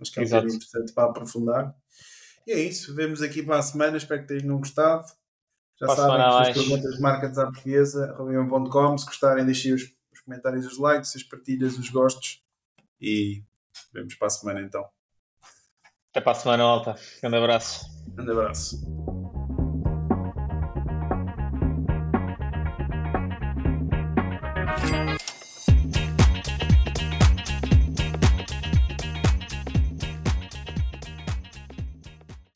Acho 0.00 0.12
que 0.12 0.18
é 0.18 0.22
um 0.22 0.24
Exato. 0.24 0.46
interessante 0.46 0.92
para 0.92 1.10
aprofundar. 1.10 1.74
E 2.46 2.52
é 2.52 2.60
isso. 2.60 2.94
Vemos 2.94 3.22
aqui 3.22 3.42
para 3.42 3.58
a 3.58 3.62
semana. 3.62 3.96
Espero 3.96 4.22
que 4.22 4.28
tenham 4.28 4.58
gostado. 4.58 5.04
Já 5.78 5.86
para 5.86 5.96
sabem, 5.96 6.50
as 6.50 6.56
perguntas 6.56 6.98
marcas 7.00 7.38
à 7.38 7.46
portuguesa, 7.46 8.14
robin.com. 8.16 8.98
Se 8.98 9.06
gostarem, 9.06 9.44
deixem 9.44 9.72
os, 9.72 9.82
os 9.82 10.20
comentários, 10.20 10.66
os 10.66 10.78
likes, 10.78 11.14
as 11.16 11.22
partilhas, 11.22 11.78
os 11.78 11.90
gostos. 11.90 12.42
E 13.00 13.42
vemos 13.92 14.14
para 14.14 14.28
a 14.28 14.30
semana 14.30 14.60
então. 14.60 14.86
Até 16.10 16.20
para 16.20 16.32
a 16.32 16.36
semana, 16.36 16.62
Alta. 16.62 16.94
Grande 17.20 17.36
abraço. 17.36 17.86
Grande 18.14 18.30
abraço. 18.30 19.13